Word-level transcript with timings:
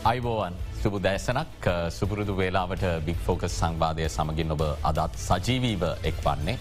අයිබෝවන් 0.00 0.54
සුබු 0.82 0.98
දැසනක් 0.98 1.66
සුපුරුදු 1.92 2.32
වේලාවට 2.32 2.84
බික් 3.04 3.18
ෆෝකස් 3.20 3.52
සංවාධය 3.52 4.06
සමගින් 4.08 4.54
ඔබ 4.54 4.62
අදත් 4.82 5.18
සජීවීව 5.18 5.82
එක් 6.02 6.22
වන්නේ. 6.24 6.56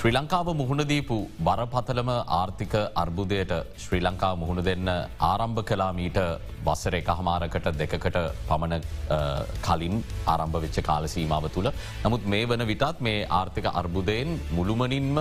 ශ්‍රී 0.00 0.14
ලංකාව 0.16 0.48
මුහුණදීපු 0.58 1.16
බරපතලම 1.46 2.10
ආර්ථික 2.36 2.74
අර්බුදයට 3.00 3.50
ශ්‍රී 3.82 4.00
ලංකා 4.06 4.30
මුහුණ 4.42 4.60
දෙන්න 4.68 4.88
ආරම්භ 5.28 5.60
කලා 5.70 5.88
මීට 5.98 6.18
වස්සර 6.68 6.94
එක 7.00 7.10
හමාරකට 7.18 7.68
දෙකකට 7.80 8.16
පමණ 8.48 8.86
කලින් 9.66 9.98
ආරම්භ 10.34 10.56
වෙච්ච 10.64 10.78
කාලසීමාව 10.88 11.50
තුළ. 11.56 11.68
නමුත් 12.04 12.24
මේ 12.34 12.48
වන 12.52 12.64
විටත් 12.72 13.04
මේ 13.08 13.28
ආර්ථික 13.40 13.68
අර්බුදයෙන් 13.74 14.32
මුළුමනින්ම 14.56 15.20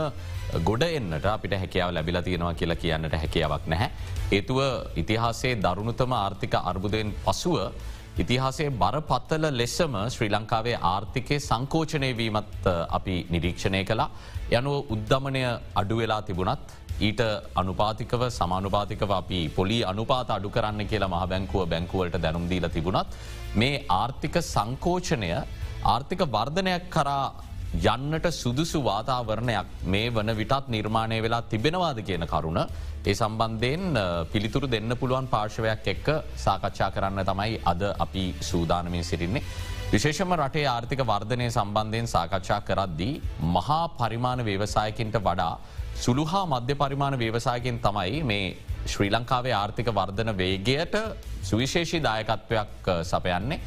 ගොඩ 0.70 0.88
එන්නට 0.90 1.30
අපිට 1.36 1.60
හැකියාව 1.64 1.94
ලැබිලා 1.98 2.24
තියෙනවා 2.30 2.56
කියලා 2.62 2.82
කියන්නට 2.86 3.20
හැකියාවක් 3.24 3.70
නැහැ. 3.74 3.92
ඒතුව 4.32 4.60
ඉතිහාසේ 5.04 5.56
දරුණුතම 5.68 6.20
ආර්ථික 6.24 6.60
අර්බුදයෙන් 6.64 7.16
පසුව 7.28 7.58
ඉතිහාසේ 8.18 8.72
බරපත්තල 8.82 9.46
ලෙස්සම 9.60 9.94
ශ්‍රී 10.16 10.34
ලංකාවේ 10.36 10.82
ආර්ථිකය 10.96 11.46
සංකෝචනය 11.50 12.18
වීමත් 12.18 12.68
අපි 12.98 13.16
නිරීක්ෂණය 13.30 13.84
කලා. 13.86 14.12
යනුව 14.52 14.92
උද්ධමනය 14.94 15.42
අඩුවෙලා 15.76 16.22
තිබුණත් 16.22 16.70
ඊට 17.00 17.22
අනුපාතිකව 17.56 18.24
සමානුපාතිකව 18.30 19.12
අපි 19.14 19.42
පොලි 19.50 19.78
අනුපාත 19.84 20.30
අඩු 20.30 20.50
කරන්න 20.50 20.88
කියලා 20.88 21.10
මහ 21.10 21.22
බැංකුව 21.26 21.68
බැංකුවලට 21.68 22.18
දැනුම්දීල 22.18 22.68
තිබුණත් 22.70 23.14
මේ 23.56 23.84
ආර්ථික 23.92 24.36
සංකෝචනය 24.46 25.30
ආර්ථික 25.86 26.24
වර්ධනයක් 26.28 26.90
කරා 26.90 27.24
යන්නට 27.86 28.26
සුදුසු 28.34 28.80
වාතාවරණයක් 28.82 29.68
මේ 29.86 30.10
වන 30.10 30.32
විටත් 30.36 30.68
නිර්මාණය 30.68 31.22
වෙලා 31.22 31.42
තිබෙනවාද 31.44 32.00
කියන 32.02 32.26
කරුණ 32.26 32.62
ඒ 33.02 33.14
සම්බන්ධයෙන් 33.14 33.84
පිළිතුරු 34.32 34.68
දෙන්න 34.68 34.98
පුළුවන් 34.98 35.28
පාර්ශවයක් 35.28 35.88
එක්ක 35.88 36.08
සාකච්ඡා 36.38 36.90
කරන්න 36.92 37.24
තමයි 37.24 37.62
අද 37.66 37.84
අපි 37.98 38.24
සූදානමින් 38.42 39.04
සිරින්නේ. 39.04 39.44
විශේෂම 39.92 40.34
රටේ 40.36 40.66
ආර්ථික 40.68 41.00
වර්ධනය 41.02 41.46
සම්බන්ධයෙන් 41.48 42.08
සාකච්ඡා 42.08 42.58
කරද්දී 42.62 43.14
මහා 43.54 43.86
පරිමාණ 43.92 44.42
ව්‍යවසායකින්ට 44.46 45.16
වඩා 45.20 45.54
සුළු 45.98 46.26
හා 46.26 46.44
මධ්‍ය 46.46 46.76
පරිමාණ 46.76 47.16
ව්‍යවසායකින් 47.18 47.80
තමයි 47.80 48.20
මේ 48.24 48.44
ශ්‍රී 48.86 49.10
ලංකාවේ 49.10 49.54
ආර්ථික 49.54 49.90
වර්ධන 49.92 50.32
වේගයට 50.38 50.96
සුවිශේෂී 51.44 52.04
දායකත්වයක් 52.04 52.92
සපයන්නේ. 53.04 53.60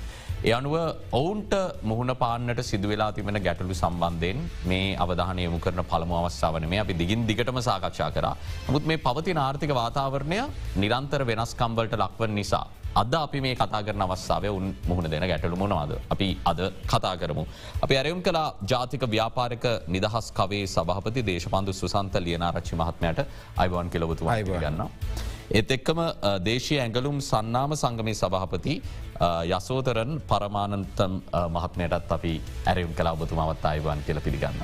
එ 0.45 0.53
අනුව 0.57 0.73
ඔවුන්ට 1.19 1.53
මුහුණ 1.89 2.13
පාන්නට 2.23 2.61
සිදුවෙලා 2.69 3.11
තිබෙන 3.17 3.39
ගැටලු 3.45 3.75
සම්බන්ධයෙන් 3.75 4.39
මේ 4.71 4.97
අවධානය 5.05 5.43
යමු 5.49 5.59
කරන 5.65 5.83
පළමු 5.91 6.15
අවස්ථාවන 6.21 6.65
මේ 6.73 6.81
අපි 6.85 6.95
දිගින් 7.03 7.21
දිගටම 7.29 7.59
සාකච්ඡා 7.69 8.11
කර. 8.17 8.27
නමුත් 8.69 8.87
මේ 8.91 9.03
පවතින 9.07 9.39
ආර්ථික 9.39 9.73
වාතාවරණය 9.81 10.39
නිරන්තර 10.83 11.23
වෙනස්කම්වලට 11.31 11.95
ලක්වන් 12.03 12.35
නිසා. 12.35 12.65
අද 12.95 13.15
අපි 13.15 13.41
මේ 13.41 13.55
කතා 13.55 13.83
කරන 13.87 14.03
අවස්සාාව 14.03 14.47
උන් 14.51 14.67
මුහුණ 14.89 15.11
දෙන 15.11 15.27
ගැටලු 15.31 15.57
මොනවාද. 15.57 15.93
අපි 16.11 16.29
අද 16.45 16.61
කතා 16.93 17.15
කරමු. 17.17 17.45
අපි 17.85 17.95
ඇරයුම් 17.97 18.23
කලා 18.29 18.47
ජාතික 18.73 19.05
ව්‍යාපාරක 19.09 19.67
නිදහස් 19.89 20.33
කවේ 20.41 20.65
සභහපති 20.67 21.23
දේශපන්දු 21.31 21.73
සුසන්ත 21.73 22.19
ලියනාරච්චි 22.27 22.81
මහත්මයට 22.83 23.21
අයිවන් 23.57 23.93
කෙලවතු 23.95 24.29
අයිව 24.29 24.51
ඒත් 25.51 25.71
එක්කම 25.71 26.01
දේශය 26.45 26.79
ඇඟලුම් 26.79 27.21
සන්නාම 27.21 27.75
සංගමය 27.75 28.15
සභහපති 28.15 28.75
යසෝතරන් 29.51 30.21
පරමාණන්තම් 30.29 31.15
මහත්මයටත් 31.49 32.13
අපි 32.13 32.35
ඇරම් 32.67 32.93
කලා 32.95 33.13
ඔබතුමාවත් 33.13 33.65
අයිවන් 33.65 34.03
කියල 34.07 34.21
පිළිගන්න. 34.21 34.63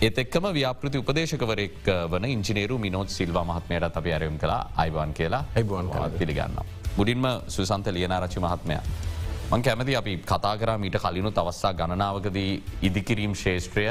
ඒත් 0.00 0.18
එක්කම 0.18 0.46
ව්‍යාපෘති 0.52 0.98
උපදේශකවරෙක් 0.98 1.90
වන 2.10 2.24
ඉංජිනේරු 2.26 2.78
මිනෝත් 2.78 3.08
සිල්වා 3.10 3.44
මහත්මයටත් 3.44 3.96
අපි 3.96 4.12
ඇරම් 4.12 4.38
කලා 4.38 4.62
අයිවන් 4.76 5.14
කියලා 5.14 5.44
ඇයිබුවන් 5.54 5.90
පිළිගන්න. 6.18 6.60
මුඩින්ම 6.96 7.24
සුසන්ත 7.48 7.86
ලියනාරචි 7.88 8.40
මහත්මයා. 8.40 8.82
මං 9.50 9.62
කැමති 9.62 9.96
අපි 9.96 10.16
කතා 10.24 10.56
කර 10.56 10.78
මීට 10.78 10.96
කලිනු 10.96 11.30
තවස්සා 11.32 11.72
ගණනාවකදී 11.74 12.62
ඉදිකිරීම් 12.82 13.34
ශේෂත්‍රය 13.34 13.86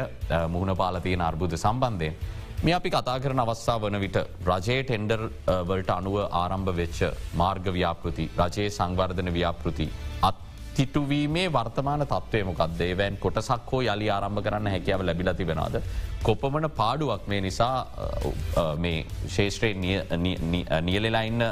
මුහුණ 0.47 0.75
පාලතියන 0.75 1.21
අර්බුද 1.21 1.57
සම්බන්ධය. 1.57 2.13
මේ 2.61 2.73
අපි 2.75 2.89
කතා 2.91 3.19
කරන 3.23 3.39
අවස්ථා 3.41 3.77
වන 3.81 3.97
විට 4.03 4.17
රජයේ 4.47 4.79
ටෙන්ඩර් 4.83 5.21
වලට 5.67 5.91
අනුව 5.93 6.15
ආරම්භ 6.39 6.71
වෙච්ච 6.79 6.97
මාර්ග 7.41 7.67
ව්‍යාපෘති 7.75 8.25
රජයේ 8.39 8.73
සංවර්ධන 8.77 9.29
ව්‍යාපෘති 9.37 9.85
අත්තිටුවීමේ 10.29 11.45
වර්තමාන 11.49 12.03
තත්වය 12.05 12.41
මොකක්ද 12.49 12.83
ඒවැන් 12.87 13.19
කොටසක් 13.25 13.71
හෝ 13.71 13.79
යළි 13.83 14.09
ආරම්භ 14.15 14.43
කරන්න 14.47 14.71
හැකියාව 14.73 15.05
ලැබිල 15.09 15.31
තිබෙනවාද. 15.33 15.79
කොපමන 16.21 16.69
පාඩුවක් 16.81 17.23
මේ 17.27 17.41
නිසා 17.41 17.77
මේ 18.77 19.05
ශේෂත්‍රයේ 19.29 19.73
නියලෙලයින්න 20.81 21.47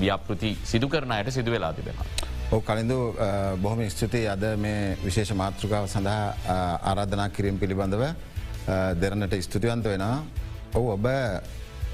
ව්‍යාපෘති 0.00 0.56
සිදු 0.64 0.88
කරනයට 0.88 1.30
සිදු 1.30 1.50
වෙලා 1.50 1.72
තිබෙන. 1.72 2.02
ඕ 2.50 2.62
කලින්දු 2.62 2.98
බොහොම 3.62 3.84
ස්තුතියි 3.90 4.26
අද 4.28 4.48
මේ 4.58 4.96
විශේෂ 5.04 5.36
මාතෘකාව 5.36 5.86
සඳහා 5.88 6.24
ආරාධනා 6.84 7.28
කිරීම 7.30 7.58
පිළිබඳව 7.58 8.08
දෙරනට 8.96 9.34
ස්තුතිවන්ත 9.42 9.84
වෙනවා. 9.86 10.18
ඔවු 10.74 10.92
ඔබ 10.92 11.06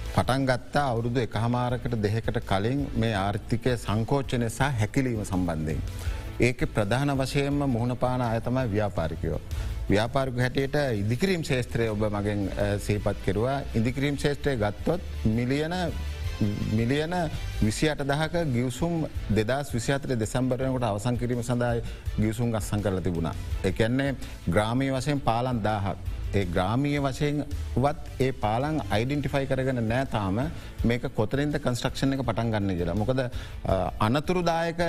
පටන් 0.08 0.44
ගත්තා 0.46 0.84
අවුරුදු 0.88 1.20
එක 1.20 1.34
හමාරකට 1.36 1.96
දෙහෙකට 2.00 2.40
කලින් 2.42 2.82
මේ 2.96 3.14
ආර්ථිකය 3.16 3.76
සංකෝච්චනය 3.78 4.48
සහ 4.48 4.68
හැකිලීම 4.74 5.22
සම්බන්ධයෙන්. 5.24 5.80
ඒක 6.40 6.66
ප්‍රධාන 6.68 7.12
වශයෙන්ම 7.14 7.64
මුහුණ 7.66 7.96
පාන 7.96 8.22
අයතමයි 8.22 8.66
ව්‍යාපාරිකයෝ. 8.68 9.40
ව්‍යාපාරික 9.88 10.38
හැටියට 10.38 10.76
ඉදිකිරීම් 10.96 11.44
ශේත්‍රය 11.44 11.88
ඔබ 11.88 12.02
මගෙන් 12.10 12.50
සේපත් 12.80 13.24
කෙරවා 13.24 13.60
ඉදිකිරීම් 13.74 14.18
ශේත්‍රය 14.18 14.56
ගත්තොත් 14.56 15.00
මිලියන 15.26 15.74
මිලියන 16.72 17.14
විසියට 17.60 18.02
දහක 18.04 18.44
ගියවසුම් 18.48 19.06
දෙදස් 19.30 19.72
විසිතර 19.72 20.16
දෙසම්බරයකට 20.16 20.84
අවසං 20.84 21.16
කිරීම 21.16 21.42
සඳහා 21.42 21.74
ගියසුම් 22.18 22.52
ගස්සං 22.52 22.82
කරල 22.82 23.00
තිබුණා. 23.00 23.34
එකන්නේ 23.64 24.14
ග්‍රාමී 24.48 24.90
වශයෙන් 24.92 25.20
පාලන් 25.20 25.62
දාහක්. 25.62 25.98
ඒ 26.36 26.44
ග්‍රාමීය 26.46 27.00
වශයෙන් 27.00 27.44
වත් 27.76 28.20
ඒ 28.20 28.30
පාලන් 28.42 28.78
අයිඩෙන්ටිෆයි 28.90 29.46
කරගෙන 29.50 29.80
නෑතාම 29.84 30.38
මේක 30.84 31.04
කොතරින්ද 31.18 31.56
කන්ස්ට්‍රක්ෂණ 31.58 32.14
එක 32.14 32.22
පටන් 32.22 32.50
ගන්න 32.54 32.78
කියලා 32.78 32.96
මොකද 33.02 33.20
අනතුරුදායක 34.06 34.80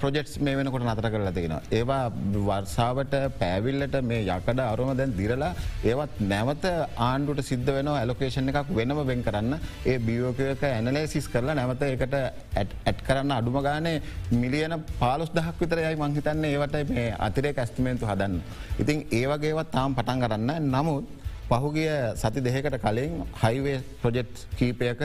ප්‍රජෙක්ස් 0.00 0.34
මේ 0.40 0.56
වෙනකොට 0.58 0.84
නතර 0.84 1.08
කරලා 1.14 1.32
තියෙන. 1.32 1.54
ඒවා 1.70 2.02
වර්සාාවට 2.40 3.14
පෑවිල්ලට 3.40 3.96
මේ 4.02 4.22
යකඩ 4.28 4.60
අරුම 4.64 4.92
දැන් 4.96 5.14
දිරලා 5.20 5.52
ඒවත් 5.84 6.20
නැවත 6.32 6.66
ආණ්ඩුට 7.08 7.42
සිද්ධ 7.42 7.70
වෙන 7.76 7.90
ඇලොකේෂන් 7.92 8.52
එකක් 8.52 8.74
වෙනම 8.78 9.00
වෙන් 9.10 9.24
කරන්න 9.28 9.58
ඒ 9.84 9.98
බියෝකයක 10.00 10.64
ඇනලේසිස් 10.64 11.28
කරලා 11.28 11.58
නැවත 11.60 11.86
එකට 11.88 12.16
ඇට් 12.16 13.00
කරන්න 13.08 13.36
අඩුම 13.38 13.60
ගානේ 13.68 13.96
මිලියන 14.34 14.76
පාලොස් 14.98 15.32
දහක් 15.38 15.56
විතර 15.62 15.82
යයි 15.86 16.00
මංහිතන්නේ 16.02 16.52
ඒවට 16.54 16.92
මේ 16.92 17.08
අතිරේ 17.20 17.54
ඇස්තිමේන්තු 17.56 18.06
හදන්න. 18.06 18.36
ඉතින් 18.78 19.06
ඒවගේවත් 19.12 19.70
තාම් 19.70 19.94
පටන් 19.94 20.24
කරන්න 20.24 20.70
නමුත් 20.90 21.06
පහුගිය 21.50 21.90
සති 22.22 22.40
දෙහකට 22.46 22.78
කලින් 22.84 23.12
හයිවේ 23.42 23.78
ප්‍රොජෙක්් 24.02 24.28
කීපයක 24.58 25.02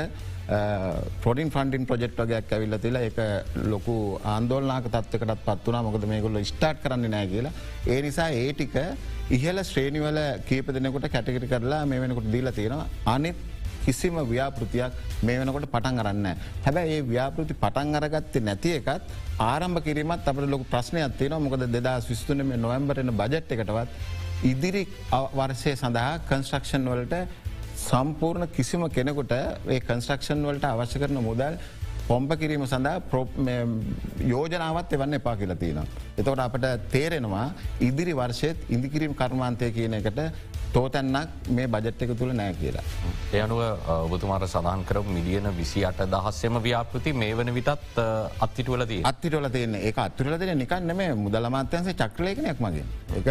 පොඩින් 1.23 1.50
ෆන්ඩින් 1.56 1.88
ප්‍රජෙක්් 1.90 2.13
වගේයක් 2.19 2.53
ඇවිල්ල 2.56 2.78
තිලා 2.84 3.07
එක 3.09 3.19
ලොකු 3.73 3.96
ආන්දෝල්නාක 4.34 4.88
තත්වකටත් 4.96 5.41
පත්වනා 5.47 5.85
මොකද 5.88 6.06
මේගොල්ල 6.12 6.38
ස්ටාට් 6.51 6.84
කරන්න 6.84 7.09
නෑ 7.16 7.28
කියලා. 7.34 7.53
ඒ 7.94 8.00
නිසා 8.06 8.29
ඒටික 8.44 8.75
ඉහල 9.38 9.59
ශ්‍රේණිවල 9.72 10.22
කීප 10.50 10.69
දෙනෙකුට 10.78 11.09
කැටකිරි 11.16 11.51
කරලා 11.53 11.84
මේ 11.91 12.02
වෙනකුට 12.03 12.31
දීල 12.35 12.52
තියෙනවා 12.59 12.88
අනිත් 13.16 13.38
කිසිම 13.85 14.16
ව්‍යාපෘතියක් 14.31 14.94
මේ 15.28 15.40
වෙනකොට 15.41 15.66
පටන් 15.73 15.97
කරන්න. 16.02 16.28
හැබැ 16.66 16.85
ඒ 16.94 17.02
ව්‍යාපෘති 17.12 17.57
පටන් 17.63 17.97
අරගත්තේ 18.02 18.46
නැති 18.50 18.75
එකත් 18.79 19.09
ආරම්භ 19.50 19.81
කිරීමත් 19.88 20.29
අපට 20.31 20.52
ලොක 20.53 20.69
ප්‍රශ්නයක් 20.73 21.17
තියන 21.22 21.35
මොකද 21.47 21.66
දෙදස් 21.78 22.11
විස්තුන 22.11 22.46
මේ 22.52 22.61
නොවම්බරන 22.66 23.11
බජට් 23.22 23.58
එකටවත් 23.58 24.23
ඉදිරි 24.46 24.84
වර්සය 25.34 25.72
සඳහා 25.74 26.12
කන්ස්ට්‍රක්ෂන් 26.30 26.86
වලට 26.90 27.16
සම්පූර්ණ 27.80 28.47
කිසිම 28.50 28.84
කෙනෙකුට 28.90 29.34
ඒ 29.36 29.80
කන්ස්ට්‍රක්ෂන් 29.82 30.46
වලට 30.47 30.68
අවශ්‍ය 30.68 31.02
කරන 31.02 31.20
මුදල් 31.28 31.56
පොම්ප 32.08 32.32
කිරීම 32.42 32.66
සඳහා 32.66 33.24
යෝජනාවත් 34.26 34.94
එවන්න 34.97 35.18
එපා 35.20 35.36
කියලා 35.36 35.62
තියෙන. 35.64 35.80
එතවට 36.20 36.44
අපට 36.47 36.68
තේරෙනවා 36.92 37.47
ඉදිරි 37.82 38.14
වර්ෂයත් 38.14 38.70
ඉදිකිරීම් 38.70 39.16
කර්මාන්තය 39.16 39.72
කියන 39.72 39.97
එකට 40.00 40.22
තෝතැන්නක් 40.75 41.49
මේ 41.57 41.67
බජට් 41.73 42.01
එක 42.05 42.11
තුළ 42.19 42.33
නෑ 42.39 42.53
කියලා. 42.61 42.83
එය 43.33 43.41
අනුව 43.45 43.61
ඔබතුමාට 43.95 44.45
සඳහන් 44.47 44.83
කර 44.89 44.99
මිලියන 45.16 45.47
විසි 45.59 45.85
අට 45.89 46.01
දහස්සෙම 46.13 46.59
ව්‍යාපෘති 46.66 47.13
මේ 47.22 47.37
වන 47.39 47.53
විටත් 47.57 48.01
අත්තිටවලද 48.45 48.91
අත්තිටවල 49.11 49.49
තියන්නේ 49.55 49.85
ඒ 49.89 49.93
අත්තුරල 50.05 50.37
දෙන 50.41 50.57
නිකන්න 50.63 50.95
මේ 51.01 51.09
මුදලමාත්‍යන්සේ 51.25 51.95
චක්‍රලයකනයක් 52.01 52.59
මගේ. 52.66 52.85
එක 53.19 53.27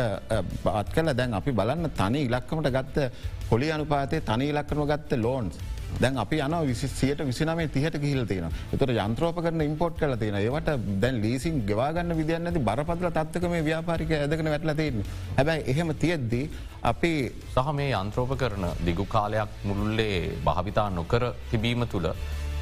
අත් 0.80 0.88
කල 0.96 1.12
දැන් 1.20 1.38
අපි 1.40 1.52
බලන්න 1.60 1.90
තනි 2.00 2.24
ඉලක්කමට 2.28 2.72
ගත්ත 2.78 3.10
පොලි 3.50 3.70
අනුපාතය 3.76 4.22
තනි 4.30 4.48
ඉලක්කම 4.54 4.84
ගත්ත 4.92 5.20
ලෝන්ස් 5.26 5.60
දැන් 6.00 6.18
අපි 6.18 6.38
යන 6.42 6.54
විසියට 6.68 7.20
විසිනමේ 7.28 7.68
තිහට 7.68 7.96
ගිහිල 8.02 8.26
තියෙන 8.26 8.48
එතට 8.74 8.92
යන්ත්‍රෝප 8.94 9.40
කරන 9.44 9.64
ඉම්පෝට් 9.66 9.98
කල 10.00 10.16
තියෙන 10.22 10.38
ඒවට 10.40 10.70
දැන් 11.02 11.20
ලීසින් 11.22 11.60
ගවාගන්න 11.68 12.16
විදින්න 12.18 12.50
ඇති 12.50 12.62
බරපදල 12.68 13.10
තත්ක 13.18 13.50
මේ 13.52 13.64
ව්‍යාපාරික 13.68 14.14
ඇදකන 14.18 14.50
වැටල 14.52 14.74
තියන්න. 14.80 15.04
හැබැයි 15.38 15.66
එහෙම 15.72 15.94
තියෙද්දී 16.04 16.44
අපි 16.92 17.12
සහ 17.54 17.74
මේ 17.80 17.90
යන්ත්‍රෝප 18.00 18.34
කරන 18.42 18.66
දිගු 18.86 19.06
කාලයක් 19.06 19.60
මුල්ලේ 19.64 20.18
භාවිතා 20.44 20.88
නොකර 20.90 21.30
තිබීම 21.50 21.86
තුළ 21.86 22.10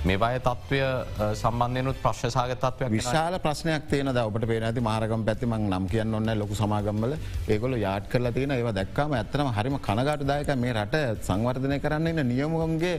මේ 0.05 0.19
බය 0.19 0.39
තත්ත්වය 0.45 0.79
සම්බන්ධයනුත් 1.41 1.99
ප්‍රශ්සාග 2.05 2.53
තත්වයක් 2.57 2.89
විශාල 2.91 3.35
ප්‍රශ්නයක් 3.45 3.85
තියන 3.91 4.09
ඔබට 4.13 4.47
පේ 4.51 4.59
ඇති 4.61 4.83
මාරකම් 4.83 5.23
පැතිම 5.29 5.53
නම් 5.59 5.85
කියන්න 5.93 6.17
ඔන්න 6.19 6.31
ලොකු 6.41 6.55
සමාගම්වල 6.61 7.13
ඒගොල 7.49 7.77
යාට 7.79 8.09
කරලා 8.13 8.33
තියෙන 8.37 8.55
ඒව 8.57 8.71
දැක්කාම 8.79 9.15
ඇත්තනම 9.19 9.51
හරිම 9.59 9.77
කනගට 9.87 10.25
දායක 10.31 10.51
මේ 10.65 10.73
රට 10.75 11.03
සංවර්ධනය 11.29 11.79
කරන්න 11.85 12.11
එන්න 12.13 12.33
නියමුගන්ගේ 12.33 12.97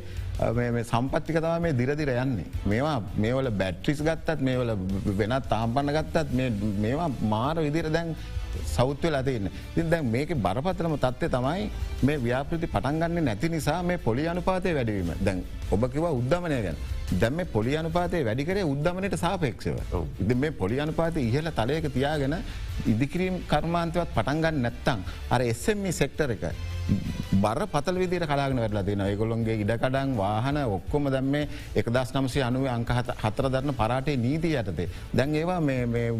සම්පත්තික 0.83 1.41
තම 1.43 1.65
මේ 1.65 1.73
දිරදිර 1.73 2.13
යන්නේ. 2.15 2.47
මේවා 2.65 2.95
මේවල 3.17 3.51
බැට්‍රිස් 3.51 3.99
ගත්තත් 4.01 4.39
මේවල 4.41 4.71
වෙනත් 5.19 5.49
තාම්පන්න 5.49 5.93
ගත්තත් 5.97 6.27
මේවා 6.85 7.09
මාර 7.35 7.57
විදිර 7.67 7.91
දැන් 7.91 8.15
සෞත්ව 8.75 9.09
ලතින්න 9.11 9.49
ඉ 9.77 9.83
දැන් 9.93 10.11
මේක 10.15 10.33
බරපතරම 10.45 10.95
තත්වය 11.05 11.29
තමයි 11.35 11.69
මේ 12.07 12.17
ව්‍යාපෘති 12.25 12.71
පටන්ගන්න 12.75 13.23
නැති 13.29 13.49
නිසා 13.55 13.81
මේ 13.83 13.97
පොලි 13.97 14.27
අනුපාතය 14.33 14.73
වැඩවීම. 14.79 15.13
දැන් 15.27 15.43
ඔබ 15.71 15.85
කිව 15.93 16.05
උද්ධමනය 16.09 16.59
ගැන. 16.65 16.77
දැම 17.21 17.39
පොලි 17.53 17.77
අනුපාතය 17.81 18.23
වැඩිකරේ 18.29 18.65
උද්ධමනයට 18.73 19.15
සාපේක්ෂව. 19.25 19.77
ඉති 20.23 20.35
මේ 20.35 20.51
පොලි 20.61 20.79
අනුපාත 20.85 21.17
ඉහල 21.17 21.49
තලයක 21.59 21.87
තියාගෙන 21.95 22.35
ඉදිකිරීම් 22.85 23.41
කර්මාන්තවත් 23.47 24.09
පටන්ගන්න 24.15 24.61
නැත්තං 24.61 25.03
අර 25.29 25.41
එස්සෙම්මි 25.43 25.91
සෙක්ටර 25.93 26.31
එක 26.35 26.45
බර 27.33 27.59
පතල 27.65 27.97
විදිර 27.97 28.25
කලාගෙන 28.25 28.59
වැටලා 28.59 28.83
තින 28.83 29.01
ඒගොළොන්ගේ 29.01 29.55
ඉඩකඩන් 29.63 30.15
වාහන 30.17 30.57
ඔක්කොම 30.67 31.07
දැම්මේ 31.13 31.47
එකදස් 31.75 32.11
නම්සේ 32.13 32.43
අනුව 32.43 32.67
අංක 32.67 32.91
හතර 33.23 33.47
දරන 33.49 33.73
පරාටේ 33.73 34.17
නීති 34.17 34.51
යටතේ 34.53 34.87
දැන් 35.13 35.35
ඒවා 35.35 35.59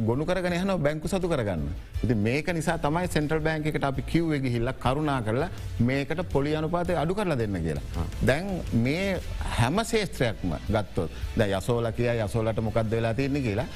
ගොුණු 0.08 0.26
කරගෙන 0.26 0.56
යන 0.56 0.74
බැංකු 0.80 1.08
සතු 1.08 1.28
කරගන්න. 1.28 1.68
ඉති 2.04 2.16
මේක 2.18 2.48
නිසා 2.54 2.78
තමයි 2.78 3.08
සෙන්ට්‍රල් 3.08 3.44
බෑන්කට 3.48 3.84
අපි 3.84 4.02
කිව්වගේ 4.04 4.54
හිල්ල 4.56 4.74
කරුණා 4.80 5.22
කරලා 5.22 5.50
මේකට 5.82 6.24
පොලි 6.34 6.56
අනුපාතය 6.56 6.96
අඩු 6.96 7.16
කරලා 7.16 7.38
දෙන්න 7.38 7.60
කියලා. 7.62 8.08
දැන් 8.22 8.62
මේ 8.84 9.20
හැම 9.58 9.84
ශේත්‍රයක්ම 9.86 10.56
ගත්තොත් 10.70 11.12
ද 11.38 11.42
යසෝල 11.50 11.92
කිය 11.92 12.12
යසෝලට 12.20 12.62
මොකක්ද 12.62 12.92
වෙලා 12.92 13.14
තියන්නේ 13.14 13.42
කියලා 13.42 13.68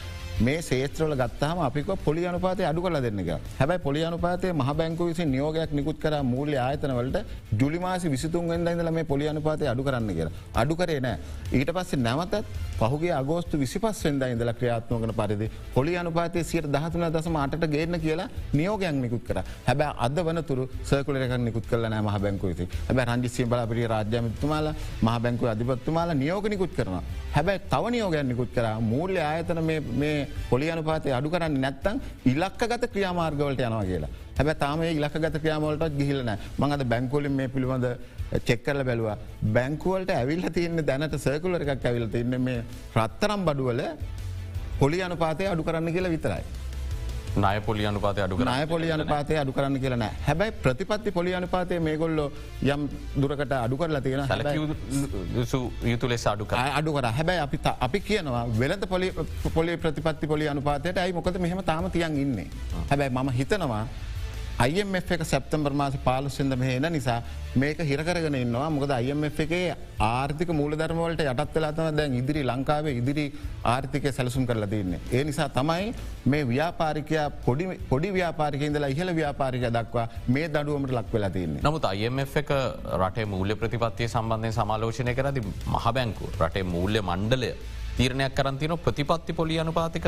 මේ 0.45 0.61
සේත්‍රල 0.61 1.13
ගත්තහම 1.21 1.59
අපික 1.67 1.87
පොලි 2.05 2.23
අනුපාතය 2.29 2.63
අඩු 2.69 2.81
කල 2.81 2.97
දෙන්න 3.01 3.19
එක 3.21 3.29
හැබයි 3.59 3.79
පොලි 3.85 4.01
අනුපාතය 4.09 4.51
මහ 4.51 4.69
බැංකු 4.79 5.07
විසි 5.09 5.25
නියෝගයක් 5.25 5.71
නිකුත් 5.71 5.97
කර 6.03 6.13
මූල්‍ය 6.23 6.57
ආයතනවලට 6.57 7.17
ජුලිමාසි 7.59 8.11
විසිතුන් 8.13 8.47
වෙන්ද 8.47 8.69
ඉඳල 8.73 8.91
මේ 8.91 9.05
පොලි 9.11 9.27
අනුපාතය 9.27 9.65
අඩු 9.67 9.83
කරන්න 9.83 10.11
කියලා. 10.17 10.33
අඩු 10.55 10.75
කරේ 10.75 10.99
නෑ. 10.99 11.17
ඊට 11.51 11.71
පස්සේ 11.77 11.99
නැවතත් 11.99 12.35
පහුගේ 12.79 13.13
අගෝස්තු 13.21 13.57
විසිපස් 13.57 14.03
වෙන්ද 14.05 14.23
ඉඳල 14.27 14.51
ක්‍රියාත්මකන 14.59 15.13
පරිදි 15.19 15.49
පොලි 15.73 15.97
අනුපාතය 15.97 16.43
සියට 16.43 16.69
දහතුන 16.75 17.07
දසම 17.09 17.37
අට 17.37 17.67
ගේන්න 17.75 17.99
කියලා 17.99 18.29
නියෝගයක් 18.53 18.95
නිකුත් 19.03 19.23
කර. 19.27 19.41
හැබැ 19.67 19.91
අද 19.97 20.19
වනතුරු 20.27 20.69
සර්කුලරක 20.83 21.33
නිකුත් 21.39 21.65
කල 21.71 21.89
නෑ 21.89 22.01
මහ 22.01 22.17
බැංකුවති 22.25 22.69
හැබ 22.89 23.01
රංජි 23.09 23.45
බලාපිරි 23.45 23.87
රාජ්‍යමතුමාලා 23.87 24.75
මහ 25.01 25.17
බැංකුව 25.19 25.49
අධිපත්තුමාලා 25.55 26.19
නියෝග 26.23 26.47
නිකුත් 26.47 26.77
කරන 26.77 27.01
හැබැයි 27.33 27.65
තව 27.73 27.83
නියෝගයන් 27.89 28.27
නිකුත් 28.27 28.53
කර. 28.53 28.65
මූල්‍ය 28.91 29.19
ආයතන 29.21 29.61
මේ 30.01 30.26
පොලි 30.49 30.67
අනුපාතය 30.75 31.13
අඩු 31.19 31.29
කරන්න 31.33 31.57
නැත්තං 31.65 31.97
ඉලක්ක 32.31 32.61
ගත 32.71 32.91
ක්‍රියාමාර්ගවලට 32.93 33.63
යනවා 33.69 33.85
කියලා. 33.91 34.11
හැබ 34.37 34.49
තාම 34.63 34.83
ඉලක 34.83 35.15
ගත 35.23 35.35
ක්‍රියාමෝලටත් 35.43 35.97
ගිහිලන 36.01 36.31
මඟද 36.59 36.83
බැංකොලින් 36.93 37.35
මේ 37.39 37.49
පිළිබඳ 37.55 37.87
චෙක්කරල 38.47 38.83
බැලවා. 38.89 39.17
බැංකුවලට 39.55 40.11
ඇවිල්ල 40.19 40.45
තියන්න 40.57 40.85
දැනට 40.91 41.17
සර්කුලර 41.25 41.61
එකක් 41.65 41.85
ඇවිල 41.89 42.07
තින්න 42.15 42.37
මේ 42.47 42.63
රත්තරම් 42.95 43.43
බඩුවල 43.49 43.81
පොලි 44.79 44.99
අනුපාතය 45.07 45.45
අඩු 45.53 45.67
කරන්න 45.67 45.93
කියලා 45.95 46.15
විතරයි. 46.15 46.43
නය 47.35 47.59
පොලි 47.65 47.85
අනුපාතය 47.85 48.21
අඩු 48.25 48.37
නය 48.37 48.65
පොලි 48.71 48.91
අනුපාතය 48.91 49.37
අඩු 49.41 49.51
කරන්න 49.57 49.79
කියලන 49.83 50.03
හැබැයි 50.27 50.51
ප්‍රතිපත්ති 50.63 51.11
පොලි 51.11 51.33
අනුපාතය 51.39 51.79
මේගොල්ලො 51.87 52.25
යම් 52.73 52.87
දුරකට 53.21 53.51
අඩු 53.51 53.77
කරලා 53.77 54.01
තියෙන 54.01 54.23
යුතු 55.91 56.07
ලෙස 56.07 56.27
අඩු 56.27 56.47
අඩු 56.79 56.93
කර. 56.93 57.05
හැබැයි 57.17 57.41
අපි 57.45 57.57
අපි 57.87 57.99
කියනවා 57.99 58.45
වෙලද 58.59 58.83
පොලි 59.55 59.77
ප්‍රතිපත්ති 59.77 60.27
පොලි 60.27 60.47
අනුපාතයට 60.47 60.97
අයි 60.97 61.13
මොකද 61.13 61.37
මෙහම 61.45 61.61
තාම 61.63 61.89
තියන් 61.91 62.17
ඉන්නේ? 62.23 62.47
හැබැයි 62.89 63.11
මම 63.17 63.29
හිතනවා 63.39 63.85
IMF 64.65 65.11
එක 65.13 65.21
සැප්තම්බර් 65.21 65.71
මාස 65.79 65.95
පාලුසිද 66.05 66.53
මෙහෙන 66.61 66.85
නිසා 66.93 67.17
මේක 67.55 67.77
හිරකරගෙන 67.89 68.37
ඉන්නවා 68.39 68.69
මොකද 68.75 68.91
IMF 68.95 69.37
එකේ 69.45 69.75
ආර්ථික 69.99 70.49
මූලධර්මවලට 70.59 71.21
යටත් 71.25 71.53
වෙලාතම 71.57 71.89
දැන් 71.99 72.15
ඉදිරි 72.19 72.41
ලංකාවේ 72.41 72.95
ඉදිරි 73.01 73.25
ආර්ථිකය 73.73 74.11
සැලසුම් 74.17 74.47
කරලා 74.49 74.69
තින්නේ. 74.73 74.99
ඒ 75.13 75.23
නිසා 75.29 75.49
තමයි 75.49 75.93
මේ 76.25 76.41
ව්‍යාපාරිකයා 76.53 77.27
පොඩි 77.91 78.09
ව්‍යාපාරිකඉදලා 78.17 78.91
ඉහල 78.95 79.13
ව්‍යාපාරික 79.21 79.69
දක්වා 79.77 80.07
මේ 80.27 80.49
දඩුවමට 80.49 80.97
ලක් 80.97 81.13
වෙලා 81.13 81.33
තින්නේ. 81.37 81.61
නමුත් 81.61 81.85
IMF 81.93 82.35
එක 82.43 82.51
රටේ 83.01 83.29
මූල්‍ය 83.33 83.61
ප්‍රතිපත්තිය 83.61 84.09
සම්බන්ධය 84.09 84.55
සමාලෝෂණය 84.59 85.13
කරදි 85.19 85.47
මහබැංකු 85.75 86.33
රටේ 86.41 86.69
මූල්‍ය 86.75 87.01
මණ්ඩලය 87.01 87.53
තීරණයක් 87.97 88.35
කරන්තින 88.35 88.73
ප්‍රතිපත්ති 88.85 89.33
පොලි 89.33 89.55
අනුපාතික 89.59 90.07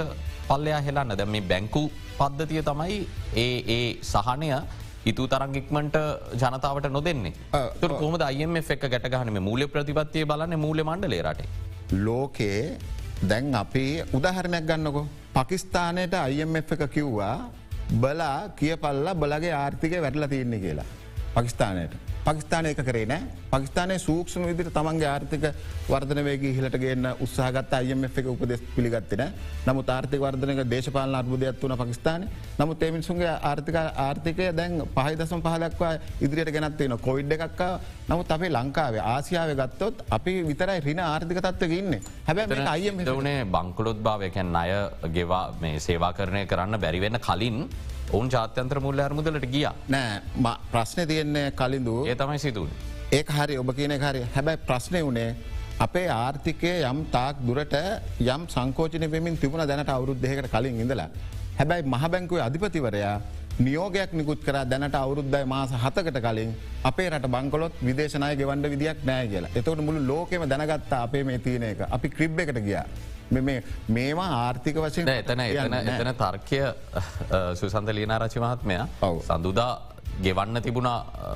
පල්ලයා 0.50 0.82
හෙලාන්න 0.88 1.16
දැම 1.20 1.32
මේ 1.36 1.48
බැංකු 1.52 1.82
පද්ධතිය 2.20 2.62
තමයි 2.70 3.00
ඒ 3.36 3.56
ඒ 3.78 3.88
සහනය 4.12 4.50
ඉතු 5.06 5.24
තරංගික්මට 5.28 5.98
ජනතාවට 6.42 6.90
නොදෙන්නේ 6.92 7.34
තුර 7.82 7.92
කොම 8.02 8.16
අයම 8.22 8.56
එක් 8.58 8.84
ගැටගහනම 8.86 9.40
මූල 9.42 9.64
ප්‍රතිපත්තිය 9.68 10.26
බලන්න 10.26 10.60
මූල 10.60 10.84
මණ්ඩලේ 10.84 11.22
රට. 11.24 11.42
ලෝකයේ 12.06 12.78
දැන් 13.24 13.56
අපි 13.56 13.86
උදාහරණයක් 14.14 14.66
ගන්නකො 14.66 15.02
පකිස්ථානයට 15.34 16.14
IMF 16.34 16.72
එක 16.72 16.84
කිව්වා 16.92 17.50
බලා 18.02 18.50
කිය 18.60 18.76
පල්ලා 18.78 19.16
බලගේ 19.16 19.56
ආර්ථිකය 19.56 20.02
වැටල 20.02 20.28
තියන්නේ 20.28 20.60
කියලා. 20.60 20.88
පකිස්ථානයට. 21.36 22.09
පකිස්ානය 22.26 22.74
කරේ 22.76 23.06
නෑ. 23.06 23.22
පකිස්ානය 23.52 23.96
සූක්ෂම 24.00 24.44
විදිර 24.44 24.70
තමන්ගේ 24.72 25.08
ආර්ථික 25.08 25.46
වර්ධනවේගේ 25.88 26.54
හිලට 26.54 26.78
ගන්න 26.78 27.08
උත්සාහගත් 27.20 27.74
අයම 27.74 28.04
එක 28.06 28.28
උපදෙස් 28.28 28.62
පිළිගත්තින 28.76 29.24
නමු 29.66 29.84
ආර්ථික 29.90 30.22
වර්ධනක 30.22 30.62
දේශපාල 30.70 31.16
අර්බුදයක් 31.16 31.64
වන 31.64 31.76
පකිස්ාන 31.78 32.28
නමුත් 32.60 32.84
එමිසුන්ගේ 32.84 33.34
ආර්ථික 33.44 33.80
ආර්ථිකය 34.06 34.50
දැන් 34.54 34.78
පහහිදසම් 34.96 35.42
පහදක්වා 35.42 35.94
ඉදිරියට 36.22 36.54
ගෙනත්තින 36.56 36.98
කොයිඩ් 37.00 37.36
එකක් 37.38 37.62
නමුත් 38.08 38.32
අපේ 38.32 38.52
ලංකාවේ 38.52 39.04
ආසියාව 39.08 39.54
ගත්තොත් 39.56 40.06
අපි 40.10 40.34
විතරයි 40.44 40.80
රින 40.82 41.00
ආර්ථික 41.02 41.42
තත්ව 41.42 41.72
ඉන්න. 41.74 42.00
හැබැ 42.26 42.66
අයම 42.68 43.04
දවනේ 43.04 43.46
බංකුලොත් 43.48 44.00
භාවයකැන් 44.00 44.56
අය 44.56 44.72
ගෙවා 45.10 45.46
මේ 45.62 45.80
සේවා 45.80 46.14
කරණය 46.14 46.46
කරන්න 46.46 46.80
බැරිවෙන්න 46.80 47.20
කලින් 47.20 47.60
ඔවුන් 48.10 48.28
ජාත්‍යන්ත්‍ර 48.28 48.80
මුල්ල 48.82 49.00
අරමුදලට 49.00 49.46
ගිය. 49.48 49.68
නෑ 49.88 50.56
ප්‍රශ්න 50.72 51.08
තියෙන්නේ 51.08 51.52
කලින්දු 51.54 51.96
ඒ 52.10 52.16
තමයි 52.16 52.40
සිදුවන්. 52.40 52.72
ඒ 53.12 53.24
හරි 53.30 53.58
ඔබ 53.58 53.70
කියන 53.78 53.96
හරි 54.04 54.22
හැබැයි 54.36 54.64
ප්‍රශ්නය 54.68 55.02
වනේ 55.08 55.28
අපේ 55.80 56.08
ආර්ථිකය 56.14 56.72
යම් 56.84 57.02
තාක් 57.16 57.36
දුරට 57.48 57.76
යම් 58.28 58.42
සංකෝචන 58.54 59.06
පෙමින් 59.12 59.38
තිබුණ 59.38 59.68
දැනට 59.68 59.92
අවුරුද්ධයකට 59.96 60.50
කලින් 60.54 60.80
ඉඳලා. 60.84 61.10
හැබැයි 61.60 61.92
මහබැංකුව 61.94 62.42
අධිපතිවරයා 62.48 63.16
නියෝගයක් 63.60 64.12
නිකුත් 64.14 64.42
කර 64.44 64.58
දැනට 64.66 64.96
අවුරුද්ධයි 64.96 65.46
මාස 65.46 65.72
හතකට 65.84 66.20
කලින් 66.26 66.52
අපේ 66.84 67.10
රට 67.10 67.28
බංකොලොත් 67.28 67.74
විදේශනය 67.82 68.32
ගෙවන්ඩ 68.40 68.72
විදියක් 68.74 69.06
නෑ 69.10 69.28
කියලා 69.32 69.52
එතවට 69.54 69.86
මුළු 69.88 70.02
ලෝකෙම 70.08 70.46
දැනගත්තා 70.48 71.02
අපේ 71.08 71.24
මේ 71.24 71.40
තියන 71.40 71.64
එක 71.64 71.86
අපි 71.90 72.10
ක්‍රිබ් 72.10 72.40
එකට 72.40 72.62
ගියා. 72.68 72.86
මේවා 73.90 74.30
ආර්ථික 74.38 74.78
වශයෙන් 74.78 75.10
එතන 75.10 75.42
එතන 75.42 75.76
එතන 75.76 76.12
තර්කය 76.22 76.62
සුසන්ද 77.56 77.92
ලියනාරචි 77.92 78.40
මහත්මය 78.40 78.78
සඳුදා 79.28 79.74
ගෙවන්න 80.20 80.62
තිබුණ 80.62 80.90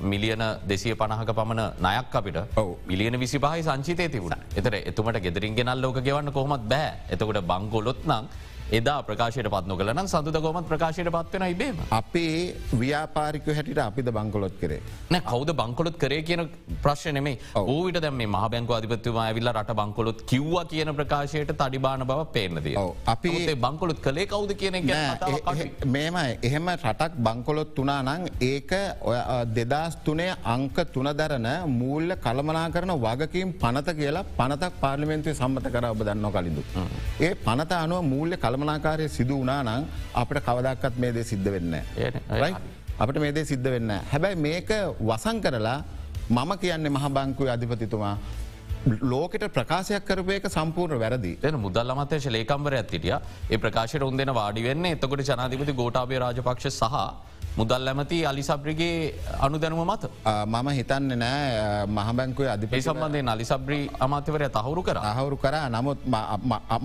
මිලියන 0.03 0.43
දෙසිය 0.67 0.95
පණහක 0.95 1.31
පමණ 1.31 1.61
නයක් 1.79 2.15
අපිට. 2.19 2.39
මිලියන 2.87 3.19
විසි 3.19 3.39
පහහි 3.39 3.61
සංචිතය 3.63 4.07
තිබුණ 4.09 4.35
එතර 4.55 4.75
එතුමට 4.81 5.19
ගෙදරින් 5.25 5.55
ගෙනල් 5.55 5.81
ලෝක 5.81 5.99
ගෙවන්න 5.99 6.31
කොහොමත් 6.31 6.65
බෑ. 6.67 6.89
එතකොට 7.09 7.41
බංගොලොත්නං 7.51 8.27
එදා 8.71 8.97
ප්‍රකාශයට 9.09 9.49
පත්න 9.53 9.77
කලන 9.79 10.01
සඳ 10.07 10.41
ගොමත් 10.45 10.67
ප්‍රකාශයට 10.71 11.11
පත්වන 11.15 11.45
ඉබේම. 11.53 11.77
අපේ 11.99 12.55
ව්‍යාපාරික 12.81 13.47
හැටිට 13.57 13.81
අපිද 13.85 14.09
බංකොලොත් 14.17 14.55
කරේ. 14.61 14.81
නෑ 15.11 15.23
කවද 15.31 15.57
බංකොලොත් 15.61 15.97
කරේ 16.03 16.21
කියන 16.29 16.49
ප්‍රශ්නනෙමේ 16.83 17.37
ඕවිට 17.55 18.01
දැම 18.05 18.17
මේ 18.21 18.27
බැංකු 18.53 18.73
අධිපත්තුවා 18.77 19.25
ඇවිල්ල 19.27 19.51
රට 19.53 19.77
බංකොලොත් 19.81 20.25
කිව්ව 20.31 20.55
කියන 20.73 20.93
ප්‍රකාශයට 20.99 21.53
තඩිබාන 21.61 22.05
බව 22.11 22.25
පේනද. 22.35 22.71
අපි 23.13 23.55
බංකොලොත් 23.65 23.99
කළේ 24.07 24.27
කවුද 24.33 24.53
කියන 24.61 24.79
මේම 25.95 26.17
එහෙම 26.21 26.69
රටක් 26.75 27.19
බංකොලොත් 27.27 27.75
වනානං 27.83 28.27
ඒක 28.51 28.73
දෙදස් 29.57 29.97
තුනේ 30.05 30.31
අංක 30.55 30.77
තුනදරන 30.93 31.47
මූල්ල 31.81 32.15
කළමනා 32.25 32.65
කරන 32.75 32.93
වගකින් 33.05 33.53
පනත 33.61 33.95
කියලා 33.99 34.25
පනතක් 34.39 34.73
පාර්ලිමෙන්න්තුවේ 34.83 35.39
සම්මත 35.39 35.71
කර 35.75 35.85
ඔබ 35.91 36.03
දන්න 36.07 36.31
කලින්දු. 36.35 36.63
ඒ 37.19 37.33
පනත 37.45 37.71
අනුව 37.83 38.03
මූල්‍ය 38.13 38.37
කළ 38.43 38.52
කළමනාකාරය 38.53 39.07
සිදු 39.09 39.37
වනානං 39.41 39.89
අපට 40.15 40.39
කවදක්කත් 40.47 40.95
මේ 40.97 41.11
දේ 41.11 41.25
සිද්ධ 41.25 41.49
වෙන්න. 41.55 41.73
අපට 42.99 43.17
මේ 43.17 43.31
දේ 43.31 43.45
සිද්ධ 43.45 43.69
වෙන්න. 43.75 43.91
හැබැයි 44.11 44.39
මේක 44.47 44.71
වසං 45.01 45.41
කරලා 45.41 45.77
මම 46.29 46.51
කියන්නේ 46.57 46.91
මහබංකුව 46.91 47.53
අධිපතිතුමා 47.55 48.15
ලෝකට 49.03 49.45
ප්‍රකාශයක් 49.49 50.05
කරපයක 50.05 50.45
සම්පූර්ණ 50.49 50.99
වැරදි 50.99 51.33
එන 51.43 51.57
මුදල් 51.57 51.93
අමතේශ 51.93 52.29
ලේකම්වර 52.29 52.73
ඇතිටිය 52.73 53.15
ඒ 53.49 53.57
ප්‍රකාශයට 53.57 54.07
උන්දෙන 54.09 54.33
වාඩිවෙන්න 54.33 54.85
එතකොට 54.87 55.23
ජනාධිපති 55.23 55.73
ගෝටාබේ 55.73 56.19
රාජපක්ෂ 56.19 56.69
සහ 56.71 56.95
මුදල් 57.57 57.87
ඇමති 57.89 58.17
අලිසබ්‍රිගේ 58.25 59.13
අනුදැනුම 59.45 59.81
මත. 59.85 60.09
මම 60.53 60.69
හිතන්න 60.77 61.11
නෑ 61.23 61.85
මහබැංකුවේ 61.97 62.49
ඒ 62.49 62.53
අධිපති 62.55 62.81
සම්බන්ධය 62.81 63.21
අලිසබ්‍රි 63.33 63.79
අමාත්‍යවරය 64.05 64.47
තහවුරු 64.57 64.83
කර. 64.87 64.97
අහවුරු 65.11 65.37
කර. 65.37 65.55
නමුත් 65.75 65.99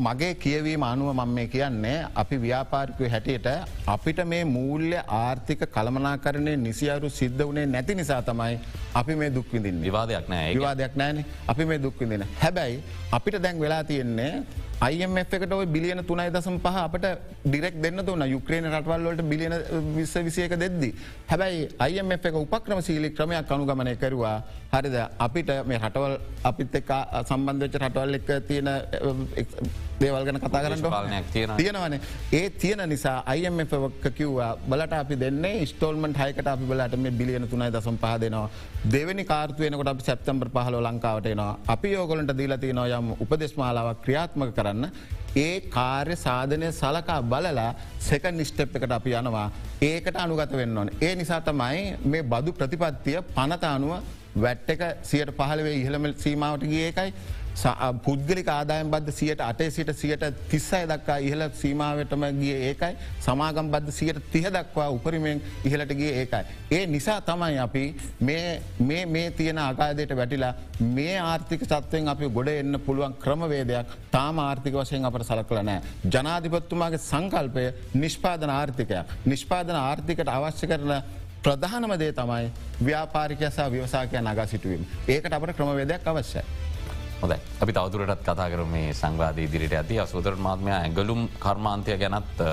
මගේ 0.06 0.34
කියවීම 0.44 0.82
අනුව 0.82 1.08
මම 1.14 1.34
මේ 1.38 1.48
කියන්නේ 1.54 1.96
අපි 2.14 2.36
ව්‍යාපාරිකය 2.44 3.08
හැටියට 3.14 3.48
අපිට 3.94 4.20
මේ 4.32 4.44
මූල්‍ය 4.44 4.98
ආර්ථික 5.22 5.64
කළමනාකරණය 5.76 6.56
නිසියරු 6.66 7.08
සිද්ධ 7.20 7.42
වනේ 7.48 7.66
නැති 7.66 7.94
නිසා 7.94 8.22
තමයි 8.22 8.60
අපි 9.00 9.14
මේ 9.14 9.30
දුක්විදින්න 9.36 9.82
විවාදයක් 9.86 10.28
නෑ 10.28 10.54
විවාදයක් 10.54 10.96
නෑන. 10.96 11.24
අපි 11.48 11.64
මේ 11.64 11.82
දුක්විදින 11.82 12.28
හැබැයි 12.42 12.82
අපිට 13.12 13.42
දැන් 13.44 13.60
වෙලා 13.60 13.84
තියෙන්නේ 13.84 14.32
අයිම 14.80 15.16
එකට 15.18 15.52
ඔය 15.52 15.66
බිලියන 15.66 16.00
තුනයි 16.06 16.30
දසම් 16.30 16.56
පහ 16.64 16.76
අපට 16.86 17.06
ඩිරෙක් 17.44 17.80
දෙන්න 17.82 17.98
තුන 18.06 18.22
යුක්‍රේන 18.32 18.66
රටවල්ලට 18.70 19.22
බිලියන 19.30 19.54
විස්ස 19.96 20.14
විසියක 20.26 20.54
දෙද්දි. 20.54 20.90
හැබැයි 21.30 21.68
අයිම 21.86 22.12
එක 22.12 22.38
උපක්‍රම 22.42 22.80
සීලි 22.80 23.10
ක්‍රමයක් 23.10 23.50
අනුගමනය 23.50 23.96
කරුවා. 23.96 24.42
හරිද? 24.72 24.96
අපිට 25.18 25.50
මේ 25.66 25.78
රටවල් 25.78 26.14
අපිත් 26.44 26.74
එක් 26.74 26.90
සම්බන්ධච 27.24 27.74
රටවල් 27.82 28.14
එක් 28.14 28.30
තියෙන 28.48 28.68
දේවල් 30.00 30.24
ගැන 30.26 30.38
කතා 30.40 30.62
කරන්න. 30.64 31.24
තියෙනවන. 31.58 31.94
ඒ 32.32 32.50
තියෙන 32.50 32.82
නිසා 32.88 33.22
අයික 33.26 33.74
කිව්වා 34.14 34.50
බලට 34.70 34.92
අපි 34.92 35.20
දෙන්නේ 35.20 35.66
ස්ටෝල්මට 35.66 36.18
හයකට 36.18 36.46
අපි 36.46 36.64
බලට 36.64 36.96
මේ 36.96 37.10
බිලියන 37.10 37.48
තුනයි 37.48 37.70
දසම් 37.72 37.96
පහ 37.96 38.20
දෙනවා. 38.20 38.48
දෙවනි 38.92 39.24
කාර්තුවයනකොට 39.24 39.88
අපි 39.88 40.02
සැප්තම්බර් 40.02 40.48
පහල 40.48 40.76
ලංකාවට 40.80 41.26
එනවා. 41.26 41.58
අපි 41.68 41.92
යෝගොලට 41.92 42.34
දීලති 42.38 42.72
නවා 42.72 42.98
යම් 42.98 43.08
උපදෙස්මාලාවක් 43.24 44.02
ක්‍රියාත්මක 44.04 44.54
කරන්න. 44.54 44.84
ඒ 45.36 45.60
කාර්ය 45.76 46.16
සාධනය 46.16 46.68
සලකා 46.72 47.22
බලලා 47.22 47.70
සෙක 48.00 48.30
නිෂ්ටප් 48.32 48.76
එකට 48.76 48.94
අපි 48.98 49.16
යනවා. 49.20 49.50
ඒකට 49.82 50.16
අනුගත 50.16 50.52
වෙන්න 50.52 50.78
ඕන. 50.78 50.90
ඒ 51.00 51.14
නිසා 51.14 51.40
තමයි 51.40 51.82
මේ 52.04 52.22
බදු 52.22 52.52
ප්‍රතිපත්තිය 52.52 53.18
පනත 53.34 53.64
අනුව 53.64 53.92
වැට්ට 54.36 54.70
එක 54.70 54.82
සියට 55.02 55.34
පහලවේ 55.38 55.74
ඉහළම 55.82 56.08
සීමාවට 56.16 56.70
ගිය 56.72 56.86
එකයි 56.90 57.12
පුද්ගලික 58.04 58.48
ආදායම් 58.48 58.90
බද්ධ 58.90 59.12
සියට 59.12 59.40
අටේ 59.40 59.70
සිට 59.70 59.90
සියට 59.96 60.24
තිස්සයි 60.50 60.86
දක්කා 60.86 61.18
ඉහල 61.18 61.42
සීමාවටම 61.60 62.24
ගිය 62.40 62.54
ඒකයි 62.68 62.94
සමාගම් 63.20 63.70
බද්ධ 63.70 63.92
සියට 63.92 64.18
තිහ 64.32 64.46
දක්වා 64.48 64.88
උපරිමෙන් 64.90 65.42
ඉහලට 65.64 65.92
ගිය 65.92 66.12
ඒකයි. 66.12 66.44
ඒ 66.70 66.86
නිසා 66.86 67.20
තමයි 67.20 67.58
අපි 67.58 67.84
මේ 68.20 69.04
මේ 69.06 69.30
තියෙන 69.30 69.58
අකාදයට 69.58 70.16
වැටිලා 70.16 70.54
මේ 70.80 71.18
ආර්ථික 71.20 71.64
සත්වයෙන් 71.64 72.08
අපි 72.08 72.30
ගොඩ 72.30 72.48
එන්න 72.48 72.80
පුළුවන් 72.80 73.16
ක්‍රමවේදයක් 73.18 73.94
තාම 74.10 74.38
ආර්ථික 74.38 74.74
වශයෙන් 74.74 75.04
අපට 75.04 75.24
සලකල 75.24 75.62
නෑ. 75.62 75.80
ජනාධිපත්තුමාගේ 76.06 76.98
සංකල්පය 77.00 77.64
නිෂ්පාදන 77.94 78.50
ආර්ථිකයක්. 78.50 79.16
නිෂ්පාදන 79.26 79.76
ආර්ථිකට 79.76 80.28
අවශ්‍ය 80.28 80.66
කරන 80.66 80.94
ප්‍රධානම 81.42 81.92
දේ 81.98 82.12
තමයි 82.12 82.46
ව්‍යාපාරිකයසා 82.84 83.68
ව්‍යවසාකය 83.70 84.20
නගා 84.20 84.46
සිටුවීම. 84.46 84.88
ඒකට 85.08 85.32
අපට 85.32 85.56
ක්‍රමවේදයක් 85.56 86.06
අවශ්‍යයි. 86.06 86.67
හොද 87.20 87.32
අපි 87.60 87.72
තවතුරටත් 87.72 88.22
කතා 88.22 88.48
කර 88.52 88.62
මේ 88.66 88.92
සංවාධ 88.94 89.38
ඉදිරිට 89.38 89.74
ඇති 89.74 89.98
අසුදර 90.00 90.34
මාත්මය 90.38 90.70
ඇගලුම් 90.72 91.22
කර්මාන්තය 91.38 91.96
ගැනත් 91.98 92.40
අ, 92.40 92.50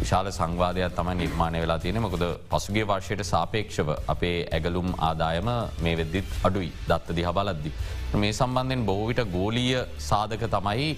විශාල 0.00 0.26
සංවාධයක් 0.30 0.92
තමයි 0.94 1.14
නිර්මාණය 1.16 1.60
වෙලා 1.60 1.78
තියෙන 1.78 2.02
මොකද 2.02 2.24
පසුගේ 2.50 2.84
වර්ෂයට 2.84 3.22
සාපේක්ෂව 3.24 3.88
අපේ 4.06 4.36
ඇගලුම් 4.52 4.92
ආදායම 5.00 5.48
මේ 5.82 5.96
වෙද්දිත් 5.96 6.28
අඩුයි. 6.44 6.70
දත්ත 6.88 7.16
දිහ 7.16 7.30
බලද්දි. 7.30 7.72
මේ 8.14 8.32
සම්බන්ධයෙන් 8.32 8.84
බොහවිට 8.84 9.24
ගෝලීය 9.32 9.80
සාධක 10.00 10.44
තමයි 10.48 10.90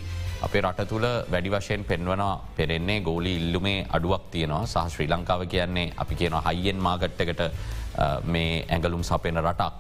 අපේ 0.43 0.61
රට 0.63 0.89
තුළ 0.89 1.07
වැඩි 1.31 1.51
වශයෙන් 1.51 1.85
පෙන්වනවා 1.85 2.35
පෙරෙන්නේ 2.57 3.01
ගෝලි 3.01 3.37
ඉල්ලුමේ 3.37 3.87
අඩුවක් 3.91 4.23
තියෙනවා. 4.31 4.67
සහ 4.67 4.93
ශ්‍රී 4.93 5.09
ලංකාව 5.09 5.47
කියන්නේ 5.47 5.93
අපි 5.97 6.15
කියනවා 6.17 6.43
හයියෙන් 6.49 6.77
මාගට්ටකට 6.79 7.41
මේ 8.27 8.65
ඇඟලුම් 8.69 9.03
සපෙන 9.05 9.37
රටක්. 9.39 9.73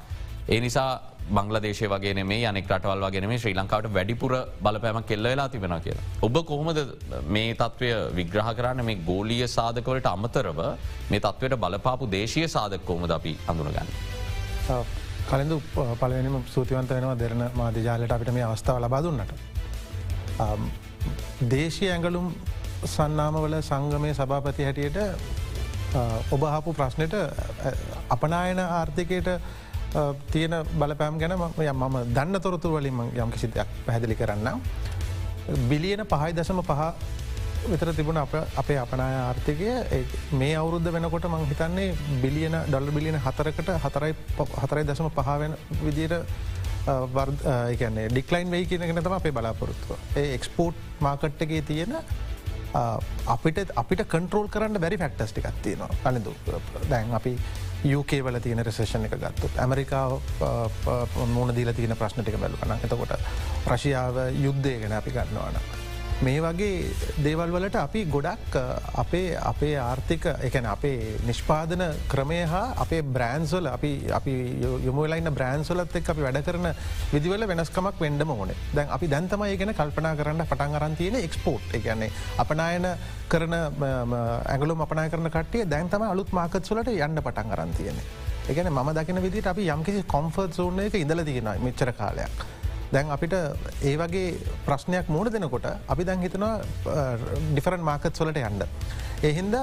ඒ 0.49 0.61
නිසා 0.61 0.91
බංලදේශය 1.37 1.87
වගේ 1.93 2.25
මේ 2.25 2.47
අනෙක් 2.51 2.71
රටවල් 2.71 3.05
වගෙන 3.07 3.29
මේ 3.31 3.41
ශ්‍රී 3.43 3.57
ලංකාවට 3.59 3.93
වැඩිපුර 3.97 4.33
බලපෑම 4.63 5.03
කෙල්ල 5.11 5.29
වෙලා 5.31 5.49
තිබෙන 5.49 5.75
කියලා. 5.87 6.07
ඔබ 6.23 6.37
කොහොමද 6.51 6.81
මේ 7.37 7.55
තත්ත්වය 7.55 7.91
විග්‍රහ 8.19 8.51
කරන්න 8.59 8.85
මේ 8.85 9.03
ගෝලිය 9.11 9.45
සාධකවලට 9.49 10.09
අමතරව 10.15 10.61
මේ 11.11 11.21
තත්වයට 11.21 11.61
බලපාපු 11.65 12.11
දේශය 12.17 12.49
සාධක 12.49 12.85
කොහොමද 12.85 13.17
අපි 13.19 13.33
හඳුනගන්න. 13.49 13.89
කලඳු 15.31 15.61
පලවෙනිම 16.01 16.37
සූතිවන්ත 16.55 16.91
වෙනවා 16.91 17.19
දෙරන 17.19 17.43
මාධජාලට 17.55 18.13
අපිට 18.13 18.33
මේ 18.33 18.47
අවස්ථාව 18.51 18.81
ලබාදුන්නට. 18.85 19.33
දේශය 21.51 21.87
ඇඟලුම් 21.91 22.27
සන්නාමවල 22.87 23.55
සංගමය 23.63 24.11
සභාපති 24.15 24.65
හැටියට 24.65 24.99
ඔබහපු 26.33 26.73
ප්‍රශ්නයට 26.73 27.15
අපනායන 28.11 28.61
ආර්ථිකයට 28.61 29.29
තියෙන 30.33 30.55
බලපෑම් 30.81 31.19
ගැන 31.19 31.33
යම් 31.37 31.81
මම 31.85 31.97
දන්න 32.17 32.41
තොරතු 32.41 32.69
වලින් 32.75 33.01
යම් 33.15 33.31
කිසිදයක් 33.31 33.69
පැහැදිලි 33.87 34.17
කරන්න. 34.21 34.61
බිලියන 35.71 36.05
පහයි 36.13 36.33
දසම 36.39 36.61
පහ 36.63 36.83
විතර 37.71 37.91
තිබුණ 37.97 38.17
අප 38.17 38.35
අපේ 38.63 38.79
අපනාය 38.83 39.15
ආර්ථිකය 39.23 39.73
මේ 40.41 40.55
අවුරුද්ධ 40.61 40.93
වෙනකොට 40.95 41.27
මං 41.31 41.45
හිතන්නේ 41.51 41.89
බිලියන 42.23 42.57
ඩොල්ල 42.69 42.89
බිලියන 42.97 43.19
හතරකට 43.27 43.71
හතරයි 43.85 44.15
හතරයි 44.63 44.85
දසම 44.91 45.09
පහවෙන 45.19 45.57
විදියට 45.83 46.15
වර්න්නේ 47.17 48.09
ඩික්ලයින් 48.09 48.51
වෙයි 48.51 48.67
කියනගෙන 48.67 49.03
තම 49.05 49.17
අපේ 49.19 49.33
බලාපොරොත්තුව. 49.33 49.97
ඒ 50.17 50.35
එක්ස්පෝට් 50.37 50.77
මාකට්ටගේ 51.01 51.63
තියෙන 51.63 51.97
අපිට 53.35 53.59
අපිට 53.83 54.03
කන්ට්‍රෝල් 54.09 54.49
කරන්න 54.49 54.81
බැරි 54.81 54.97
ෆක්ටස්ටිකක් 55.03 55.61
තියෙනවා 55.63 55.91
අලඳු 56.05 56.33
දැන් 56.91 57.13
අපි 57.19 57.35
UK 57.85 58.25
වල 58.25 58.41
තියෙන 58.41 58.65
රෙසේෂන් 58.67 59.05
එක 59.09 59.15
ගත්තුත් 59.17 59.59
ඇමරිකාව 59.59 60.19
මුණ 61.27 61.55
දීල 61.57 61.73
තියෙන 61.75 61.97
ප්‍රශ්නටික 61.97 62.37
බැලුවන 62.41 62.77
එතකොට 62.79 63.15
ප්‍රශියාව 63.65 64.25
යුද්ධය 64.37 64.79
ගැන 64.81 64.93
අපි 64.93 65.11
ගන්නවාන. 65.11 65.80
මේ 66.21 66.41
වගේ 66.41 66.73
දේවල් 67.19 67.51
වලට 67.51 67.77
අපි 67.79 68.01
ගොඩක් 68.07 68.57
අපේ 68.95 69.29
අපේ 69.43 69.77
ආර්ථික 69.81 70.27
එකන 70.41 70.67
අපේ 70.67 71.15
නිෂ්පාදන 71.25 71.85
ක්‍රමය 72.09 72.41
හා 72.45 72.75
අපේ 72.77 73.01
බ්‍රෑන්ස්වල 73.07 73.69
අපි 73.69 73.93
අපි 74.13 74.35
යොමලයින්න 74.85 75.33
බ්‍රෑන්ස්වලත් 75.33 75.97
එක් 75.97 76.11
අපි 76.13 76.27
වැඩ 76.27 76.43
කරන 76.45 76.69
විදිවල 77.13 77.47
වෙනස්කමක් 77.47 78.05
වෙන්ඩම 78.05 78.35
ඕනේ 78.37 78.59
දැන් 78.75 78.93
අපි 78.99 79.09
දැන්තමයි 79.09 79.57
ගැන 79.57 79.75
කල්පනා 79.75 80.15
කරන්න 80.15 80.45
පටන් 80.45 80.79
අරන්තියන 80.81 81.19
එක්ස්පෝට් 81.23 81.75
එකන්නේ 81.81 82.13
අපනායන 82.39 82.91
කරන 83.29 83.57
ඇගලු 83.57 84.79
අපනා 84.81 85.09
කරන 85.09 85.33
කටිය 85.33 85.67
දැන්තම 85.67 86.05
අලුත් 86.05 86.33
මාකත්සලට 86.33 86.95
යන්න 87.01 87.23
පටන් 87.23 87.59
අරන්තියන. 87.59 88.07
එකන 88.47 88.73
ම 88.77 88.95
දකින 88.95 89.23
විදිට 89.23 89.47
අපි 89.49 89.69
යම්කිසි 89.71 90.07
කොම්ෆර්ත් 90.07 90.53
සෝන 90.55 90.81
එක 90.81 90.95
ඉඳල 90.97 91.25
තියෙන 91.25 91.55
මෙච්චර 91.61 91.93
කාලයක්. 91.95 92.60
දැන් 92.93 93.11
අපිට 93.17 93.35
ඒ 93.83 93.95
වගේ 94.03 94.27
ප්‍රශ්නයක් 94.67 95.09
මූුණ 95.15 95.33
දෙනකොට 95.37 95.71
අපි 95.95 96.09
දැන් 96.09 96.27
හිතනවා 96.27 96.55
ඩිෆරන් 97.53 97.87
මාකත් 97.91 98.13
සොලට 98.17 98.43
යන්න. 98.43 98.67
එහින්ද 99.23 99.55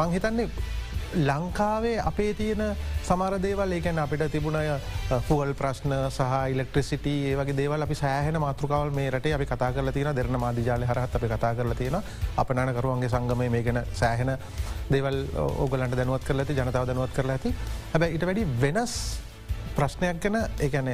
මංහිතන්නේ 0.00 0.48
ලංකාවේ 1.28 1.96
අපේ 2.00 2.32
තියෙන 2.34 2.62
සමර 3.06 3.34
දේවල් 3.42 3.72
ඒකැන 3.76 3.98
අපිට 4.04 4.22
තිබුණය 4.32 4.62
ෆුවල් 5.28 5.52
ප්‍රශ්න 5.58 5.92
සහ 6.08 6.36
ඉලෙක්ට්‍රසිට 6.52 7.06
ඒ 7.06 7.34
වගේ 7.40 7.56
දේවල් 7.58 7.84
අපි 7.86 7.96
සෑහන 8.00 8.38
මාතෘකාවල් 8.44 8.94
මේ 8.98 9.10
රට 9.10 9.34
අපි 9.38 9.46
කතා 9.50 9.72
කල 9.76 9.92
තියෙන 9.96 10.16
දෙරන 10.16 10.38
මාධජාල 10.44 10.86
හරත් 10.90 11.18
අපි 11.18 11.28
කතා 11.34 11.52
කරල 11.58 11.74
තියෙන 11.80 11.98
අප 12.44 12.54
නකරුවන්ගේ 12.54 13.12
සංගමය 13.14 13.48
මේ 13.56 13.62
ගැන 13.66 13.82
සෑහෙන 14.00 14.32
දේවල් 14.94 15.18
ඕගලන්ට 15.58 15.98
දැනුවත් 16.00 16.24
කරලති 16.28 16.56
ජනතාව 16.60 16.88
දැනුවත් 16.88 17.12
කරලා 17.18 17.36
ඇති. 17.36 17.54
හැබැ 17.92 18.14
ඉට 18.16 18.26
වැඩි 18.28 18.48
වෙනස් 18.64 18.96
ප්‍රශ්නයක් 19.72 20.20
ගැන 20.20 20.36
ඒගැන 20.58 20.88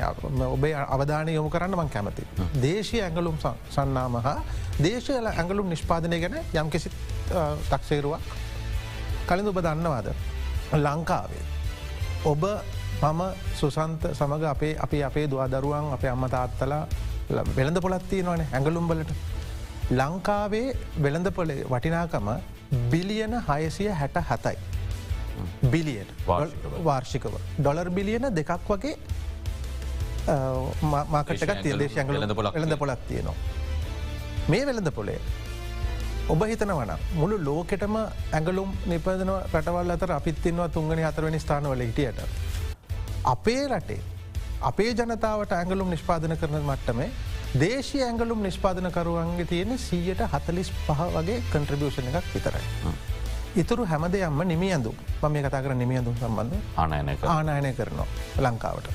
ඔබේ 0.47 0.75
අවධානය 0.75 1.35
යොමු 1.35 1.51
කරන්න 1.51 1.77
මං 1.77 1.89
කැමති. 1.89 2.25
දේශය 2.57 3.01
ඇඟලුම් 3.01 3.37
සන්නාම 3.71 4.17
හා 4.19 4.43
දේශයල 4.79 5.27
ඇඟලුම් 5.27 5.69
නිෂ්පාදනය 5.69 6.21
ගැන 6.21 6.39
යම්කිසි 6.55 6.91
තක්සේරුවක් 7.71 8.21
කලින් 9.27 9.49
ඔබ 9.49 9.61
දන්නවාද. 9.61 10.13
ලංකාවේ. 10.75 11.45
ඔබ 12.25 12.45
මම 13.03 13.23
සුසන්ත 13.55 14.03
සමඟ 14.13 14.45
අපේ 14.47 14.77
අපි 14.77 15.03
අපේ 15.03 15.27
දවාදරුවන් 15.27 15.93
අපේ 15.93 16.11
අම්ම 16.11 16.29
තාත්තලා 16.29 16.87
වෙළඳ 17.57 17.81
පොලත්තිය 17.81 18.23
නොන 18.23 18.41
ඇඟලුම්බලට. 18.43 19.13
ලංකාවේ 19.91 20.77
වෙළඳ 20.99 21.31
පොලේ 21.33 21.65
වටිනාකම 21.65 22.29
බිලියන 22.91 23.35
හයසිය 23.43 23.89
හැට 23.91 24.19
හතයි. 24.23 24.57
බිලියන් 25.73 26.09
වාර්ෂිකව 26.89 27.35
ඩොලර් 27.59 27.91
බිලියන 27.99 28.29
දෙකක් 28.39 28.53
වගේ 28.69 28.97
මාකටක 30.93 31.53
තිදේශ 31.67 31.99
ඇඟලඳ 31.99 32.35
පොලක් 32.39 32.55
වෙළඳ 32.57 32.79
පොලක් 32.83 33.05
තියනවා. 33.09 33.37
මේ 34.53 34.67
වෙළඳ 34.69 34.91
පොලේ 34.99 35.21
ඔබ 36.33 36.43
හිතන 36.51 36.73
වන 36.79 36.93
මුළු 37.21 37.37
ලෝකෙටම 37.49 37.97
ඇඟලුම් 38.03 38.71
නිපදන 38.93 39.33
රටවල් 39.55 39.97
අතර 39.97 40.13
අපිත්තින්වා 40.19 40.69
තුන්ගනි 40.77 41.03
හතරවනි 41.09 41.41
ස්ථානවල 41.45 41.83
හිටියට. 41.87 42.21
අපේ 43.35 43.65
රටේ 43.73 44.01
අපේ 44.71 44.93
ජනතාවට 44.99 45.53
ඇඟලුම් 45.57 45.91
නිෂ්පාදන 45.95 46.37
කරන 46.41 46.61
මට්ටමේ 46.61 47.11
දේශී 47.61 48.03
ඇඟලුම් 48.07 48.43
නිෂ්පාදනකරුවන්ගේ 48.47 49.51
තියෙන 49.53 49.79
සීයට 49.89 50.23
හතලිස් 50.33 50.73
පහ 50.87 51.01
වගේ 51.15 51.39
කන්ට්‍රිබියෂණ 51.53 52.11
එකක් 52.11 52.35
විතරයි. 52.35 52.65
ඉතුරු 53.61 53.83
හැමදයම්ම 53.91 54.41
නිමියඳු 54.53 54.91
මම 54.95 55.33
මේ 55.35 55.43
කතා 55.45 55.63
කර 55.65 55.75
නිමියඳුම් 55.83 56.15
සම්බන්ධ 56.21 56.57
ආනයනක 56.83 57.23
ආනායනය 57.35 57.71
කරනවා 57.79 58.09
ලංකාවට. 58.45 58.89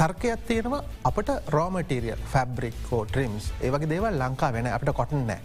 තර්කයක් 0.00 0.40
තියෙනවා 0.48 0.82
අපට 1.08 1.30
රෝමටීරියල් 1.54 2.20
ෆැබ්‍රික්කෝ 2.32 3.02
ට්‍රිම්ස් 3.10 3.44
ඒවගේ 3.66 3.90
දේවල් 3.92 4.18
ලංකා 4.22 4.50
වෙන 4.56 4.68
අපට 4.76 4.90
කොටන් 4.98 5.22
නෑ. 5.30 5.40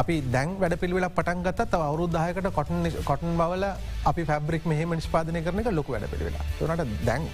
අපි 0.00 0.14
දැන් 0.34 0.50
වැඩ 0.60 0.76
පිළිවෙල 0.82 1.08
පටන් 1.18 1.40
ගත් 1.46 1.80
අවරුද්ධායකට 1.88 2.48
කොටන් 2.58 2.86
කොටන් 3.10 3.32
බවල 3.40 3.64
අපි 4.10 4.22
ෆැබ්‍රික් 4.30 4.64
මෙහම 4.72 4.94
නිස්පාදනය 5.00 5.42
කරන 5.46 5.62
එක 5.62 5.70
ලොක 5.78 5.88
වැඩ 5.94 6.06
පිළිවෙලා 6.12 6.44
තුනට 6.58 6.94
දැන් 7.08 7.26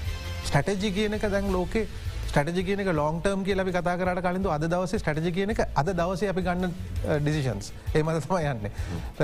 ස්ටටජි 0.49 0.91
කියනක 0.97 1.27
දැන් 1.35 1.53
ලෝකේ 1.57 1.85
ස්ටටජි 2.29 2.65
කියනක 2.65 2.91
ලොන්ටර්ම් 2.95 3.45
කිය 3.45 3.57
ලබි 3.57 3.73
කතා 3.73 3.97
කරට 4.01 4.21
කලින්ඳු 4.27 4.51
අද 4.51 4.67
දවස 4.67 4.95
ස්ටටජි 4.97 5.33
කියනක 5.33 5.63
අද 5.75 5.89
දවස 5.93 6.23
අපි 6.33 6.43
ගන්න 6.43 6.75
ඩිසිෂන්ස් 7.21 7.73
ඒමද 7.95 8.21
තම 8.27 8.37
යන්නේ. 8.53 8.73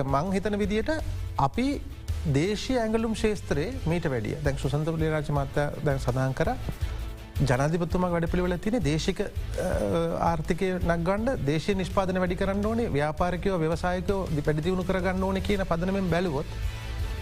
මං 0.04 0.32
හිතන 0.36 0.58
විදියට 0.58 0.90
අපි 1.38 1.68
දේශය 2.32 2.76
ඇගලුම් 2.78 3.14
ශේත්‍රයේ 3.16 3.72
මීට 3.86 4.08
වැඩිය 4.08 4.36
දැන් 4.44 4.58
සුසන්තපලි 4.58 5.10
රාජ 5.10 5.30
මත්ත 5.30 5.70
දැන් 5.84 5.98
සඳහන් 5.98 6.36
කර 6.38 6.52
ජනධිපත්තුමක් 7.42 8.14
වැඩ 8.14 8.28
පිළිවෙල 8.30 8.56
තින 8.58 8.78
දේශික 8.82 9.20
ආර්ථිකය 10.22 10.70
නක්ගන්න 10.78 11.44
දේශ 11.44 11.68
නිෂ්පාදන 11.74 12.20
වැඩි 12.22 12.36
කරන්න 12.36 12.64
ඕනේ 12.64 12.88
ව්‍යාපාරකයෝ 12.92 13.58
ව්‍යවසායකෝ 13.58 14.20
පැඩිතිවුණු 14.38 14.84
කරගන්න 14.84 15.28
ඕන 15.28 15.42
කියන 15.42 15.66
පදනමෙන් 15.66 16.08
බැලුවොත් 16.14 16.56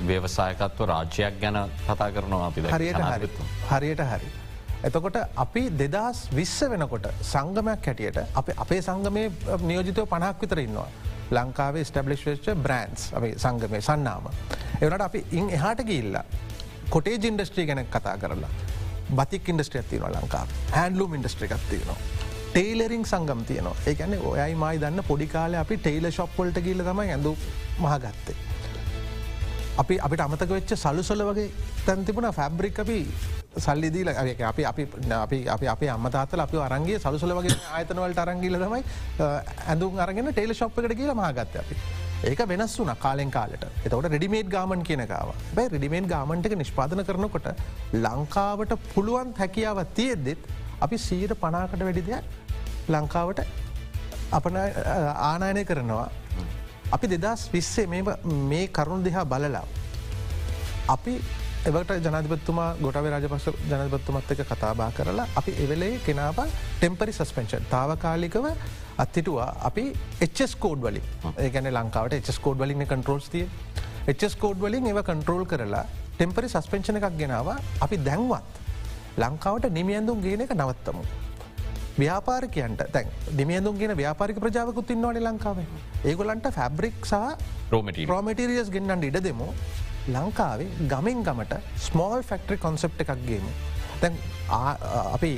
ව්‍යවසායකත්ව 0.02 0.86
රාජ්‍යයක් 0.86 1.40
ගැන 1.40 1.58
කතා 1.80 2.10
කරනවා 2.12 2.46
අපි 2.46 2.68
හරියට 2.68 3.02
හරි. 3.08 3.32
හරියට 3.70 4.06
හරි. 4.12 4.32
එතකොට 4.86 5.16
අපි 5.36 5.62
දෙදස් 5.80 6.20
විශ්ස 6.38 6.58
වෙනකොට 6.70 7.06
සංගමයක් 7.22 7.86
හැටියට 7.88 8.18
අප 8.40 8.48
අපේ 8.64 8.80
සංගමය 8.82 9.24
නියෝජිතව 9.68 10.06
පණක් 10.12 10.40
විතර 10.42 10.60
ඉන්නවා. 10.64 10.88
ලංකාවේ 11.30 11.84
ස්ටබලිශ් 11.84 12.24
වෙච්ච 12.28 12.48
බ්‍රන්ස් 12.64 13.02
අපේ 13.18 13.34
සංගමය 13.44 13.80
සන්නාම. 13.80 14.26
එවනට 14.80 15.04
අපි 15.08 15.24
ඉන් 15.32 15.50
එහාට 15.58 15.82
ගිල්ල 15.90 16.18
කොටේ 16.90 17.20
ඉන්ඩස්ට්‍රී 17.30 17.66
ගැන 17.66 17.82
කතා 17.86 18.16
කරලා. 18.22 18.50
බතික් 19.18 19.48
ඉන්ඩස්ට්‍රිය 19.48 19.84
තියන 19.90 20.06
ලංකා 20.14 20.44
හැන්ලුම් 20.76 21.14
ඉන්ඩස්ට්‍රිකක් 21.14 21.54
තියනවා. 21.70 21.98
ටේලරිං 22.52 23.04
සංගම් 23.12 23.44
තියනවා 23.50 23.76
ඒකැන 23.86 24.16
ඔයයි 24.30 24.54
මයි 24.62 24.80
දන්න 24.82 25.04
පොඩිකාල 25.10 25.54
අපි 25.60 25.76
ටේල 25.84 26.10
ශොප්පොල්ට 26.10 26.58
ගිල්ල 26.66 26.82
තම 26.88 27.04
ඇඳු 27.04 27.36
මහගත්තේ. 27.78 28.36
අපි 29.78 30.00
අපිට 30.08 30.24
අමතක 30.26 30.50
වෙච්ච 30.56 30.74
සලුසොල 30.84 31.24
වගේ 31.30 31.48
තැන්තිබුණ 31.86 32.28
ෆැබ්‍රික් 32.40 32.82
අපි 32.84 32.98
සල්ලිදීල 33.56 34.08
අපි 34.08 34.64
අපි 34.64 34.84
අපි 35.12 35.38
අපි 35.54 35.66
අප 35.74 35.82
අමතාතල 35.94 36.40
අපි 36.40 36.56
අරන්ගේ 36.66 36.98
සලුසල 36.98 37.32
වගේ 37.38 37.56
ආයතනවලට 37.76 38.22
අරංගිල 38.24 38.56
තමයි 38.62 38.82
ඇඳුම් 39.68 39.98
අරගෙන 39.98 40.32
ටේල 40.32 40.54
ශොප්කට 40.54 40.94
කියල 41.00 41.12
මහගත්ත 41.14 41.56
අපි. 41.62 41.76
ඒක 42.30 42.40
වෙනස් 42.52 42.78
වුන 42.78 42.92
කාලෙන් 43.04 43.30
කාලට. 43.30 43.64
එතවට 43.84 44.12
රෙඩිමේට් 44.14 44.48
ගාමන් 44.54 44.84
කියනකාව 44.88 45.34
බයි 45.56 45.66
රෙඩිමේට් 45.74 46.08
ගාමන්ටක 46.14 46.56
නිෂ්පාදන 46.62 47.04
කරනකොට 47.08 47.48
ලංකාවට 48.04 48.72
පුළුවන් 48.94 49.34
හැකියාව 49.40 49.82
තියෙද්දෙත් 49.98 50.40
අපි 50.80 50.98
සීට 51.08 51.34
පනාකට 51.42 51.84
වැඩි 51.88 52.06
දෙයක් 52.08 52.24
ලංකාවට 52.88 53.44
අපන 54.38 54.56
ආනායනය 54.56 55.64
කරනවා. 55.70 56.08
අපි 56.94 57.06
දෙදස් 57.12 57.42
විස්සේ 57.52 57.86
මේ 57.92 58.66
කරුණු 58.76 59.04
දෙහා 59.04 59.24
බලලා 59.24 59.64
අපි 60.94 61.14
එවට 61.70 61.90
ජනධපත්තුමා 62.04 62.70
ගොටව 62.84 63.06
රජපස 63.08 63.44
ජනපත්තුමත් 63.70 64.30
එක 64.34 64.40
කතාබා 64.48 64.88
කරලා 64.96 65.26
අපි 65.40 65.52
එවෙලේ 65.64 65.90
කෙනාව 66.06 66.38
ටෙම්පරි 66.78 67.12
සස්පෙන්ෂන් 67.18 67.68
තාවකාලිකව 67.74 68.46
අත්තිටවා 69.04 69.46
අපි 69.68 69.84
එස් 70.26 70.54
කෝඩ් 70.64 70.80
වලින්. 70.86 71.06
ඒගැන 71.44 71.68
ලංකාවට 71.70 72.30
එස් 72.32 72.38
කෝඩ් 72.46 72.58
වලින් 72.62 72.82
කන්ට්‍රෝල්ස් 72.92 73.28
තිය 73.34 73.46
එස් 74.08 74.34
කෝඩ් 74.42 74.58
වලින් 74.64 74.88
ඒව 74.90 74.98
කන්ට්‍රෝල් 75.10 75.44
කරලා 75.52 75.84
ටෙම්පරි 76.16 76.50
සස්පෙන්ෂණ 76.54 76.98
එකක් 77.00 77.14
ගෙනාව. 77.20 77.52
අපි 77.84 77.96
දැන්වත් 78.08 78.58
ලංකාවට 79.22 79.70
නිමියන්දුම් 79.78 80.18
ගේන 80.26 80.42
එක 80.46 80.56
නවත්තමු. 80.58 81.04
ව්‍යාපාරිකයන්ට 82.02 82.82
තැන් 82.92 83.06
දිමියදුම් 83.38 83.78
ගෙන 83.78 83.96
ව්‍යාපාරික 84.02 84.42
ප්‍රජාවකුත් 84.42 84.90
ඉන්නවාන 84.96 85.22
ලංකාවේ. 85.28 85.68
ඒගොලන්ට 86.10 86.50
ෆැබ්‍රික් 86.58 87.06
සහ 87.06 87.14
රෝමටිරියස් 88.10 88.74
ගෙන්න්නට 88.74 89.08
ඉඩ 89.10 89.22
දෙමු 89.30 89.48
ලංකාවේ 90.08 90.68
ගමෙන් 90.92 91.24
ගමට 91.26 91.58
ස්මෝල් 91.88 92.22
ෆෙක්ටරි 92.22 92.56
කොන්සප් 92.58 93.00
එකක් 93.04 93.12
ගේම. 93.26 93.44
තැන් 94.00 94.14
අපි 95.16 95.32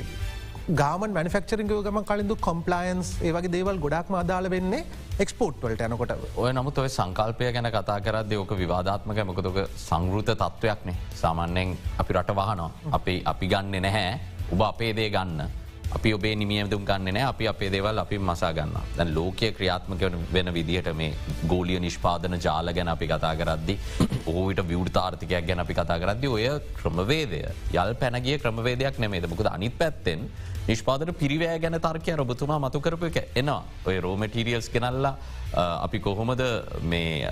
ගාමන් 0.81 1.11
මනිෆක්චරිං 1.13 1.67
ගම 1.69 1.99
කලින්දු 2.11 2.35
කොම්පලයින්ස් 2.47 3.09
ඒවගේ 3.21 3.51
දේවල් 3.55 3.77
ගොඩක් 3.83 4.09
අදාල 4.21 4.49
වෙන්නේ 4.49 4.85
එක්ස්පෝට් 5.19 5.61
වලට 5.61 5.85
යනකොට. 5.87 6.13
ඔය 6.35 6.53
නමුත් 6.53 6.77
ඔය 6.77 6.89
සංකල්පය 6.89 7.51
ගැන 7.53 7.69
කතා 7.75 7.99
කරද 8.07 8.33
ඕක 8.39 8.55
විවාධාත්මක 8.61 9.19
මොකතක 9.29 9.59
සංගෘත 9.89 10.33
තත්ත්වයක්නේ 10.33 10.95
සාමාන්‍යයෙන් 11.21 11.77
අපි 12.01 12.13
රට 12.13 12.35
වහනවා. 12.39 12.71
අපි 12.97 13.21
අපි 13.25 13.47
ගන්න 13.53 13.81
නැහැ. 13.87 14.19
ඔබ 14.53 14.61
අපේ 14.71 14.91
දේ 14.97 15.09
ගන්න. 15.09 15.64
අපි 15.93 16.13
ඔබේ 16.13 16.33
නිමියදුම් 16.35 16.85
ගන්න 16.85 17.19
අපි 17.23 17.47
අපේ 17.47 17.69
දේවල් 17.69 17.99
අපි 17.99 18.17
මසා 18.19 18.53
ගන්න 18.53 18.95
දැන් 18.97 19.13
ලෝකය 19.13 19.51
ක්‍රියාත්මක 19.51 20.03
වෙන 20.33 20.53
විදිහට 20.53 20.89
මේ 20.93 21.13
ගෝලිය 21.47 21.79
නිෂ්පාදන 21.79 22.39
ජාල 22.39 22.73
ගැන 22.73 22.91
අපි 22.95 23.07
කතා 23.07 23.35
කරද්දි 23.35 23.77
ඕවිට 24.33 24.61
විවෘතාර්ථකයක් 24.71 25.47
ගැන 25.47 25.63
අපි 25.65 25.73
කතා 25.73 25.99
කරද්දි 25.99 26.27
ඔය 26.27 26.49
ක්‍රමවේදය 26.81 27.41
යල් 27.83 27.93
පැනගිය 28.01 28.37
ක්‍රමවේදයක් 28.37 28.99
නෙමේද 28.99 29.29
මොකද 29.29 29.49
අනිත් 29.53 29.77
පැත්තෙන් 29.77 30.27
නිෂ්පාදන 30.67 31.13
පිරිවෑ 31.13 31.59
ගැන 31.59 31.79
තර්කය 31.81 32.17
ඔබතුමා 32.25 32.59
මතු 32.59 32.81
කරපු 32.81 33.05
එක 33.11 33.17
එනවා. 33.41 33.63
ඔය 33.87 33.99
රෝමටීරියල්ස් 34.01 34.69
කෙනල්ලා 34.69 35.15
අපි 35.85 35.99
කොහොමද 35.99 36.41
මේ 36.81 37.29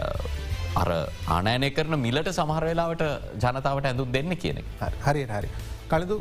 අර 0.81 0.89
ආනෑනය 1.27 1.69
කරන 1.71 1.99
මිලට 1.99 2.29
සමහරවෙලාවට 2.37 3.03
ජනතාවට 3.43 3.89
ඇඳුම් 3.89 4.13
දෙන්න 4.13 4.37
කියන 4.37 4.61
හරි 5.05 5.25
හරි. 5.25 5.49
කලදු 5.89 6.17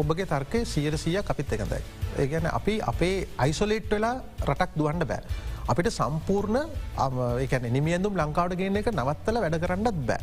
ඔබගේ 0.00 0.26
තර්කය 0.32 0.64
සියයට 0.72 0.98
සිය 1.04 1.16
අපිත් 1.20 1.52
එකදයි. 1.56 1.82
ඒගැන 2.22 2.48
අපි 2.58 2.74
අපේ 2.92 3.26
අයිසොලේට් 3.44 3.90
වෙලා 3.94 4.16
රටක් 4.48 4.72
දුවන්ඩ 4.78 5.04
බෑ. 5.10 5.22
අපිට 5.72 5.90
සම්පූර්ණ 5.98 6.58
ඒකන 7.44 7.68
නිමියඳුම් 7.76 8.14
ලංකාවට 8.20 8.56
ගෙන 8.60 8.80
එක 8.80 8.88
නවත්තල 8.94 9.40
වැඩ 9.44 9.60
කරන්නත් 9.64 10.00
බෑ. 10.10 10.20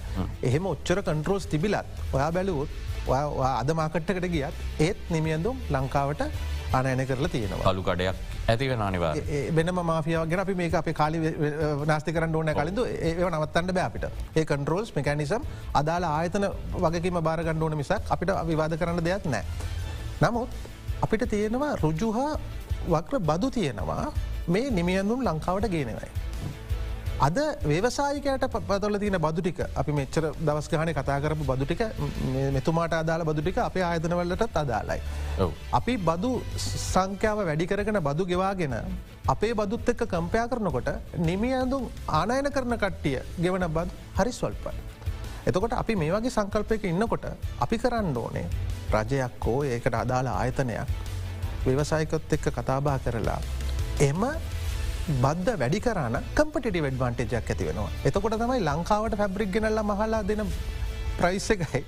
එහෙම 0.48 0.66
ඔච්චර 0.74 1.02
කන්ට්‍රෝස් 1.08 1.46
තිබිලත් 1.52 1.88
ඔයා 2.16 2.32
බැලුවොත් 2.38 2.70
අද 3.52 3.70
මාකට්ටකට 3.80 4.28
ගියත් 4.36 4.56
ඒත් 4.88 5.02
නිමියඳුම් 5.16 5.58
ලංකාවට 5.76 6.24
අනයන 6.74 7.06
කරලා 7.08 7.30
තියෙනවා 7.30 7.74
කලු 7.74 7.84
කඩයක් 7.84 8.16
ඇතිව 8.48 8.72
නානිවා 8.78 9.14
වෙනම 9.58 9.80
මාෆියාව 9.92 10.30
ගෙන 10.30 10.40
අපි 10.40 10.54
මේ 10.62 10.70
අප 10.74 10.90
කාලි 10.94 11.18
නාස්ති 11.86 12.14
කරන්න 12.14 12.36
ඕන 12.36 12.54
කලින්ඳ 12.60 12.80
ඒ 12.86 13.14
නවත්තන්න 13.30 13.74
බෑපිට 13.80 14.06
ඒ 14.36 14.46
කන්ට්‍රෝල්ස් 14.46 14.96
මෙකැනිසම් 14.96 15.42
අදාලා 15.74 16.14
ආයතන 16.20 16.48
වගේම 16.86 17.20
බාරගන්න 17.30 17.66
ඕන 17.68 17.78
මිසක් 17.78 18.14
අපිට 18.16 18.32
විවාද 18.52 18.78
කරන්න 18.78 19.04
දෙයක් 19.04 19.26
නෑ. 19.26 19.44
නමුත් 20.22 20.50
අපිට 21.02 21.26
තියෙනවා 21.30 21.74
රුජුහා 21.84 22.32
වක්‍ර 22.88 23.20
බදු 23.20 23.50
තියෙනවා 23.52 24.06
මේ 24.48 24.70
නිමියඳුම් 24.70 25.26
ලංකාවට 25.28 25.68
ගේනවයි. 25.76 26.10
අද 27.18 27.38
වේවසායිකයට 27.64 28.46
පතල 28.68 28.98
තින 29.00 29.16
බදුටික 29.18 29.60
අපි 29.74 29.92
මෙච්චර 29.92 30.26
දවස් 30.38 30.68
ගහන 30.68 30.92
කතා 30.92 31.20
කරපු 31.22 31.46
බදුටික 31.46 31.82
මෙතුමාට 32.52 32.94
අදාල 32.94 33.24
බදුටික 33.24 33.58
අපේ 33.58 33.84
ආයතනවලටත් 33.84 34.58
අදාලයි. 34.58 35.00
අපි 35.72 35.98
බදු 36.00 36.32
සංඛ්‍යාව 36.58 37.40
වැඩි 37.42 37.68
කරගෙන 37.68 38.00
බදු 38.02 38.26
ගෙවාගෙන 38.26 38.76
අපේ 39.28 39.54
බදුත් 39.54 39.90
එක්ක 39.90 40.04
කම්පයා 40.06 40.48
කරනකොට 40.48 40.90
නිමියඳුම් 41.20 41.88
ආනයන 42.10 42.52
කරන 42.52 42.76
කට්ටිය 42.76 43.20
ගෙවන 43.38 43.68
බද 43.70 43.88
හරි 44.18 44.32
ස්වල්පයි. 44.32 44.76
එතකොට 45.46 45.74
අපි 45.74 45.96
මේ 45.96 46.12
වගේ 46.12 46.30
සංකල්පයක 46.30 46.84
ඉන්නකොට 46.84 47.26
අපි 47.60 47.78
කරන්න 47.78 48.18
ඕනේ 48.18 48.48
රජයක් 48.92 49.40
හෝ 49.42 49.64
ඒකට 49.66 49.96
අදාළ 49.96 50.28
ආයතනයක් 50.28 50.90
ව්‍යවසායකොත් 51.66 52.34
එක්ක 52.34 52.52
කතාබා 52.52 53.00
කරලා 53.00 53.40
එම 54.02 54.22
බද්ධ 55.06 55.58
වැඩි 55.58 55.80
කරන 55.80 56.18
කම්පටි 56.34 56.82
වැඩ්වාන්ටේජක් 56.82 57.34
ඇති 57.46 57.66
වෙනවා. 57.66 57.90
එතකොට 58.06 58.40
තමයි 58.40 58.60
ලංකාවට 58.62 59.18
ෆැබ්‍රික් 59.18 59.52
ගෙනල්ල 59.52 59.82
මහලා 59.84 60.22
දෙන 60.24 60.42
ප්‍රයිස් 61.18 61.50
එකයි. 61.52 61.86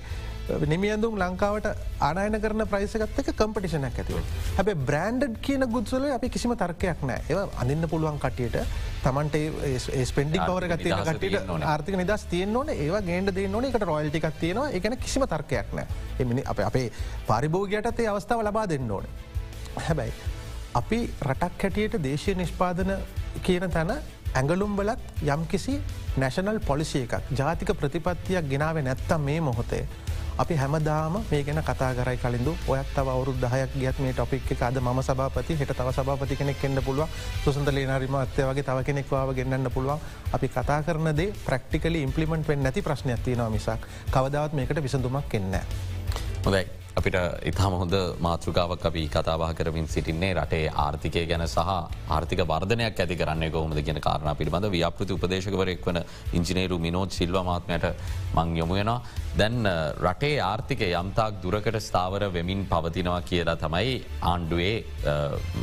නිමියඳුම් 0.66 1.18
ලංකාවට 1.18 1.66
ආනයන 2.00 2.40
කරන 2.40 2.64
ප්‍රයිසකත් 2.66 3.18
එක 3.18 3.32
කම්පිටිෂනක් 3.34 3.98
ඇතිව. 3.98 4.22
හැබ 4.56 4.70
බ්‍රන්ඩ් 4.86 5.36
කියන 5.42 5.66
ගුත්සල 5.66 6.06
අපි 6.10 6.28
කිසිම 6.28 6.54
තර්කයක් 6.54 7.02
නෑ 7.02 7.20
ඒ 7.28 7.42
අඳන්න 7.56 7.88
පුළුවන් 7.88 8.18
කටියට 8.18 8.56
තමන්ට 9.02 9.36
ස්පෙන්ඩි 10.04 10.38
පවර 10.38 10.70
ගත්තිය 10.72 10.94
කටට 10.94 11.66
ආර්ථික 11.66 11.98
නිදස් 11.98 12.24
තියන 12.30 12.56
ඕන 12.56 12.70
ඒවා 12.70 13.02
ගේන්ඩ 13.02 13.34
දේ 13.34 13.50
ඕන 13.52 13.64
එකට 13.64 13.82
රොයල්ටිකක් 13.82 14.40
තියෙනවා 14.40 14.70
එකන 14.70 14.96
කිසිම 14.96 15.26
තර්කයක් 15.26 15.74
නෑ 15.74 15.86
එමිනි 16.18 16.46
අප 16.46 16.64
අපේ 16.64 16.88
පරිභෝගයටත් 17.28 18.00
ඒ 18.00 18.10
අවස්ථාව 18.14 18.46
ලබා 18.46 18.68
දෙන්න 18.68 18.90
ඕන. 18.90 19.14
හැබැයි 19.78 20.37
අපි 20.74 20.98
රටක් 21.22 21.62
හැටියට 21.62 22.02
දේශය 22.02 22.34
නිෂ්පාදන 22.34 22.92
කියන 23.42 23.70
තැන 23.70 23.94
ඇඟලුම් 24.34 24.76
බලත් 24.76 25.24
යම්කිසි 25.24 25.80
නැශනල් 26.16 26.60
පොලිසිය 26.60 27.02
එකක් 27.02 27.32
ජාතික 27.32 27.72
ප්‍රතිපත්තියක් 27.74 28.48
ගෙනාව 28.48 28.82
නැත්තම් 28.82 29.20
මේ 29.20 29.40
මොහොතේ 29.40 29.86
අපි 30.38 30.54
හැමදාම 30.54 31.18
මේ 31.24 31.42
ගැන 31.42 31.58
කතා 31.60 31.94
කරයි 31.94 32.16
කලින්දු. 32.16 32.52
ඔයත් 32.66 32.86
තව 32.94 33.08
අවුරුදු 33.08 33.38
දහයක් 33.40 33.72
ගියත් 33.74 33.98
මේ 33.98 34.12
ටොපික් 34.12 34.50
එක 34.50 34.62
අද 34.62 34.78
ම 34.78 35.02
සභාපති 35.02 35.56
හිට 35.56 35.72
තව 35.72 35.88
සභාපති 35.90 36.36
කෙනෙක් 36.36 36.64
එන්න 36.64 36.78
පුළුව 36.80 37.08
සුසඳ 37.44 37.68
ලේනරිම 37.68 38.14
අත්ය 38.14 38.42
වගේ 38.44 38.62
තව 38.62 38.84
කෙනෙක්වාව 38.84 39.34
ගෙන්න්න 39.34 39.70
පුළුවන්. 39.70 39.98
අපි 40.32 40.48
කතා 40.48 40.82
කරනදේ 40.82 41.32
ප්‍රක්ටිකලි 41.44 42.02
ඉම්පලිමෙන්ට් 42.02 42.48
වෙන් 42.48 42.62
නැති 42.62 42.82
ප්‍රශ්නයක් 42.82 43.24
තියෙනවා 43.24 43.50
මිසක්. 43.50 43.80
කවදාවත් 44.10 44.52
මේකට 44.52 44.82
විසඳුමක් 44.82 45.34
එන්න. 45.34 45.58
හොදයි 46.44 46.64
අපිට 46.98 47.16
ඉතාම 47.44 47.74
හොඳ 47.80 47.94
මාතෘකාවක් 48.20 48.84
අපි 48.88 49.02
කතාවා 49.08 49.50
කරමින් 49.54 49.86
සිටින්නේ 49.86 50.32
රටේ 50.34 50.64
ආර්ථිකය 50.76 51.22
ගැන 51.30 51.44
සහ 51.46 51.74
ආර්ථික 52.08 52.40
වර්ධනයක් 52.50 53.00
ඇති 53.02 53.16
කරන්න 53.20 53.52
කොහොමද 53.54 53.80
කියන 53.86 54.00
කාරණ 54.00 54.38
පිළිබඳ 54.40 54.68
ව්‍යාපෘති 54.74 55.16
උපදේශකවරෙක් 55.16 55.86
වන 55.86 56.00
ඉංජිනේරු 56.38 56.78
මිනෝජ් 56.78 57.10
සිල්ව 57.18 57.38
මාත්මයට 57.50 57.86
මං 58.34 58.56
යොමුයෙනවා. 58.56 59.00
දැන් 59.38 59.68
රටේ 60.02 60.40
ආර්ථික 60.42 60.82
යම්තාක් 60.88 61.38
දුරකට 61.42 61.78
ස්ථාවර 61.80 62.24
වෙමින් 62.36 62.64
පවතිනවා 62.72 63.20
කියලා 63.30 63.56
තමයි 63.56 63.94
ආණ්ඩුවේ 64.22 64.74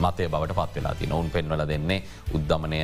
මතය 0.03 0.29
බවට 0.33 0.55
පත්වෙලා 0.59 0.95
ති 0.95 1.11
නොවන් 1.13 1.29
පෙන්වල 1.35 1.65
දෙන්නේ 1.73 1.99
උද්ධමනය 2.33 2.81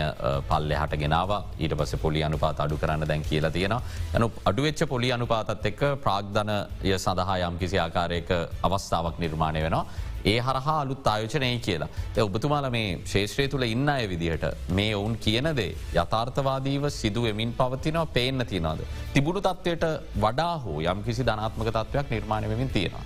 පල්ලෙ 0.50 0.82
හට 0.82 1.02
ගෙනාව. 1.04 1.32
ඊට 1.60 1.78
පස 1.80 1.96
පොලි 2.04 2.24
අනුපාත 2.24 2.60
අඩු 2.60 2.82
කරන්න 2.84 3.08
දැන් 3.08 3.24
කියලා 3.24 3.56
තියෙන 3.58 3.78
යනු 4.18 4.32
අඩුවෙච්ච 4.46 4.86
පොලි 4.94 5.16
අනුපාතත් 5.20 5.72
එක්ක 5.72 5.82
ප්‍රාග්ධනය 6.06 6.60
සඳහා 6.98 7.40
යම් 7.48 7.58
කිසි 7.64 7.80
ආකාරයක 7.80 8.32
අවස්ථාවක් 8.64 9.20
නිර්මාණය 9.20 9.62
වෙනවා. 9.64 9.86
ඒ 10.26 10.40
හරහා 10.40 10.78
අලුත් 10.82 11.08
ආයෝචනය 11.08 11.50
කියලා. 11.60 11.90
ය 12.18 12.22
ඔබතුමාල 12.22 12.68
මේ 12.70 12.90
ශේෂත්‍රය 13.06 13.48
තුළ 13.48 13.66
ඉන්න 13.68 13.90
අය 13.90 14.04
විදිහට 14.12 14.46
මේ 14.70 14.92
ඔවුන් 14.96 15.16
කියනදේ 15.18 15.70
යථාර්ථවාදීව 15.96 16.86
සිදුවමින් 17.00 17.54
පවතිනවා 17.54 18.06
පේන්න 18.18 18.46
තියනද. 18.52 18.84
තිබුණු 19.14 19.42
තත්වයට 19.42 19.86
වඩා 20.26 20.54
හෝ 20.58 20.78
යම් 20.84 21.04
කිසි 21.04 21.26
ධනාත්මක 21.26 21.74
තත්වයක් 21.78 22.10
නිර්මාණයමින් 22.10 22.70
තියෙනවා. 22.70 23.06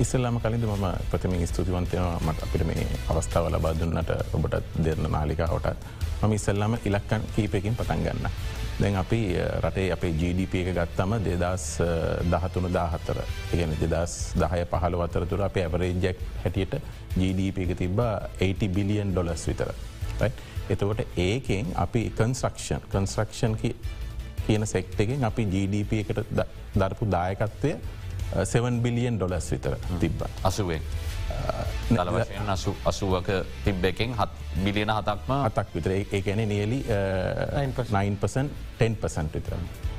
ඉස්සල්ලාම 0.00 0.40
කලින්ද 0.40 0.64
මම 0.64 0.86
ප්‍රථමින් 1.10 1.46
ස්තුතිවන්තයනවා 1.46 2.20
මට 2.20 2.42
අපිට 2.42 2.66
මේ 2.66 2.86
අවස්ථාව 3.08 3.46
ලබා 3.48 3.74
දුන්නට 3.80 4.10
ඔබට 4.34 4.56
දෙරන 4.84 5.08
නාලිකාවටත් 5.10 5.86
මම 6.22 6.32
ඉස්සල්ලාම 6.32 6.78
ඉලක්කන් 6.84 7.22
කීපයකින් 7.36 7.76
පටන් 7.76 8.02
ගන්න. 8.04 8.30
දැන් 8.80 8.96
අපි 9.00 9.20
රටේ 9.64 9.92
අපේ 9.92 10.12
GDP 10.20 10.60
එක 10.62 10.74
ගත්තම 10.76 11.12
දෙදස් 11.26 11.64
දහතුන 12.32 12.66
දාහතර 12.72 13.18
ඉගෙන 13.54 13.72
දෙදස් 13.82 14.16
දහය 14.36 14.64
පහළ 14.72 14.96
වතරතුර 15.02 15.44
අප 15.46 15.56
ඇවරේජැක් 15.56 16.18
හැටියට 16.44 16.74
GDP 17.16 17.64
එක 17.66 17.72
තිබ්බා 17.78 18.14
80 18.40 18.74
බිලියන් 18.76 19.14
ඩොලස් 19.14 19.46
විතර. 19.48 19.72
එතකොට 20.68 21.00
ඒකෙන් 21.16 21.72
අපි 21.76 22.02
කන්ස්ක්ෂන් 22.18 22.84
කන්ස්ක්ෂන් 22.92 23.56
කියන 24.46 24.66
සෙක්ටගෙන් 24.66 25.24
අපි 25.24 25.48
GDP 25.54 26.04
එකට 26.04 26.20
දරපු 26.76 27.08
දායකත්වය 27.16 27.72
7 28.44 28.82
බිලියන් 28.84 29.16
ඩොලස් 29.16 29.50
විතර 29.52 29.78
තිබ්බ. 30.00 30.20
අසුවෙන්. 30.42 30.82
දලවශයෙන් 31.90 32.48
අසු 32.54 32.74
අසුවක 32.90 33.28
තිබ්බෙකින් 33.64 34.14
හත් 34.18 34.30
බිලියන 34.64 34.90
හතක්ම 34.90 35.32
අතක් 35.38 35.74
විතර 35.74 35.92
ඒ 35.96 36.20
ගැන 36.26 36.42
නියලි 36.48 36.80
9%ටන් 36.88 39.28
විතර. 39.34 39.54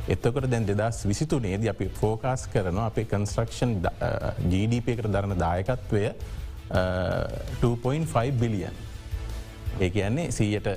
එත්තකොට 0.07 0.49
දැන් 0.51 0.67
දෙදස් 0.67 1.05
විසිතුනේද 1.11 1.67
අපි 1.73 1.89
ෆෝකාස් 2.01 2.47
කරන 2.53 2.79
අපේ 2.83 3.07
කන්ස්ට්‍රක්ෂන් 3.13 3.71
GDP 4.51 4.95
එකට 4.95 5.09
දරන 5.15 5.39
දායකත්වය 5.39 6.03
2.5 6.71 8.31
බිලියන්. 8.43 8.77
ඒ 9.79 9.89
කියන්නේ 9.89 10.31
සීයට 10.31 10.69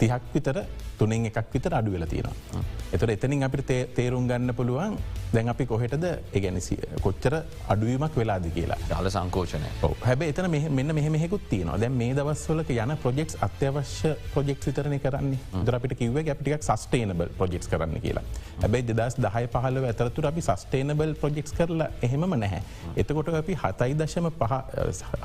තිහක් 0.00 0.34
විතර 0.34 0.62
තුනෙන් 0.98 1.30
එකක් 1.30 1.54
විතර 1.54 1.74
අඩු 1.78 1.92
වෙල 1.92 2.06
තියෙනවා. 2.06 2.62
එතට 2.92 3.10
එතනින් 3.16 3.46
අපිට 3.48 3.70
තේරුම් 3.94 4.28
ගන්න 4.28 4.54
පුළුවන් 4.54 4.98
දැන් 5.34 5.48
අපි 5.52 5.66
කොහෙටද? 5.72 6.04
ඒගැන 6.36 6.60
කොච්චර 7.06 7.34
අඩුවීමක් 7.72 8.16
වෙලාද 8.20 8.46
කියලා. 8.56 8.78
ඩාල 8.86 9.10
සංකෝෂණය 9.16 9.70
හැබ 10.08 10.22
එතන 10.28 10.50
මෙන්න 10.78 10.94
මෙහෙකුත් 11.16 11.48
තියනවා. 11.50 11.78
දැන් 11.82 11.96
මේ 12.02 12.14
දවස්වලක 12.18 12.70
යන 12.76 12.94
ප්‍රජෙක්ස් 13.04 13.38
අත්‍යවශ්‍ය 13.46 14.12
ප්‍රජෙක් 14.34 14.66
විතරන 14.66 14.98
කරන්නේ. 15.04 15.38
දරපිට 15.68 15.96
කිව 16.00 16.18
අපිටික් 16.34 16.66
සස්ටේනබල් 16.68 17.32
ප්‍රජෙක්ස් 17.40 17.70
කරන්න 17.72 18.00
කියලා. 18.06 18.24
හැබයි 18.62 18.82
දෙදස් 18.92 19.18
දහය 19.26 19.44
පහල 19.54 19.82
ඇතරතුර 19.90 20.30
අපි 20.32 20.46
සස්ටේනබල් 20.48 21.14
ප්‍රජෙක්ස් 21.22 21.56
කරලා 21.58 21.90
එහෙම 22.08 22.28
නැහැ. 22.44 22.62
එතකොට 22.96 23.32
අපි 23.42 23.58
හතයි 23.64 23.98
දශම 24.02 24.30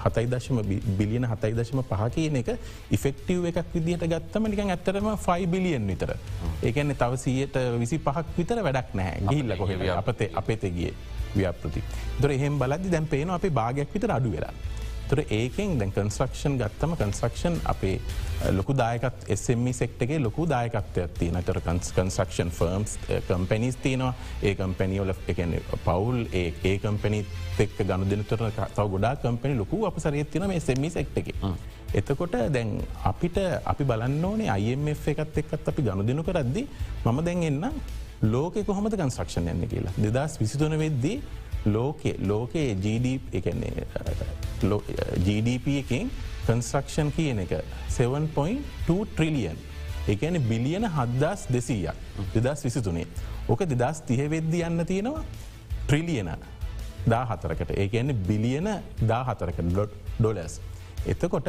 හතයි 0.06 0.26
දශම 0.34 0.62
බිලියන 1.00 1.30
හතයි 1.32 1.54
දශම 1.60 1.84
පහ 1.92 2.10
කියන 2.18 2.42
එක 2.42 2.52
ඉෆෙක්ටව් 2.98 3.46
එකක් 3.52 3.74
විදිහට 3.76 4.08
ගත්තම 4.14 4.50
නිකන් 4.54 4.74
ඇත්තරම 4.76 5.10
ෆයි 5.28 5.48
බිලියන් 5.54 5.88
විතර. 5.92 6.16
ඒකන්නේ 6.68 7.00
තව 7.02 7.22
සීයට 7.24 7.56
විසි 7.82 7.98
පහක් 8.08 8.28
විතර 8.38 8.64
වැඩක් 8.68 8.96
නැහැ. 9.00 9.26
ගිල්ල 9.32 9.58
කොහෙ 9.62 9.90
අපතේ 9.99 10.30
අපතෙගේ 10.34 10.93
ව්‍යාපෘති. 11.36 11.84
දොර 12.21 12.32
එහෙම 12.32 12.60
බලදි 12.60 12.89
දැන් 12.89 13.08
පේන 13.08 13.30
අපේ 13.30 13.58
භාගයක් 13.62 13.93
විතර 13.93 14.12
අඩු 14.12 14.32
වෙලා. 14.32 14.54
තුර 15.10 15.19
ඒකෙන් 15.30 15.71
දැන් 15.80 15.91
කන්ස්්‍රක්ෂන් 15.91 16.54
ගත්තම 16.60 16.93
කන්ස්්‍රක්ෂන් 16.99 17.56
අපේ 17.65 17.95
ලොකු 18.58 18.73
දායකත් 18.73 19.25
එස්ම 19.36 19.65
සෙක්ටගේ 19.80 20.19
ලොකු 20.25 20.45
දායකත්වයක් 20.47 21.17
තියන 21.19 21.39
තර 21.47 21.60
කන්ස්ක්ෂන් 21.65 22.51
ෆර්ම්ස් 22.60 22.93
කම්පැනිස් 23.27 23.80
තියනවා 23.86 24.13
ඒ 24.41 24.54
කම්පැනිියෝල 24.56 25.13
එකන 25.34 25.56
පවුල් 25.88 26.21
ඒ 26.34 26.45
ඒ 26.63 26.75
කම්පැනි 26.86 27.19
එක් 27.60 27.75
ගණු 27.82 28.10
දෙනතර 28.12 28.45
තව 28.58 28.88
ගොඩා 28.93 29.13
කම්පැනි 29.25 29.60
ලොකු 29.63 29.84
අප 29.86 29.99
සරයත්තින 29.99 30.47
මේ 30.47 30.62
සෙමි 30.62 30.89
සෙක්ටගේ. 30.89 31.54
එතකොට 31.93 32.38
දැන් 32.56 32.71
අපිට 33.04 33.41
අපි 33.65 33.84
බලන්න 33.84 34.23
ඕනේ 34.25 34.56
IMF 34.62 35.04
එකත් 35.13 35.41
එක්කත් 35.43 35.73
අපි 35.73 35.82
ගණු 35.82 36.08
දෙනු 36.08 36.23
කරද්දි 36.23 36.63
මම 37.06 37.19
දැන් 37.27 37.43
එන්න 37.43 37.67
ලෝක 38.21 38.53
කොහොමද 38.65 38.93
කන්ස්්‍රක්ෂන් 38.93 39.47
යන්න 39.49 39.67
කියලා? 39.67 39.93
දෙදස් 39.97 40.38
විසිතුන 40.39 40.77
වෙද්දී 40.77 41.21
ලෝකේ 41.65 42.15
ලෝකයේ 42.27 42.75
GDP 45.25 45.67
එකින් 45.81 46.12
කන්ස්්‍රක්ෂන් 46.45 47.12
කියන 47.15 47.39
එක 47.45 47.57
7.2 47.89 49.05
ට්‍රිලියන් 49.13 49.57
එකන 50.07 50.38
බිලියන 50.49 50.86
හද්දස් 50.86 51.47
දෙසීයක්. 51.49 51.97
දෙදස් 52.36 52.65
විසිතුනේ. 52.65 53.07
ඕක 53.49 53.65
දෙදස් 53.65 54.01
තිහවෙද්දි 54.05 54.63
යන්න 54.69 54.86
තියෙනවා 54.86 55.23
ට්‍රිලියන 55.88 56.29
දා 57.05 57.25
හතරකට 57.25 57.71
ඒකන්නේ 57.73 58.13
බිලියන 58.27 58.69
දා 59.01 59.23
හතරක 59.25 59.62
ඩොලස් 60.19 60.60
එතකොට 61.07 61.47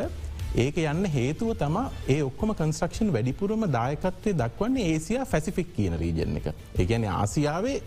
ඒක 0.55 0.77
යන්න 0.77 1.07
හේතුව 1.09 1.55
තම 1.57 1.77
ඒ 2.09 2.21
ඔක්කොම 2.23 2.53
කන්ස්ක්ෂන් 2.55 3.13
වැඩිපුරම 3.15 3.65
දායකත්වය 3.73 4.35
දක්වන්නේ 4.37 4.89
ඒසියා 4.95 5.25
ෆැසිෆික් 5.25 5.71
කියන 5.77 5.97
රීජන් 6.03 6.37
එක. 6.41 6.53
ඒගැන 6.79 7.07
ආසියාවේ 7.09 7.79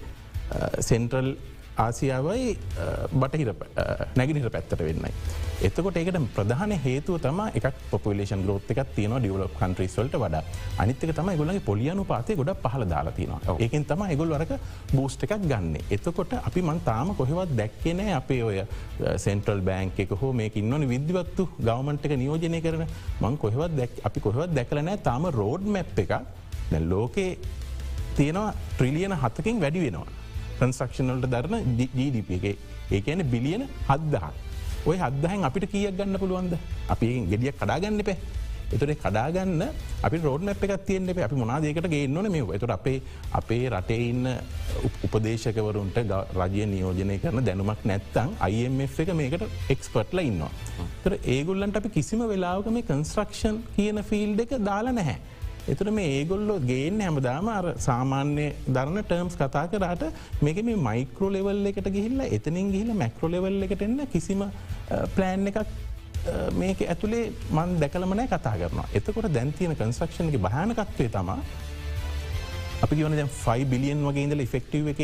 සෙන්ට්‍රල් 0.82 1.36
ආසියාවයි 1.84 2.58
බටහිර 3.22 3.50
නැගිනිට 4.16 4.48
පැත්තට 4.56 4.80
වෙන්නයි. 4.80 5.12
එතකොට 5.68 5.98
ඒකට 6.00 6.18
ප්‍රධාන 6.36 6.72
හේතුව 6.86 7.18
තම 7.26 7.40
එක 7.58 7.66
පොපලේෂන් 7.92 8.44
ග්‍රෝත් 8.46 8.72
එකක් 8.74 8.82
තියන 8.96 9.16
ඩියවලප් 9.18 9.56
කන්ට්‍රීස්වලට 9.60 10.16
වඩ 10.24 10.42
අනිත්තක 10.84 11.14
තම 11.20 11.30
ගොලගේ 11.42 11.64
පොලියනු 11.70 12.06
පාතය 12.12 12.36
ගොඩ 12.40 12.52
පහල 12.64 12.86
දාලා 12.94 13.16
තිනවා 13.20 13.58
ඒකෙන් 13.66 13.86
තම 13.92 14.04
එගොල් 14.16 14.34
වරක 14.36 14.54
බූස්ට 14.94 15.24
එකක් 15.28 15.36
ගන්න. 15.52 15.76
එතකොට 15.96 16.34
අපි 16.42 16.66
මන් 16.68 16.82
තාම 16.90 17.14
කොහෙවත් 17.20 17.56
දැක්කනෑ 17.62 18.16
අපේ 18.22 18.42
ඔය 18.50 18.58
සෙන්ට්‍රල් 19.26 19.62
බෑන්ක 19.70 20.00
එක 20.06 20.16
හෝ 20.22 20.32
මේක 20.42 20.58
ඉන්නවන 20.64 20.88
විද්‍යවත්තු 20.94 21.48
ගවමන්ට 21.60 22.10
එක 22.10 22.18
නියෝජනය 22.24 22.62
කරන 22.66 22.86
මං 23.22 23.38
කොහෙවත් 23.46 23.78
දැක් 23.82 24.02
අපි 24.10 24.26
කොහෙවත් 24.28 24.56
දැකලනෑ 24.60 25.04
තාම 25.08 25.32
රෝඩ් 25.40 25.72
මැප් 25.78 26.04
එක 26.06 26.14
ලෝකේ 26.92 27.32
තියෙනවා 28.18 28.54
ට්‍රිලියන 28.76 29.14
හතකින් 29.24 29.60
වැඩි 29.64 29.88
වෙනවා. 29.88 30.25
කන්ස්ක්ෂනල්ට 30.60 31.30
දරන 31.34 31.78
GDP 31.98 32.30
එක 32.40 32.58
ඒකන 32.92 33.22
බිලියන 33.34 33.68
හද්දහක්. 33.90 34.34
ඔය 34.86 34.98
හදහන් 35.04 35.46
අපිට 35.50 35.70
කියක් 35.74 35.94
ගන්න 36.00 36.22
පුළුවන්ද 36.24 36.58
අපි 36.94 37.08
ගෙඩිය 37.32 37.54
කඩාගන්න 37.60 38.04
එපේ. 38.04 38.18
එතුරේ 38.74 38.98
කඩාගන්න 39.04 39.62
අපි 40.06 40.18
රෝඩ 40.26 40.50
අප 40.54 40.64
එකක් 40.66 40.86
තියන්න 40.88 41.10
අපි 41.10 41.36
මොනාදයකට 41.42 41.88
ගේන්නන 41.94 42.30
මේ 42.36 42.46
එතුර 42.58 42.72
අපේ 42.78 43.02
අපේ 43.40 43.70
රටේ 43.70 44.00
ඉන්න 44.10 44.26
උපදේශකවරුන්ට 45.08 45.98
රජය 46.40 46.66
නියෝජනය 46.74 47.18
කරන 47.24 47.46
දැනුමක් 47.50 47.86
නැත්තං 47.92 48.34
IMF 48.50 48.98
එක 49.04 49.14
මේකට 49.22 49.46
එක්ස්පර්ට්ල 49.76 50.24
ඉන්නවා. 50.30 50.52
තර 51.04 51.16
ඒගුල්ලන්ට 51.36 51.80
අපි 51.82 51.94
කිසිම 51.98 52.26
වෙලාවක 52.34 52.70
මේ 52.78 52.88
කන්ස්ට්‍රක්ෂන් 52.92 53.58
කියන 53.78 54.04
ෆිල් 54.10 54.34
එක 54.46 54.58
දාලා 54.70 54.98
නැහැ. 55.00 55.18
එතුර 55.74 55.88
මේ 55.98 56.10
ඒගොල්ලො 56.18 56.56
ගේන්න 56.72 57.00
හැමදාම 57.06 57.48
අර 57.56 57.66
සාමාන්‍ය 57.88 58.46
දරන 58.76 58.98
ටර්ම්ස් 59.02 59.36
කතා 59.42 59.66
කරට 59.74 60.04
මේක 60.48 60.60
මේ 60.70 60.78
මයිකරෝ 60.88 61.30
ලෙවල් 61.36 61.72
එකට 61.72 61.90
ගිහිල්ල 61.98 62.22
එතනින් 62.38 62.70
ගිහිල 62.76 62.92
මැක්‍රෝ 63.02 63.32
ලෙවල් 63.36 63.66
එකට 63.68 63.86
එන්න 63.88 64.00
කිසිම 64.16 64.44
ප්ලෑන් 65.16 65.52
එකක් 65.52 65.60
මේක 66.62 66.80
ඇතුළේ 66.94 67.24
මන් 67.58 67.74
දැකලමනෑ 67.82 68.28
කතා 68.34 68.56
කරනවා. 68.60 68.88
එතකොට 68.98 69.30
දැන්තියන 69.38 69.76
කන්ස්ක්ෂන්ගේ 69.82 70.44
භානකත්වය 70.48 71.10
තමා 71.18 71.40
අපි 72.84 72.96
ගවන 73.00 73.18
දැ 73.20 73.28
5 73.42 73.70
බිලියන් 73.74 74.06
වගේ 74.08 74.26
ඉදල 74.28 74.46
ෆෙක්ටව 74.54 74.88
එක 74.94 75.02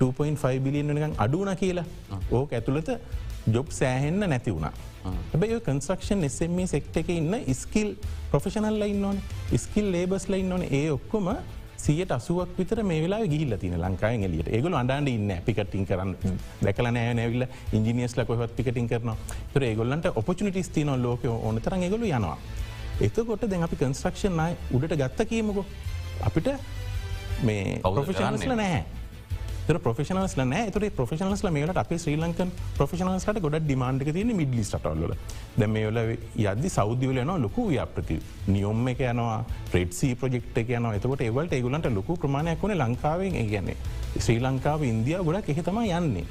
2.5 0.00 0.58
බිලියන් 0.66 0.92
නිකන් 0.98 1.16
අඩුන 1.24 1.50
කියලා 1.62 1.86
ඕක 2.38 2.52
ඇතුළත 2.58 2.90
ජොබ් 3.54 3.68
සෑහෙන්න 3.80 4.20
නැති 4.32 4.54
වුණා. 4.54 4.72
හැබැයි 5.32 5.60
කන්ස්ක්ෂන් 5.60 6.24
එසම 6.24 6.58
සෙක්ට 6.66 6.96
එක 7.02 7.08
ඉන්න 7.10 7.38
ස්කිල් 7.54 7.90
ප්‍රොෆෙෂනල් 8.30 8.78
ලයින් 8.82 9.04
ඕන 9.04 9.22
ස්කිල් 9.58 9.88
ලේබස් 9.94 10.28
ලයින් 10.28 10.52
ඕන 10.52 10.64
ඒ 10.70 10.88
ඔක්කොම 10.90 11.28
සියට 11.78 12.10
අසුවක් 12.10 12.50
විතර 12.58 12.82
මේ 12.82 13.02
වෙලා 13.04 13.20
ගිහිල්ල 13.24 13.54
තින 13.56 13.74
ලංකායි 13.78 14.24
එලියට 14.24 14.48
ඒගුල 14.50 14.74
අඩාන්ඩ 14.74 15.08
ඉන්න 15.08 15.30
පිකටින් 15.46 15.86
කරන්න. 15.86 16.14
දැකල 16.62 16.90
නෑ 16.90 17.14
නැවිල්ල 17.14 17.46
ඉජිනියස්ල 17.72 18.24
කොහත් 18.30 18.56
පිකටින් 18.56 18.88
කරන 18.88 19.14
තුර 19.52 19.62
ඒගොල්ලන්ට 19.62 20.10
ඔපචනිටිස් 20.12 20.70
තින 20.70 20.90
ලෝක 21.02 21.24
ඕන 21.26 21.60
තරන් 21.60 21.86
ඒගොලු 21.86 22.10
යනවා. 22.10 22.36
එතකොට 23.00 23.46
දැන් 23.46 23.62
අපි 23.62 23.76
කන්ස්ට්‍රක්ෂන් 23.76 24.40
අයි 24.40 24.56
උඩට 24.74 24.96
ගත්ත 24.96 25.28
කියීමකෝ 25.30 25.66
අපිට 26.22 26.48
මේ 27.42 27.80
කවුද 27.80 28.00
පොෆිෂනස්ල 28.00 28.54
කරන්නේ? 29.68 29.76
නෑ 29.78 29.84
පොෆෙෂනස් 29.88 30.36
නෑ 30.36 30.70
තුර 30.70 30.86
පොෆෙෂනස් 30.90 31.44
මේට 31.50 31.76
අප 31.76 31.92
ශ්‍රී 31.94 32.16
ලංකන් 32.16 32.50
පොෆෙෂනස්ට 32.78 33.40
ගොඩ 33.40 33.58
ඩිමාන්ඩක 33.60 34.12
තියන 34.12 34.34
මිඩ්ලිස් 34.36 34.72
ටල්ල 34.74 35.14
ද 35.56 35.68
මේල 35.68 36.02
යද්දි 36.36 36.68
සෞද්‍යවල 36.68 37.22
යන 37.24 37.34
ලොකු 37.42 37.68
ව්‍යාප්‍රති 37.70 38.18
නියොම්ම 38.48 38.92
එක 38.94 39.00
යනවා 39.12 39.38
ප්‍රෙඩ්සි 39.72 40.14
ප්‍රජෙක්් 40.14 40.60
යන 40.68 40.92
එතකොට 40.92 41.24
ඒවලට 41.28 41.52
ඒගුලන්ට 41.52 41.90
ලොකු 41.94 42.16
ප්‍රමාණයක් 42.16 42.62
වන 42.62 42.78
ලංකාවෙන්. 42.78 43.40
ගැන්නේ 43.48 43.76
ශ්‍රී 44.18 44.40
ලංකාව 44.40 44.84
ඉන්දිය 44.84 45.18
ගොඩක් 45.24 45.48
එහෙ 45.48 45.62
තම 45.62 45.82
යන්නේ. 45.82 46.24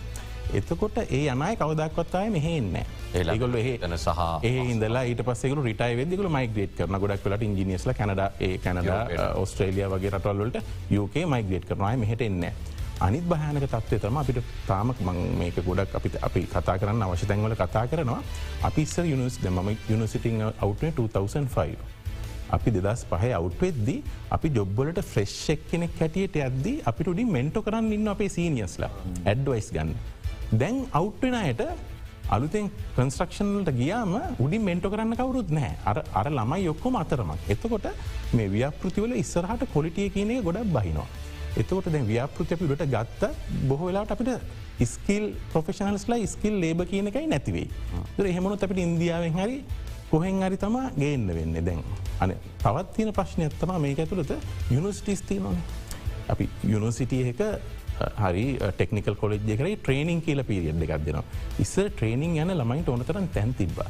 එතකොට 0.54 0.98
ඒ 1.00 1.28
යනයි 1.28 1.56
කවදක්වත්තාය 1.60 2.30
මෙහෙන්න 2.30 2.76
ඒගොල්ල 3.14 3.58
එතන 3.60 3.98
සහ 3.98 4.22
ඒ 4.44 4.64
ඉදලා 4.74 5.04
ඊට 5.04 5.24
පස්සෙක 5.28 5.56
රිටයි 5.60 5.98
වෙදකල 6.00 6.30
මයිග්‍රේට් 6.30 6.78
කරන 6.78 7.00
ගොඩක් 7.04 7.26
වලට 7.26 7.48
ඉංජිනියස්ල 7.50 7.92
කැනඩ 8.00 8.24
ඒ 8.40 8.58
කැනඩ 8.64 8.90
ඔස්ට්‍රේලිය 9.44 9.90
වගේ 9.94 10.14
රටවල්ලට 10.14 10.58
යුකේ 10.90 11.26
මයිග්‍රේට් 11.26 11.68
කරනයි 11.68 12.02
මෙහට 12.04 12.22
එන්නේ. 12.22 12.54
අනිත් 13.00 13.26
භයනක 13.30 13.66
තත්වය 13.70 13.98
තම 14.02 14.18
අපිට 14.18 14.40
තාමක් 14.68 15.00
මං 15.06 15.18
මේක 15.40 15.58
ගොඩක් 15.66 15.94
අපිට 16.00 16.16
අපි 16.28 16.42
කතා 16.54 16.78
කරන්න 16.82 17.04
අවශ්‍ය 17.06 17.26
තැන්වල 17.30 17.54
කතා 17.54 17.86
කරනවා 17.92 18.22
අපිස්සර 18.70 19.06
යුනිස් 19.06 19.38
දෙම 19.44 19.60
යුනිසිටිං 19.90 20.42
අවට්ේ 20.66 20.92
2005. 20.98 21.78
අපි 22.56 22.70
දෙදස් 22.76 23.02
පහ 23.12 23.26
අවට්වෙද්දී 23.40 24.00
අපි 24.36 24.48
ජොබ්බලට 24.58 25.02
ෆ්‍රෙශ්ක් 25.12 25.68
කෙනෙක් 25.72 25.94
හැටියට 26.00 26.40
ඇද්දී 26.46 26.82
අපිට 26.90 27.12
උඩි 27.14 27.26
මෙන්ටෝ 27.36 27.66
කරන්න 27.68 27.92
ඉන්න 27.98 28.14
අපේ 28.16 28.30
සීනියස්ලා 28.38 28.92
ඇඩ්වයිස් 29.26 29.70
ගන්න. 29.76 29.94
දැන් 30.62 30.82
අවට්වෙනයට 31.00 31.62
අලුතෙන් 32.36 32.66
කන්ස්ට්‍රක්ෂන්ලට 32.98 33.72
ගියාම 33.80 34.18
උඩි 34.46 34.58
මෙන්ටෝ 34.70 34.94
කරන්න 34.96 35.20
කවරුත් 35.22 35.54
නෑ 35.60 35.72
අර 35.90 36.02
අර 36.20 36.28
ළමයි 36.40 36.66
යොක්කොම 36.66 36.98
අතරමක්. 37.04 37.40
එතකොට 37.54 37.88
මේ 38.34 38.52
ව්‍යපෘතිවල 38.58 39.16
ඉස්සරහට 39.24 39.70
කොලිටිය 39.76 40.10
කියනේ 40.18 40.42
ගොඩක් 40.50 40.74
බහිනවා. 40.78 41.10
එතකොට 41.62 41.90
දැ 41.96 42.04
ව්‍යාපෘති 42.12 42.56
අපි 42.56 42.70
ට 42.72 42.88
ගත්ත 42.94 43.22
බොහෝ 43.70 43.90
වෙලාට 43.90 44.14
අපිට 44.16 44.32
ස්කිල් 44.94 45.26
ප්‍රෆෙෂනල්ස්ලා 45.54 46.20
ස්කිල් 46.34 46.56
ලේබ 46.64 46.82
කියන 46.92 47.10
එකයි 47.12 47.28
නැතිවේ. 47.34 47.68
ද 48.18 48.26
එහෙමනොත් 48.32 48.66
අපිට 48.68 48.84
ඉන්දියාවෙන් 48.88 49.38
හරි 49.40 49.58
කොහෙන් 50.12 50.44
හරි 50.48 50.58
තමා 50.66 50.92
ගේන්න 51.02 51.28
වෙන්න 51.38 51.58
දැන්. 51.70 51.82
අන 52.22 52.36
තවත් 52.64 52.88
තියෙන 52.96 53.12
ප්‍රශ්නයක් 53.20 53.58
තම 53.62 53.74
මේක 53.86 54.00
ඇතුළත 54.04 54.32
යුනිස්ටිස් 54.76 55.22
තියනොන. 55.30 55.58
අපි 56.34 56.46
යුනිසිටිය 56.74 57.24
එක 57.34 57.42
හරි 58.24 58.46
ටෙක්නිකල් 58.78 59.16
කොලෙජ් 59.22 59.42
කර 59.60 59.70
ට්‍රේනිින් 59.74 60.22
කියල 60.26 60.44
පිරිියඩ් 60.52 60.84
එකක් 60.86 60.94
දෙනවා. 61.08 61.26
ඉස්ස 61.64 61.74
ට්‍රේනිින් 61.80 62.38
යන 62.44 62.54
ළමයිට 62.60 62.92
ඕනතරන් 62.94 63.28
තැන් 63.36 63.54
තිබා. 63.60 63.90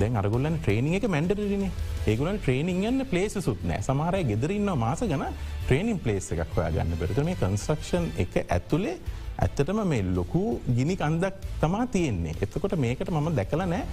දැන් 0.00 0.16
අරගොල්ලන් 0.16 0.58
ට්‍රේනිින් 0.58 0.96
එක 0.98 1.06
මැන්ඩරන 1.14 1.64
ඒගුලන් 2.10 2.38
ට්‍රේනිින් 2.40 2.84
යන්න 2.90 3.06
පලේස 3.10 3.36
සුත්නෑ 3.46 3.82
සමහරය 3.84 4.22
ගෙදරන්න 4.30 4.70
මාස 4.84 5.02
ගන 5.10 5.24
ට්‍රේනිින් 5.66 5.98
පලේස් 6.04 6.30
එකක් 6.36 6.54
හොයා 6.56 6.70
ගන්න 6.76 7.00
පෙරත 7.00 7.20
මේ 7.28 7.40
කන්ස්්‍රක්ෂන් 7.42 8.08
එක 8.24 8.38
ඇතුලේ 8.46 8.96
ඇත්තටම 9.44 9.82
මේ 9.92 10.06
ලොකු 10.16 10.60
ගිනි 10.76 10.96
කන්දක් 10.96 11.34
තමා 11.60 11.86
තියෙන්නේ. 11.86 12.34
එතකොට 12.40 12.76
මේකට 12.76 13.10
මම 13.10 13.28
දැකල 13.36 13.64
නෑ. 13.66 13.84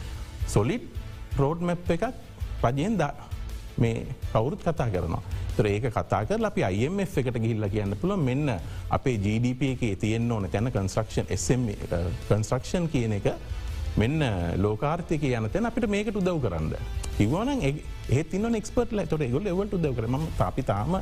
සොලිට් 0.48 0.88
රෝඩ් 1.38 1.62
මැප් 1.62 1.92
එකක් 1.96 2.08
රජයෙන් 2.64 2.98
ද 2.98 3.12
මේ 3.78 4.06
කවුරුත් 4.32 4.64
කතා 4.64 4.90
කරනවා. 4.94 5.22
තර 5.58 5.68
ඒක 5.68 5.92
කතා 5.92 6.24
කර 6.26 6.46
අපි 6.46 6.62
IMF 6.64 7.18
එකට 7.20 7.40
ගිහිල්ල 7.44 7.68
කියන්න 7.68 7.96
පුළ 8.02 8.16
මෙන්න 8.18 8.56
අපේ 8.90 9.18
GDP 9.18 9.76
එක 9.76 10.00
තියෙන්න්න 10.00 10.32
ඕන 10.32 10.48
තැන 10.50 10.72
කන්ස්්‍රක්ෂන් 10.72 11.28
SM 11.36 11.66
කන්ස්්‍රක්ෂන් 12.30 12.88
කියන 12.88 13.20
එක 13.20 13.34
මෙන්න 14.00 14.24
ලෝකාර්ථයක 14.64 15.24
යන 15.30 15.50
තැන 15.54 15.70
අපිට 15.70 15.90
මේකට 15.96 16.20
උදව් 16.22 16.42
කරන්න. 16.44 16.74
කිවන 17.18 17.50
ඒත් 18.10 18.34
න්න 18.40 18.56
එක්ස්පර්ට 18.60 18.94
ලතොට 18.98 19.24
ගොල 19.34 19.48
එවලට 19.52 19.74
උදව 19.78 19.96
කරම 19.98 20.16
අපි 20.48 20.64
තාම 20.70 20.96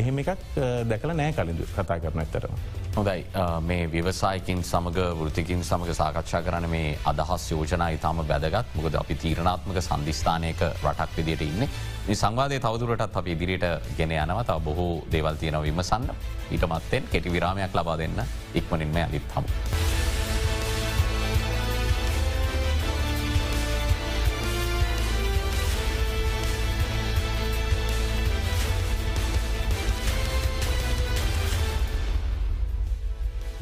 එහෙම 0.00 0.20
එකක් 0.22 0.58
දැකල 0.90 1.14
නෑ 1.20 1.32
කලින්දු 1.38 1.66
කතා 1.74 1.98
කරන 2.04 2.22
ඇතරම. 2.22 2.54
හොඳයි. 2.96 3.24
මේ 3.68 3.88
ව්‍යවසායකින් 3.94 4.62
සමඟ 4.62 5.00
වෘතිකින් 5.20 5.64
සමඟ 5.70 5.98
සාකච්ඡා 6.00 6.42
කරන 6.46 6.68
මේ 6.76 6.94
අදහස් 7.12 7.48
යෝජනා 7.54 7.90
ඉතාම 7.96 8.22
බැදගත් 8.30 8.78
මොකද 8.78 9.00
අපි 9.02 9.18
තීරණාත්මක 9.24 9.82
සන්ධිස්ථානයක 9.88 10.62
රටක් 10.70 11.18
විදියට 11.18 11.44
ඉන්න. 11.48 11.66
මේ 12.06 12.20
සංවාදය 12.22 12.62
තවදුරටත් 12.62 13.20
අප 13.20 13.34
ඉදිරියට 13.34 13.66
ගෙන 13.98 14.14
යනව. 14.20 14.40
තව 14.46 14.58
බොහෝ 14.70 15.04
දේවල් 15.10 15.42
තියෙන 15.42 15.60
විමසන්න. 15.66 16.08
ඊට 16.54 16.70
මත්තෙන් 16.70 17.12
කෙටි 17.12 17.36
විරාමයක් 17.36 17.74
ලබා 17.74 17.98
දෙන්න 17.98 18.26
ඉක්මනින්ම 18.54 18.98
අලිත් 19.08 19.30
හමු. 19.36 20.03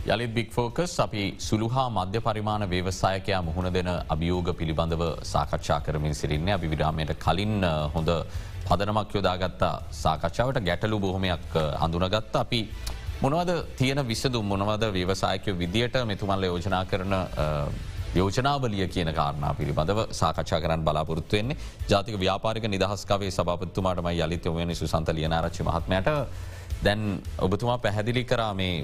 යළිත් 0.05 0.35
බික් 0.35 0.49
ෆෝකස් 0.51 0.93
අපි 0.99 1.25
සුළුහා 1.39 1.89
මධ්‍ය 1.89 2.21
පරිමාණ 2.21 2.63
ව්‍යවසායකයා 2.69 3.43
මුහුණ 3.49 3.69
දෙන 3.73 3.89
අභියෝග 4.15 4.49
පිළිබඳව 4.61 5.03
සාකච්ඡා 5.25 5.79
කරමින් 5.81 6.15
සිරින්නේ 6.15 6.55
අපි 6.55 6.71
විරාමයට 6.73 7.13
කලින් 7.25 7.63
හොඳ 7.95 8.11
පදනමක් 8.67 9.15
යොදාගත්තා. 9.15 9.75
සාකච්ඡාවට 9.93 10.59
ගැටලු 10.61 10.99
බොහොමයක් 10.99 11.55
හඳුනගත්ත. 11.83 12.35
අපි 12.35 12.61
මොනවද 13.23 13.53
තියෙන 13.79 14.01
විසදු 14.05 14.43
මොනවද 14.43 14.85
ව්‍යවසායකය 14.93 15.55
විදියට 15.55 15.95
මෙතුමල්ල 16.05 16.43
යෝජනා 16.43 16.85
කරන 16.85 17.15
යෝජනාවලිය 18.15 18.89
කියන 18.89 19.15
කාරණා 19.15 19.55
පිළිබඳව 19.55 20.01
සාකච්ඡා 20.13 20.61
කරන්න 20.61 20.83
බලාපොරත්තු 20.85 21.37
වෙන්නේ. 21.37 21.57
ජාතික 21.89 22.19
ව්‍යාපාරික 22.19 22.67
නිදහස්කවේ 22.67 23.31
සභපත්තුමාටම 23.31 24.11
යළිත 24.17 24.45
යොමනි 24.45 24.75
සුසන්ත 24.75 25.09
ලියනාරච්චි 25.11 25.63
මහත්මයට. 25.63 26.11
දැන් 26.85 27.23
ඔබතුමා 27.39 27.79
පැහැදිලි 27.79 28.25
කරා 28.25 28.53
මේ 28.55 28.75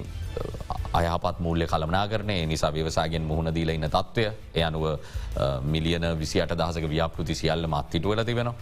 අයහපත් 0.93 1.41
මූල්‍ය 1.41 1.67
කළමනා 1.67 2.09
කරනය 2.09 2.47
නිසා 2.47 2.73
ව්‍යවසාගෙන් 2.73 3.23
මුහුණ 3.23 3.55
දීල 3.55 3.69
ඉන්න 3.69 3.89
තත්ත්වය 3.89 4.27
එය 4.55 4.63
අනුව 4.63 4.85
මිලියන 5.63 6.07
විසියට 6.19 6.55
දහසක 6.57 6.89
ව්‍යාපෘති 6.89 7.35
සියල්ල 7.35 7.67
මත්තිටුවල 7.67 8.25
තිබෙන. 8.25 8.53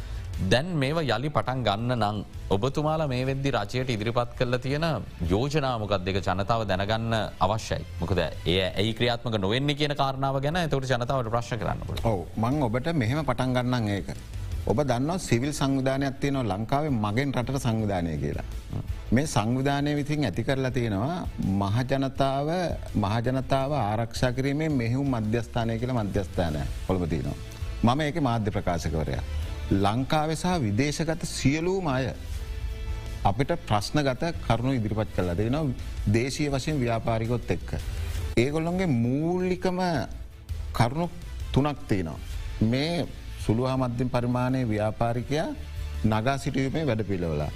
දැන් 0.50 0.66
මේව 0.76 0.98
යළි 1.02 1.30
පටන් 1.30 1.62
ගන්න 1.64 1.92
නං 1.96 2.16
ඔබතුමාලා 2.50 3.08
මේ 3.08 3.24
වෙද්දි 3.26 3.50
රචයට 3.50 3.90
ඉදිරිපත් 3.90 4.34
කරල 4.38 4.58
තියෙන 4.58 4.84
යෝජනාමකත් 5.30 6.04
දෙක 6.04 6.18
ජනතාව 6.20 6.66
දැනගන්න 6.68 7.14
අවශ්‍යයි. 7.40 7.84
මොකද 8.00 8.18
ඒ 8.18 8.62
ඇයි 8.70 8.94
ක්‍රියාත්මක 8.94 9.38
නොවෙන්නේ 9.40 9.78
කියන 9.80 9.94
කාරණාව 9.96 10.40
ගැන 10.42 10.58
තවට 10.68 10.92
ජනතාවට 10.92 11.30
ප්‍රශ් 11.30 11.54
කරන්නට 11.62 12.04
ඔව. 12.04 12.26
මං 12.36 12.62
ඔබට 12.62 12.92
මෙහෙම 12.92 13.24
පටන් 13.24 13.54
ගන්නන් 13.56 13.88
ඒක. 13.96 14.10
ඔබ 14.66 14.79
දන්න 14.83 15.18
සිවිල් 15.22 15.52
සංවිධානයක් 15.55 16.14
තියනව 16.22 16.42
ලංකාවේ 16.42 16.90
මගෙන් 17.05 17.33
රට 17.38 17.59
සංවිධානය 17.64 18.14
කියලා. 18.22 18.46
මේ 19.14 19.26
සංවිධානය 19.26 19.90
විසින් 19.98 20.24
ඇති 20.29 20.42
කරලා 20.46 20.70
තියෙනවා 20.76 21.18
මහජනතාව 21.62 22.48
මහජනතාව 23.05 23.72
ආරක්ෂා 23.81 24.33
කිරීමේ 24.37 24.70
මෙහුම් 24.81 25.12
මධ්‍යස්ථානය 25.14 25.76
කියල 25.81 25.92
මධ්‍යස්ථානය 25.98 26.62
කොළපතිනවා. 26.87 27.37
මම 27.85 28.00
ඒක 28.00 28.18
මාධ්‍ය 28.29 28.50
ප්‍රකාශකවරයා. 28.57 29.22
ලංකාවෙ 29.85 30.35
සහ 30.35 30.57
විදේශගත 30.64 31.22
සියලූම 31.35 31.87
අය 31.88 32.09
අපිට 33.31 33.52
ප්‍රශ්නගත 33.68 34.24
කරුණු 34.46 34.72
ඉදිරිපත් 34.79 35.12
කල්ලා 35.16 35.37
දෙනවා 35.40 35.62
දේශය 36.16 36.48
වශයෙන් 36.55 36.81
ව්‍යාපාරිකොත් 36.83 37.50
එක්ක. 37.57 37.70
ඒගොල්ලොන්ගේ 38.37 38.90
මූල්ලිකම 39.05 39.79
කරුණු 40.79 41.07
තුනක් 41.52 41.79
තියෙනවා. 41.88 42.18
මේ 42.72 43.07
සුළුහා 43.46 43.76
මධ්‍යම 43.82 44.09
පරිමාණය 44.14 44.62
ව්‍යාපාරිකයා 44.72 45.48
නගා 46.12 46.37
සිටීමේ 46.44 46.85
වැඩ 46.90 47.02
පිළවලා. 47.11 47.50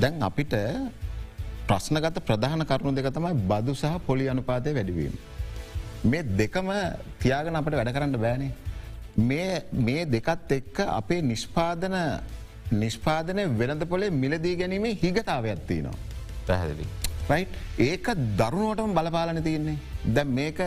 දැන් 0.00 0.22
අපිට 0.28 0.54
ප්‍රශ්නගත 1.68 2.18
ප්‍රධාන 2.28 2.62
කරුණු 2.70 2.96
දෙක 2.98 3.08
තමයි 3.16 3.34
බදු 3.50 3.74
සහ 3.80 3.96
පොලි 4.06 4.28
අනුපාතය 4.34 4.74
වැඩිවීම. 4.78 5.14
මේ 6.10 6.22
දෙකම 6.40 6.68
තියාගෙන 7.22 7.58
අපට 7.60 7.76
වැඩ 7.80 7.92
කරන්න 7.96 8.16
බෑනේ. 8.24 8.52
මේ 9.86 10.04
දෙකත් 10.14 10.52
එක්ක 10.58 10.78
අපේ 11.00 11.20
නිෂ්පාදන 11.32 11.96
නිෂ්පාදනය 12.82 13.42
වෙනද 13.60 13.82
පොලේ 13.92 14.10
මිලදී 14.22 14.54
ගැනීමේ 14.62 14.98
හිගතාවයක් 15.02 15.66
තියනවා. 15.68 15.98
පැහැදිලි. 17.28 17.88
ඒක 17.88 18.06
දරුණුවටම 18.40 18.96
බලපාලන 18.98 19.42
තියන්නේ. 19.48 19.76
දැ 20.16 20.24
මේක 20.38 20.58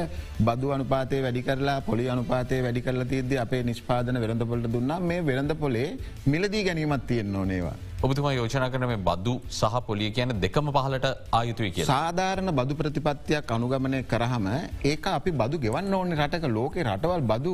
බදු 0.48 0.72
අනුපාතය 0.76 1.22
වැඩි 1.26 1.44
කරලා 1.50 1.78
පොලි 1.90 2.10
අනුපාතය 2.16 2.62
වැඩි 2.66 2.86
කරලා 2.88 3.12
තියද 3.12 3.36
අපේ 3.46 3.62
නිෂ්පාදන 3.70 4.22
වෙරඳ 4.24 4.44
පොලට 4.52 4.72
දුන්නා 4.76 5.00
මේ 5.10 5.22
වෙරඳ 5.30 5.54
පොලේ 5.64 5.88
මිලදී 6.34 6.64
ගැනීමත් 6.68 7.08
තියෙන් 7.12 7.36
ඕනේවා. 7.42 7.78
ඔබතුමා 8.04 8.34
යෝජනා 8.38 8.70
කරන 8.74 8.86
මේ 8.92 9.00
බදු 9.08 9.34
සහ 9.60 9.80
පොලිය 9.88 10.12
කියන 10.18 10.32
දෙකම 10.44 10.72
පහලට 10.76 11.08
ආයුතුයි 11.40 11.72
කිය. 11.76 11.86
සාධාරණ 11.86 12.52
බදු 12.60 12.80
ප්‍රතිපත්තියක් 12.82 13.52
අනුගමනය 13.58 14.00
කරහම 14.14 14.48
ඒක 14.92 15.08
අපි 15.18 15.32
බදු 15.42 15.60
ගෙවන්න 15.66 15.94
ඕන 16.00 16.16
රටක 16.20 16.48
ලෝකෙ 16.58 16.80
රටවල් 16.88 17.24
බදු 17.32 17.54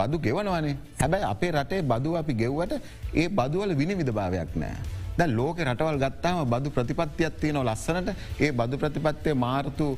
බදු 0.00 0.18
ගෙවනවනේ 0.26 0.76
හැබැයි 1.00 1.30
අපේ 1.32 1.52
රටේ 1.56 1.82
බදු 1.92 2.18
අපි 2.22 2.34
ගෙව්වට 2.42 2.74
ඒ 3.22 3.28
බදුවල 3.38 3.72
විනි 3.80 3.94
විධභාවයක් 4.00 4.54
නෑ. 4.62 5.02
ද 5.18 5.30
ලෝක 5.38 5.58
රටවල් 5.64 5.98
ගත්තාම 6.04 6.38
බදු 6.52 6.74
ප්‍රතිපත්තියක් 6.76 7.40
තියන 7.42 7.58
ලස්සනට. 7.62 8.10
ඒ 8.44 8.52
බදු 8.60 8.76
ප්‍රතිපත්තිය 8.82 9.34
මාර්තු 9.46 9.88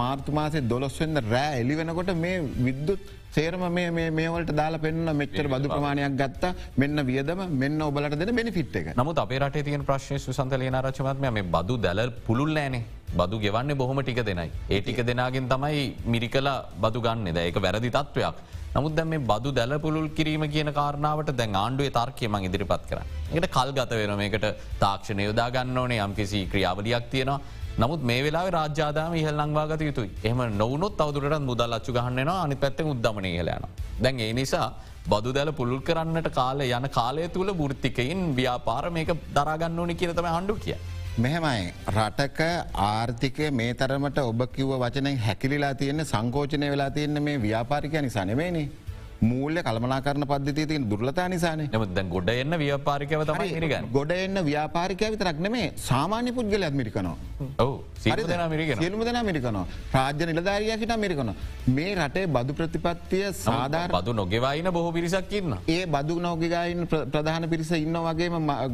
මාර්තුමාසේ 0.00 0.66
දොළොස්වෙන්ද 0.72 1.22
රෑ 1.34 1.60
එලි 1.62 1.76
වෙනකොට 1.80 2.12
මේ 2.24 2.42
විද්දුත් 2.66 3.02
සේරම 3.36 3.64
මේවලට 4.18 4.52
දාලා 4.60 4.82
පෙන්න්න 4.84 5.10
මෙච්චර 5.20 5.46
බදු 5.54 5.72
ප්‍රමාණයක් 5.74 6.14
ගත්තා. 6.20 6.52
මෙන්න 6.82 7.06
වියදම 7.10 7.40
මෙන්න 7.62 7.80
ඔබලට 7.88 8.18
දෙන 8.20 8.34
බෙනිෆිට් 8.40 8.76
එක. 8.80 8.92
නමුත් 9.00 9.18
අපේ 9.24 9.40
රට 9.42 9.64
තියන 9.68 9.86
ප්‍රශ්ය 9.90 10.18
සුසන්තලයන 10.26 10.78
රචමත්ම 10.82 11.26
මේ 11.38 11.48
බදු 11.56 11.76
දැල 11.86 12.10
පුළුල්ලෑනේ 12.28 12.84
බදු 13.18 13.42
ගෙවන්නේ 13.44 13.80
බොහොම 13.82 14.00
ටික 14.02 14.22
දෙනයි. 14.30 14.50
ඒ 14.70 14.80
ටික 14.80 15.00
දෙනාගෙන් 15.10 15.48
තමයි 15.54 15.82
මිරිකලා 16.12 16.58
බදු 16.84 17.02
ගන්න. 17.06 17.34
ද 17.36 17.48
ඒක 17.48 17.58
වැරදි 17.66 17.90
තත්ත්වයක්. 17.98 18.36
නමුත් 18.76 18.94
දැ 18.96 19.06
මේ 19.10 19.20
බදු 19.28 19.50
දැල 19.58 19.74
පුළුල් 19.84 20.08
කිරීම 20.16 20.42
කියන 20.54 20.70
කාරණාවට 20.78 21.30
දැන් 21.36 21.54
ආණ්ඩුවේ 21.56 21.92
තර්කය 21.98 22.26
මං 22.28 22.48
ඉදිරිපත් 22.48 22.82
කර. 22.90 22.98
එකට 23.32 23.46
කල් 23.50 23.70
ගත 23.78 24.00
වෙන 24.00 24.16
මේකට 24.22 24.46
තාක්ෂණ 24.80 25.22
යොදා 25.28 25.48
ගන්න 25.50 25.78
ඕනේ 25.82 26.00
යම්කිසි 26.06 26.40
ක්‍රියාවලියක් 26.52 27.06
තියෙනවා 27.12 27.38
නමුත් 27.78 28.02
මේ 28.02 28.20
වෙලා 28.24 28.44
රාජාදාම 28.50 29.14
ඉහල් 29.20 29.38
ලංවාගත 29.40 29.82
යුතුයි 29.82 30.10
එහම 30.24 30.42
නොවනොත් 30.56 31.00
අවදුරට 31.00 31.46
මුදල් 31.48 31.76
අච්චු 31.78 31.96
ගහන්නවා 31.98 32.36
අනි 32.42 32.56
පැත්ත 32.56 32.80
උද්දමනය 32.84 33.32
හලයන. 33.38 33.64
දැන් 34.02 34.20
ඒ 34.20 34.32
නිසා 34.32 34.68
බදු 35.08 35.32
දැල 35.32 35.52
පුළුල් 35.52 35.80
කරන්නට 35.88 36.28
කාල 36.38 36.60
යන 36.68 36.88
කාලය 36.98 37.28
තුළ 37.28 37.52
ෘත්තිකයින් 37.62 38.20
ව්‍යාපාර 38.38 38.84
මේක 38.90 39.12
දරාගන්න 39.36 39.80
ඕනි 39.82 39.94
කියරතම 39.94 40.28
හන්ඩු 40.28 40.56
කිය. 40.58 40.78
මෙහෙමයි. 41.18 41.72
රටක 41.88 42.40
ආර්ථිකය 42.86 43.50
මේ 43.50 43.74
තරමට 43.74 44.18
ඔබ 44.20 44.40
කිව්ව 44.54 44.72
වචනෙන් 44.82 45.16
හැකිලිලා 45.18 45.74
තියෙන්නේ 45.74 46.04
සංකෝචනය 46.04 46.68
වෙලා 46.70 46.90
තියෙන්නේ 46.90 47.22
මේ 47.22 47.36
ව්‍යාපාරිකය 47.42 48.02
නිසා 48.02 48.24
නෙමේනේ. 49.20 49.28
මූල්‍ය 49.30 49.62
කළමනා 49.62 50.00
කරන 50.00 50.26
පද්ධති 50.26 50.66
තින් 50.66 50.88
දුර්ලතා 50.88 51.28
නිසාන. 51.28 51.68
නමුද 51.72 51.98
ගොඩ 52.08 52.28
එන්න 52.28 52.54
ව්‍යාපාරිකව 52.54 53.24
තමයි 53.24 53.56
ඉරිගන්න 53.56 53.90
ගොඩ 53.92 54.10
එන්න 54.10 54.38
ව්‍යාපාරිකය 54.44 55.10
විතරක් 55.10 55.38
නෙමේ 55.38 55.72
සාමාන්‍ය 55.76 56.32
පුද්ගල 56.32 56.62
ඇත්මිරිකනවා 56.62 57.16
ඔව 57.58 57.80
සියලුම 57.96 59.04
දෙන 59.04 59.26
මිරිකනවා. 59.26 59.66
රාජ්‍ය 59.92 60.26
නිලධාරයකට 60.26 60.96
මිරිකන 60.96 61.34
මේ 61.68 61.94
රටේ 61.94 62.26
බදු 62.26 62.52
ප්‍රතිපත්තිය 62.54 63.32
සාධාර 63.34 63.90
බදු 63.90 64.12
නොගෙවයින 64.12 64.70
බොහෝ 64.72 64.92
පිරිසක්කින්න 64.92 65.56
ඒ 65.68 65.86
බදු 65.86 66.20
නෝගිගයින් 66.20 66.86
ප්‍රධාන 66.86 67.48
පිරිස 67.48 67.70
ඉන්න 67.70 67.96
වගේ 67.96 68.30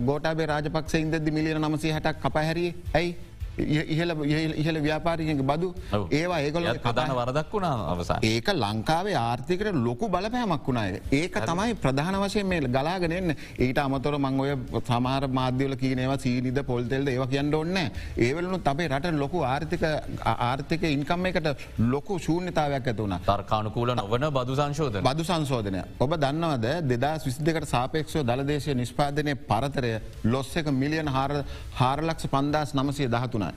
ගෝටාබේ 0.07 0.47
රාජපක්ෂ 0.47 0.95
ඉන්දදි 0.95 1.31
මිලියන 1.31 1.61
නමසි 1.61 1.93
හටක් 1.93 2.21
කපහැරිය 2.21 2.75
ඇයි 2.95 3.17
ඉහල 3.59 4.11
ඉහල 4.57 4.77
ව්‍යාපාරිකගේ 4.79 5.45
බදු. 5.45 5.69
ඒවා 6.11 6.41
ඒකොල 6.41 6.67
ප්‍රධාන 6.79 7.11
වරදක් 7.13 7.53
වුණා 7.53 7.73
අවසා 7.87 8.19
ඒක 8.23 8.49
ලංකාවේ 8.55 9.17
ආර්ථිකට 9.17 9.75
ලොකු 9.79 10.09
බලපෑමක් 10.09 10.67
වුණාය 10.67 11.01
ඒක. 11.13 11.35
තමයි 11.43 11.75
ප්‍රධාන 11.77 12.17
වශයෙන් 12.17 12.47
මේ 12.47 12.61
ගලාගෙනෙන් 12.69 13.37
ඊට 13.59 13.79
අමතොර 13.79 14.17
මං 14.19 14.41
ඔය 14.41 14.53
සමාර 14.83 15.29
මාධ්‍යවල 15.31 15.77
කියනවා 15.77 16.19
සීනිද 16.19 16.61
පොල්තෙල්ද 16.65 17.09
ඒව 17.09 17.25
කියන්න 17.29 17.55
ඔන්න 17.55 17.77
ඒවලනු 18.19 18.59
තබේ 18.61 18.89
රට 18.89 19.13
ලොකු 19.15 19.45
ආර්ථික 19.45 19.85
ආර්ථික 20.25 20.89
ඉන්කම් 20.89 21.27
එකට 21.27 21.51
ලොකු 21.87 22.19
ශූන්‍යතාවයක් 22.19 22.87
ඇතුවුණ 22.87 23.19
තර්කානුකූල 23.23 23.95
නොවන 23.95 24.27
බදු 24.31 24.57
සංශෝධ 24.57 24.99
බදු 25.03 25.25
සංශෝධනය. 25.25 25.85
ඔබ 26.01 26.17
දන්නවද 26.17 26.89
දෙදා 26.89 27.15
විසිදකට 27.21 27.69
සාපේක්ෂෝ 27.69 28.25
දළදේශය 28.25 28.73
නිෂ්පාදනය 28.75 29.37
පරතරය 29.45 29.93
ලොස්ස 30.27 30.57
එක 30.57 30.73
මිලියන් 30.75 31.09
හාර 31.11 31.31
හාරලක්ෂ 31.77 32.27
පන්දස් 32.29 32.75
නමසය 32.75 33.09
දහතුන 33.09 33.43
වුණයි. 33.43 33.52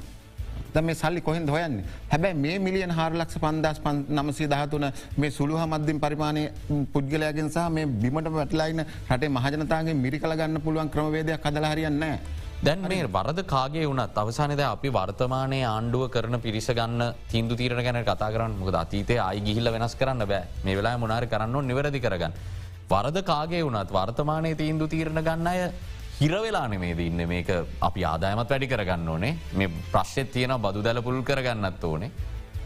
ද 0.76 0.84
මේ 0.88 0.96
සල්ලි 1.02 1.22
කොහෙන් 1.28 1.48
හොයන්න? 1.56 1.76
හැබැයි 2.14 2.42
මේ 2.44 2.56
මිලියන් 2.68 2.92
හාරලක්ෂ 3.00 3.38
පන්දස් 3.44 3.80
නමසේ 4.18 4.48
දහතුන 4.54 4.86
මේ 5.18 5.32
සුළු 5.38 5.60
මධ්‍යින් 5.74 6.00
පරිමාණය 6.06 6.44
පුද්ගලයාගෙන් 6.94 7.50
සහ 7.56 7.70
මේ 7.76 7.86
බිමට 8.04 8.32
වැටලයින 8.38 8.82
රටේ 9.12 9.36
මහජනතාගේ 9.38 10.02
මිරි 10.06 10.20
කළගන්න 10.24 10.64
පුළුවන් 10.66 10.90
ක්‍රමවේදයක් 10.96 11.40
කදලහරියන්න. 11.46 12.04
දැන් 12.66 12.82
මේ 12.90 13.08
වරද 13.16 13.40
කාගේ 13.54 13.86
වුණත්? 13.88 14.18
අවසානද 14.24 14.62
අපි 14.68 14.90
වර්තමානය 14.98 15.60
ආණ්ඩුව 15.72 16.04
කරන 16.14 16.40
පිරිස 16.46 16.70
ගන්න 16.78 17.14
තින්දු 17.32 17.56
තීරණ 17.56 17.84
ගැන 17.88 18.04
කතා 18.04 18.32
කරන්න. 18.36 18.60
මුද 18.60 18.76
අතීතේ 18.84 19.20
අයි 19.30 19.42
ගිහිල්ල 19.48 19.72
වෙනස් 19.72 19.96
කරන්න 19.96 20.28
බෑ. 20.28 20.44
මේ 20.66 20.78
වෙලා 20.80 20.98
මොනාර 20.98 21.26
කරන්න 21.34 21.68
නිවැරදි 21.72 22.00
කරගන්න. 22.06 22.34
වරද 22.90 23.18
කාගේ 23.32 23.66
වුණත්? 23.68 23.92
වර්තමානය 23.98 24.56
තීන්දු 24.62 24.88
තීරණ 24.88 25.22
ගන්න 25.28 25.48
අය 25.54 25.60
හිරවෙලා 26.20 26.68
නෙමේද 26.72 27.00
ඉන්න? 27.00 27.22
මේක 27.28 27.50
අපි 27.88 28.04
ආදායමත් 28.12 28.50
වැඩි 28.52 28.68
කරගන්න 28.74 29.10
ඕනේ. 29.14 29.34
මේ 29.60 29.70
ප්‍රශ්්‍යත් 29.92 30.32
තියෙන 30.36 30.54
බදු 30.66 30.84
දැල 30.86 31.02
පුල් 31.08 31.22
කරගන්නත් 31.30 31.84
ඕනේ. 31.84 32.12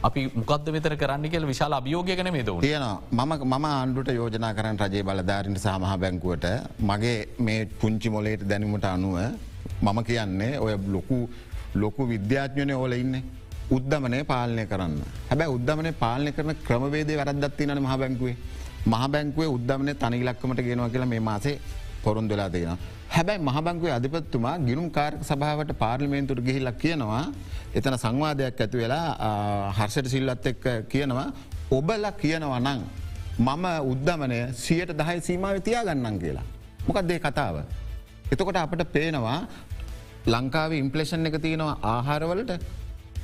අපි 0.08 0.22
මොකද 0.36 0.70
මෙතර 0.76 0.96
කරන්න 1.02 1.30
කියල 1.34 1.48
විශාල 1.52 1.74
අභියෝගයන 1.80 2.32
මේ 2.36 2.44
ද 2.44 2.54
තියෙන 2.66 2.86
මම 3.12 3.34
මම 3.48 3.66
ආණ්ඩුට 3.72 4.12
යෝජනා 4.20 4.54
කරන්න 4.58 4.78
රජේ 4.84 5.04
බලධාරන්ට 5.08 5.62
සහමහ 5.66 5.96
බැංකුවට 6.04 6.46
මගේ 6.90 7.18
මේ 7.48 7.66
පුංචි 7.82 8.10
මොලේට 8.16 8.46
දැනීමට 8.52 8.86
අනුව 8.92 9.18
මම 9.88 10.00
කියන්නේ 10.10 10.54
ඔය 10.66 10.78
ලොකු 10.96 11.20
ලොකු 11.76 12.08
විද්‍යාඥනය 12.14 12.74
ඕල 12.84 12.94
ඉන්න. 13.02 13.16
උද්ධමනය 13.78 14.20
පාලනය 14.30 14.64
කරන්න. 14.70 14.94
හැබැ 15.32 15.50
උද්ධමනය 15.56 15.92
පාලනය 16.04 16.32
කරන 16.38 16.56
ක්‍රමවේදේ 16.68 17.18
වැරදත්තින 17.22 17.74
මහ 17.80 17.98
බැංකුවේ. 18.04 18.38
මහ 18.92 19.04
බැංකුවේ 19.16 19.50
උද්ධමනය 19.58 19.94
තනිලක්කමට 20.04 20.64
ගෙනවා 20.70 20.90
කියලා 20.94 21.12
මේ 21.16 21.20
මාසේ 21.32 21.58
පොරුන්දලා 22.04 22.50
තියෙන. 22.50 22.78
හැබැයි 23.16 23.42
මහබංකුවේ 23.48 23.94
අධිපත්තුමා 23.98 24.56
ගිනුම් 24.68 24.88
කාර්ක 24.98 25.22
සභාවට 25.30 25.72
පාර්ලිමේන්තුර 25.82 26.40
ගිහිල්ලක් 26.48 26.78
කියනවා 26.84 27.24
එතන 27.78 27.96
සංවාධයක් 28.04 28.62
ඇතු 28.66 28.78
වෙලා 28.82 29.06
හර්ෂට 29.78 30.10
සිල්ලත් 30.14 30.46
එක්ක 30.52 30.66
කියනවා 30.94 31.28
ඔබල 31.72 32.06
කියනවා 32.22 32.60
නං 32.66 32.82
මම 33.40 33.66
උද්ධමනය 33.92 34.40
සියට 34.64 34.92
දහයි 34.92 35.20
සීමාව 35.22 35.58
තියාගන්නන් 35.68 36.18
කියලා. 36.24 36.48
මොකක්දේ 36.88 37.20
කතාව. 37.20 37.56
එතකොට 38.32 38.58
අපට 38.58 38.84
පේනවා 38.96 39.40
ලංකාව 40.28 40.72
ඉම්පලේෂන් 40.74 41.26
එක 41.26 41.38
තියෙනවා 41.42 41.76
ආහාරවලට 41.84 42.52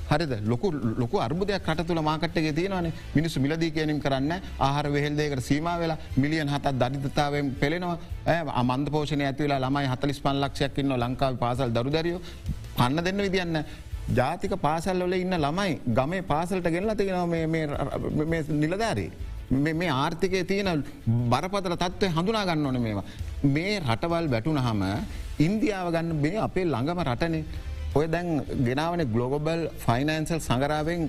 හරිද? 0.10 0.34
ලොකු 0.52 0.68
ලොකු 1.02 1.18
අර්බුදයක් 1.26 1.64
කට 1.68 1.88
තුළ 1.88 2.02
මාකට්ගේ 2.10 2.54
තියෙනවන. 2.60 2.88
මිනිස්සු 3.18 3.40
මිලදී 3.46 3.72
කියනම් 3.78 4.00
කරන්න 4.06 4.34
ආහර 4.68 4.86
වෙහෙල්දේකට 4.96 5.44
සීම 5.50 5.68
වෙලා 5.84 5.98
මිලියන් 6.24 6.50
හතත් 6.54 6.76
දරිතතාවෙන් 6.82 7.56
පෙළෙනවා. 7.62 7.98
අමන්ද 8.62 8.88
පෝෂණය 8.96 9.26
ඇතිවෙලා 9.30 9.64
ළමයි 9.66 9.88
හතලිස් 9.94 10.22
පන් 10.26 10.42
ලක්ෂයක් 10.44 10.80
ඉන්න 10.84 10.96
ලංකාව 11.04 11.38
පාසල් 11.44 11.76
දරුදරියෝ. 11.78 12.22
පන්න 12.78 13.04
දෙන්න 13.08 13.22
විදින්න 13.26 13.64
ජාතික 14.20 14.54
පාසල් 14.66 15.06
වල 15.06 15.16
ඉන්න 15.24 15.38
ළමයි 15.46 15.80
ගමේ 16.00 16.28
පාසලට 16.32 16.68
ගෙල්ල 16.76 16.96
තියෙනවා 17.02 18.44
නිලධාරී. 18.64 19.12
මේ 19.52 19.92
ආර්ථිකය 19.92 20.44
තියෙන 20.52 20.84
බරපතර 21.32 21.74
තත්ත්වය 21.84 22.10
හඳුනා 22.16 22.46
ගන්න 22.50 22.66
ඕන 22.66 22.82
මේවා. 22.82 23.06
මේ 23.56 23.80
රටවල් 23.80 24.28
වැටුන 24.34 24.60
හම 24.66 24.84
ඉන්දියාව 25.46 25.88
ගන්න 25.96 26.22
බේ 26.24 26.38
අපේ 26.48 26.66
ළඟම 26.66 27.02
රටනේ. 27.08 27.44
ඔය 27.96 28.08
දැන් 28.08 28.30
ගෙනාවන 28.68 29.04
ගලෝබල් 29.14 29.62
ෆයිනන්සල් 29.86 30.40
සඟරාවෙන් 30.48 31.04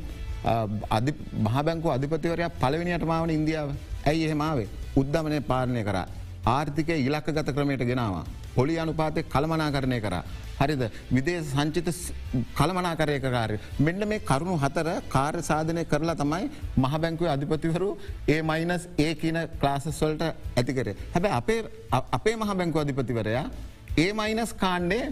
අධි 0.99 1.13
මහබැංකු 1.47 1.89
අධිපතිවරයක් 1.97 2.61
පලවෙනිට 2.63 3.05
මාවන 3.13 3.33
ඉන්දියාව 3.39 3.71
ඇයි 4.11 4.25
එහෙමාවේ 4.29 4.69
උද්ධමනය 5.03 5.41
පාලනය 5.51 5.83
කර 5.89 5.99
ආර්ථිකය 6.47 6.97
ඉලක්ක 7.07 7.29
ගත 7.29 7.55
ක්‍රමයට 7.55 7.83
ගෙනවා. 7.83 8.25
පොලි 8.57 8.75
අනුපාතය 8.79 9.23
කළමනා 9.25 9.71
කරණය 9.75 9.99
කර. 10.01 10.15
හරිද 10.61 10.83
විදේ 11.11 11.41
සංචිත 11.43 11.89
කළමනා 12.59 12.95
කරය 12.97 13.19
කාරය. 13.21 13.59
මෙන්න 13.79 14.09
මේ 14.09 14.21
කරුණු 14.21 14.57
හතර 14.57 14.89
කාර්ය 15.09 15.43
සාධනය 15.43 15.85
කරලා 15.85 16.17
තමයි 16.17 16.51
මහබැංකුව 16.79 17.33
අධිපතිවරු 17.35 17.89
ඒ 18.29 18.41
මයිනස් 18.43 18.85
ඒ 18.99 19.13
කියන 19.15 19.39
ක්ලාසස්වල්ට 19.61 20.23
ඇතිකරේ. 20.57 20.97
හැබැ 21.15 21.33
අපේ 21.41 21.61
අපේ 22.19 22.37
මහබැංකු 22.37 22.79
අධිපතිවරයා 22.85 23.47
ඒ 23.99 24.11
මයිනස් 24.13 24.53
කාණ්ඩේ 24.55 25.05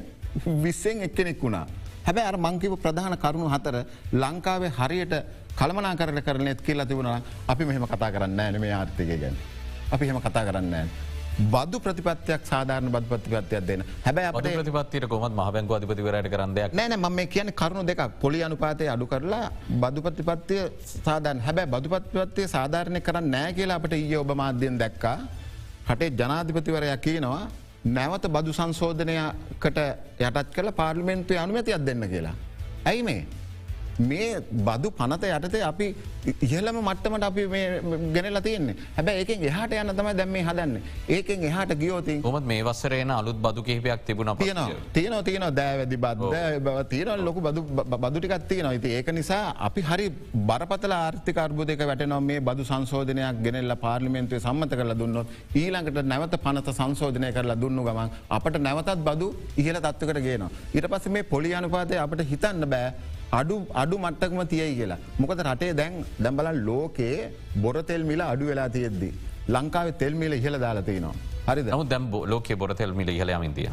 විස්සෙන් 0.64 1.02
එක්කෙනෙක් 1.06 1.40
වුණා. 1.42 1.66
හැබැ 2.06 2.26
අර 2.30 2.36
මංකිව 2.36 2.76
ප්‍රධාන 2.84 3.16
කරුණු 3.24 3.48
හතර 3.54 3.76
ලංකාවේ 4.22 4.72
හරියට 4.78 5.14
කළමනා 5.58 5.94
කරන 5.96 6.22
කරනෙත් 6.22 6.60
කියලා 6.60 6.86
තිබුණ 6.86 7.10
අපි 7.48 7.64
මෙහෙම 7.64 7.86
කතා 7.86 8.12
කරන්න 8.12 8.40
ෑන 8.40 8.60
මේ 8.60 8.72
ආර්ථිකය 8.72 9.16
ගැන. 9.18 9.36
අපි 9.92 10.06
හෙම 10.06 10.20
කතා 10.20 10.44
කරන්න 10.44 10.74
ෑ. 10.74 10.86
බදු 11.54 11.78
ප්‍රතිපත්තියක් 11.84 12.42
සාධාරන 12.46 12.90
බද 12.94 13.04
ප්‍රතිපත්තියක් 13.10 13.64
දෙන 13.66 13.80
හැබැ 14.04 14.26
අප 14.30 14.36
ප්‍රතිපත්තියට 14.38 15.06
කොමත් 15.08 15.34
මහබැංක 15.34 15.70
අධිපතිවරට 15.76 16.28
කරන්නයක් 16.30 16.74
නෑන 16.78 16.94
ම 16.94 17.18
කියන 17.26 17.48
කරුණු 17.60 17.82
දෙක 17.82 18.02
පොලි 18.22 18.42
අනුපාතය 18.46 18.86
අඩු 18.94 19.06
කරලා 19.06 19.50
බදු 19.82 20.00
ප්‍රතිපත්තිය 20.06 20.62
සාධන් 21.06 21.40
හැබැ 21.46 21.66
බදු 21.66 21.88
පත්තිපත්තිය 21.94 22.46
සාධාරණය 22.46 23.00
කරන්න 23.00 23.26
නෑ 23.34 23.50
කියලා 23.58 23.78
අපට 23.80 23.94
ඒ 23.98 24.16
ඔබ 24.16 24.30
මාධ්‍යයෙන් 24.42 24.78
දැක්කා 24.78 25.18
හටේ 25.88 26.10
ජනාධිපතිවරයක් 26.20 27.02
කියනවා 27.06 27.42
නැවත 27.84 28.26
බදු 28.28 28.52
සංශෝධනයකට 28.52 29.78
යටත් 30.18 30.52
කළ 30.54 30.70
පාර්ලිමෙන්තුය 30.72 31.38
අනුමැතියක් 31.38 31.84
දෙන්න 31.86 32.08
කියලා. 32.08 32.34
ඇයි 32.86 33.02
මේ 33.02 33.26
මේ 33.98 34.40
බදු 34.68 34.90
පනත 34.90 35.24
යටතේ 35.36 35.62
අපි 35.62 35.86
ඉහලම 36.42 36.76
මට්ටමට 36.82 37.24
අපි 37.24 37.42
ගෙනල 38.14 38.40
තියන්නේ. 38.46 38.76
හැබැ 38.96 39.16
ඒකෙන් 39.20 39.44
එහට 39.44 39.74
යන්න 39.80 39.96
තමයි 39.98 40.14
දැම්මේ 40.20 40.44
හදන්න. 40.48 40.80
ඒකෙන් 41.08 41.44
එහට 41.50 41.74
ගියෝතින් 41.82 42.22
කොමත් 42.22 42.46
මේ 42.46 42.62
වස්සරේන 42.62 43.10
අලුත් 43.10 43.38
බදු 43.46 43.62
කිහිපයක් 43.62 44.04
තිබුණ 44.06 44.36
තියන 44.36 44.60
තියන 44.92 45.14
තියන 45.24 45.46
දෑවැදි 45.58 45.96
බව 45.96 46.84
තියෙන 46.88 47.24
ලොකු 47.24 47.40
බදු 47.40 47.62
බදුටිකත් 48.04 48.48
තියෙන 48.48 48.72
ඉති 48.72 48.94
ඒක 48.96 49.12
නිසා 49.12 49.54
අපි 49.68 49.82
හරි 49.82 50.08
බරපතල 50.48 50.92
ආර්ථික 50.92 51.38
අර්බුදක 51.38 51.84
වැටනො 51.90 52.20
මේ 52.20 52.40
බදු 52.40 52.64
සංශෝධනයක් 52.64 53.42
ගෙනෙල්ල 53.46 53.76
පාර්ලිමෙන්තුවේ 53.76 54.44
සම්මත 54.46 54.72
කරලා 54.80 54.98
දුන්නොත් 55.02 55.26
ඊළඟට 55.54 56.06
නැවත 56.12 56.36
පනත 56.46 56.76
සංශෝධනය 56.78 57.32
කරලා 57.32 57.60
දුන්නු 57.64 57.84
ගමන් 57.88 58.10
අපට 58.36 58.56
නැවතත් 58.68 59.00
බදු 59.08 59.28
ඉහල 59.56 59.78
තත්වකට 59.86 60.22
ගේනවා. 60.26 60.50
ඊට 60.74 60.88
පස්ස 60.92 61.08
මේ 61.08 61.22
පොලි 61.32 61.54
අනුපාතය 61.54 61.98
අපට 62.04 62.24
හිතන්න 62.32 62.66
බෑ 62.74 62.92
අඩු 63.32 63.66
අඩු 63.74 63.98
මට්ටකම 63.98 64.42
තියයි 64.52 64.74
කියලා. 64.74 64.98
මොකද 65.18 65.40
රටේ 65.40 65.72
දැන් 65.72 66.04
දැම්බලන් 66.18 66.64
ලෝකයේ 66.66 67.30
බොර 67.56 67.82
තෙල් 67.82 68.04
මිල 68.04 68.20
අඩු 68.20 68.46
වෙලා 68.46 68.68
තියෙද්දී. 68.68 69.14
ලංකාව 69.48 69.90
තෙල්මිල 69.98 70.32
ඉහල 70.32 70.58
දාලතිනවා. 70.58 71.14
හරි 71.46 71.62
නම 71.62 71.88
දැම් 71.88 72.04
ලෝක 72.10 72.48
බොරතෙල් 72.58 72.92
මිල 72.92 73.08
ඉහලයමින්තිය. 73.08 73.68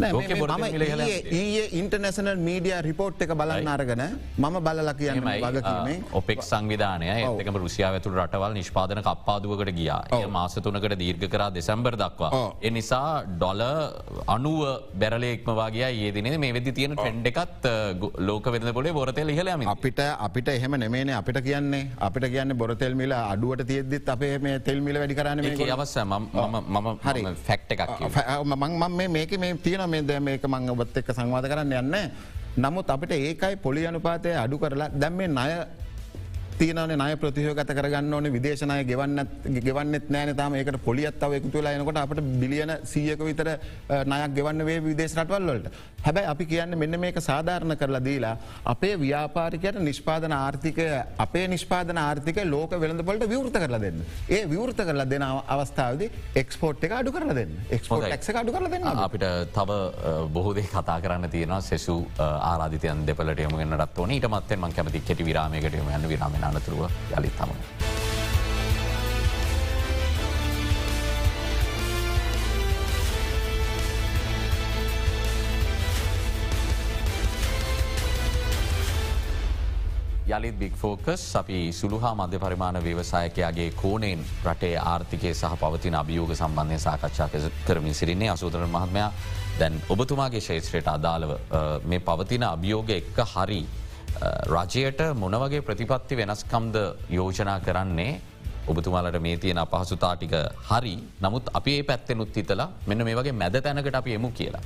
ඒ 0.00 1.64
ඉන්ටර්නශනල් 1.80 2.38
මීඩිය 2.46 2.76
රිපෝට් 2.86 3.22
එක 3.24 3.32
බලන්න 3.40 3.68
අරගෙන 3.74 4.02
මම 4.38 4.56
බලල 4.66 4.90
කියන්න 5.00 5.26
වගකීමේ 5.44 5.96
ඔපෙක් 6.20 6.40
සංවිධානය 6.50 7.08
ඒකම 7.14 7.58
රුසියාව 7.64 7.98
ඇතුළ 7.98 8.16
රටවල් 8.24 8.54
නිෂ්පාදන 8.58 9.02
කප්පාදුවකට 9.08 9.72
ගියා. 9.78 10.00
මාසතුනකට 10.36 10.96
දීර්ඝ 11.02 11.26
කරා 11.34 11.50
දෙසැම්බර් 11.56 11.94
දක්වා. 12.02 12.30
එනිසා 12.62 13.24
ඩොල 13.34 13.62
අනුව 14.36 14.60
බැරලෙක්ම 15.02 15.50
වගේ 15.60 15.90
ඒදිනේ 16.06 16.38
මේ 16.44 16.52
වෙදි 16.58 16.72
තියෙන 16.78 16.96
ට්‍රෙන්ඩ් 16.96 17.30
එකත් 17.32 17.68
ලෝක 18.28 18.46
වෙද 18.54 18.66
පොලේ 18.78 18.94
බොරතෙල් 18.98 19.28
ඉහලම 19.34 19.66
අපිට 19.74 20.00
අපිට 20.28 20.48
එහෙම 20.48 20.78
නෙමේන 20.84 21.12
අපිට 21.20 21.40
කියන්නේ. 21.48 21.84
අපිට 22.08 22.26
කියන්න 22.34 22.56
බොරතෙල් 22.62 22.94
මිල 23.02 23.12
අඩුවට 23.12 23.66
තියද්දිත් 23.72 24.08
අපේ 24.16 24.34
මේ 24.38 24.56
තෙල්මිල 24.70 24.96
වැඩි 25.02 25.18
කරන්න 25.20 25.70
අවස්ස 25.76 25.96
මම 26.04 26.88
හරි. 27.06 27.22
ෆැක්් 27.48 27.62
එකක් 27.76 27.82
මං 28.44 29.10
මේක 29.18 29.38
මේ 29.44 29.54
තියෙන 29.66 29.81
මේ 29.86 30.02
දැ 30.02 30.20
මේක 30.20 30.44
මං 30.46 30.70
ඔබත් 30.70 30.96
එක්ක 30.96 31.10
සංවාධ 31.12 31.48
කරන්න 31.50 31.72
යන්න. 31.80 31.96
නමුත් 32.56 32.90
අපිට 32.90 33.12
ඒකයි 33.12 33.56
පොලි 33.56 33.86
අනුපාතය 33.86 34.34
අඩු 34.36 34.58
කරලා 34.58 34.90
දැම් 34.92 35.14
මේ 35.16 35.28
නය 35.28 35.48
තියනන 36.58 36.94
නය 37.02 37.16
ප්‍රතියෝගත 37.22 37.72
කරගන්න 37.78 38.14
ඕන 38.18 38.28
විදේශනය 38.36 38.78
ගෙවන්න 38.90 39.26
ගෙවන්නෙත් 39.66 40.10
නෑන 40.14 40.34
තම. 40.36 40.54
ඒකට 40.60 40.78
පොලියත්තාව 40.88 41.38
එකතු 41.38 41.58
වෙලා 41.58 41.72
එනකොට 41.78 42.02
අපට 42.02 42.20
බිලියන 42.42 42.72
සියක 42.92 43.24
විතර 43.28 43.48
නයක් 44.12 44.34
ගෙවන්න 44.38 44.66
වේ 44.68 44.78
විදේශ 44.88 45.16
රටවල්ලට 45.18 45.70
හැබැයි 46.06 46.30
අපි 46.32 46.44
කියන්න 46.52 46.78
මෙන්න 46.82 46.98
මේක 47.04 47.18
සාධාරණ 47.28 47.76
කරලා 47.80 48.02
දීලා 48.08 48.34
අපේ 48.74 48.94
ව්‍යාපාරිකයට 49.04 49.80
නිෂ්පාදන 49.88 50.34
ආර්ථිකය 50.38 50.86
අපේ 51.26 51.46
නිෂ්පාදන 51.54 52.02
ආර්ථික 52.04 52.42
ලෝක 52.54 52.74
වෙළඳපොලට 52.84 53.28
විවෘත 53.32 53.58
කරලා 53.64 53.82
දෙන්න. 53.86 54.02
ඒ 54.28 54.42
විවෘත 54.52 54.82
කරලා 54.88 55.08
දෙන 55.12 55.26
අවස්ථාවද 55.28 56.02
එක්ස්පෝට් 56.42 56.84
එක 56.88 56.96
අඩු 57.00 57.12
කරලා 57.16 57.38
දෙන්න. 57.40 57.54
එක්ස්පෝට් 57.78 58.08
එක් 58.10 58.40
අඩු 58.42 58.56
කරලා 58.56 58.72
දෙන්න. 58.74 58.88
අපිට 59.06 59.26
තව 59.58 59.70
බොහෝදේ 60.36 60.66
කතා 60.74 60.98
කරන්න 61.04 61.30
තියෙනවා. 61.36 61.60
සෙසු 61.70 61.96
ආරාධිතයන් 62.18 63.06
දෙපලට 63.06 63.44
යමගෙන්න්නටත් 63.46 63.98
ඕන. 63.98 64.16
ඊට 64.16 64.28
මත්තෙන් 64.34 64.60
මං 64.64 64.76
කැමති 64.78 65.04
කෙටි 65.08 65.28
විරාමයකට 65.30 65.78
යම 65.82 65.88
විරාම 66.42 66.56
අනතුරුව 66.56 66.90
යළිත් 67.16 67.36
තමන. 67.36 67.60
යළිත් 80.32 80.58
බික් 80.58 80.76
ෆෝකස් 80.76 81.36
අපි 81.36 81.72
සුළුහා 81.72 82.14
මධ්‍ය 82.14 82.38
පරිමාණ 82.38 82.78
ව්‍යවසායකයාගේ 82.78 83.70
කෝනෙන් 83.72 84.24
රටේ 84.44 84.78
ආර්ථිකය 84.78 85.34
සහ 85.34 85.58
පවතින 85.60 85.94
අභියෝග 85.94 86.34
සම්බන්ධය 86.34 86.78
සාකච්ඡා 86.78 87.28
කරමින් 87.66 87.94
සිරින්නේ 87.94 88.30
අසූදර 88.30 88.66
මහත්මයා 88.66 89.12
දැන් 89.58 89.76
ඔබතුමාගේ 89.88 90.40
ශේත්‍රයට 90.40 90.88
අදාළව 90.88 91.36
මේ 91.84 92.00
පවතින 92.00 92.44
අභියෝග 92.44 92.90
එක්ක 92.90 93.18
හරි 93.34 93.60
රජයට 94.46 95.00
මොනවගේ 95.14 95.62
ප්‍රතිපත්ති 95.62 96.16
වෙනස්කම්ද 96.16 96.76
යෝජනා 97.10 97.60
කරන්නේ 97.60 98.20
ඔබතුමාලට 98.66 99.18
මේ 99.20 99.36
තියෙන 99.36 99.58
අපහසුතාටික 99.58 100.34
හරි 100.68 100.94
නමුත් 101.20 101.50
අපි 101.54 101.76
ඒ 101.76 101.82
පැත්තෙනුත් 101.82 102.36
හිතලා 102.36 102.68
මෙන්න 102.86 103.04
මේ 103.04 103.16
වගේ 103.16 103.32
මැද 103.34 103.60
තැනකට 103.60 103.94
අපි 103.94 104.14
එමු 104.14 104.30
කියලා. 104.30 104.62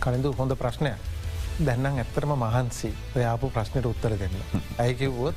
කලින්දු 0.00 0.32
හොඳ 0.32 0.56
ප්‍රශ්නයක්. 0.56 0.98
දැන්නම් 1.66 1.98
ඇත්තරම 1.98 2.32
මහන්සි 2.36 2.94
ඔයාපු 3.16 3.50
ප්‍රශ්නයට 3.50 3.86
උත්තර 3.86 4.16
දෙන්න. 4.18 4.36
ඇයකිවුවොත් 4.78 5.36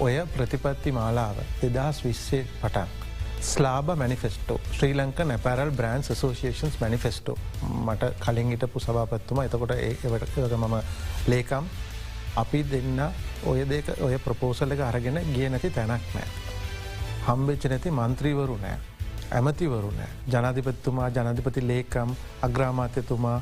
ඔය 0.00 0.14
ප්‍රතිපත්ති 0.36 0.92
මාලාව 0.92 1.36
දෙදස් 1.62 2.04
විස්සේ 2.04 2.46
පටන්. 2.62 3.05
ස්ලාබ 3.40 3.90
මනිෆෙස්ටෝ 3.96 4.58
ශ්‍රී 4.72 4.94
ලංක 4.94 5.26
නැපැරල් 5.30 5.70
බ්‍රන්් 5.70 6.02
සෝසිේෂන්ස් 6.02 6.80
මනිෆෙස්ටෝ 6.80 7.36
මට 7.84 8.10
කලින් 8.20 8.50
හිටපු 8.50 8.80
සභාපත්තුම 8.80 9.42
එතකොට 9.42 9.74
ඒවට 9.76 10.56
මම 10.58 10.76
ලේකම් 11.28 11.64
අපි 12.36 12.62
දෙන්න 12.70 13.00
ඔය 13.44 13.64
දෙක 13.64 13.88
ඔය 14.00 14.18
ප්‍රපෝසල 14.18 14.72
එක 14.72 14.80
අරගෙන 14.80 15.20
ගිය 15.34 15.48
නැති 15.48 15.70
තැනක් 15.70 16.12
නෑ. 16.14 16.28
හම්බෙච්ච 17.26 17.68
නැති 17.68 17.90
මන්ත්‍රීවරු 17.90 18.58
නෑ. 18.62 18.78
ඇමතිවරු 19.32 19.92
නෑ 19.98 20.10
ජනාධිපත්තුමා 20.32 21.08
ජනධිපති 21.10 21.66
ලේකම් 21.68 22.12
අග්‍රාමාත්‍යතුමා 22.42 23.38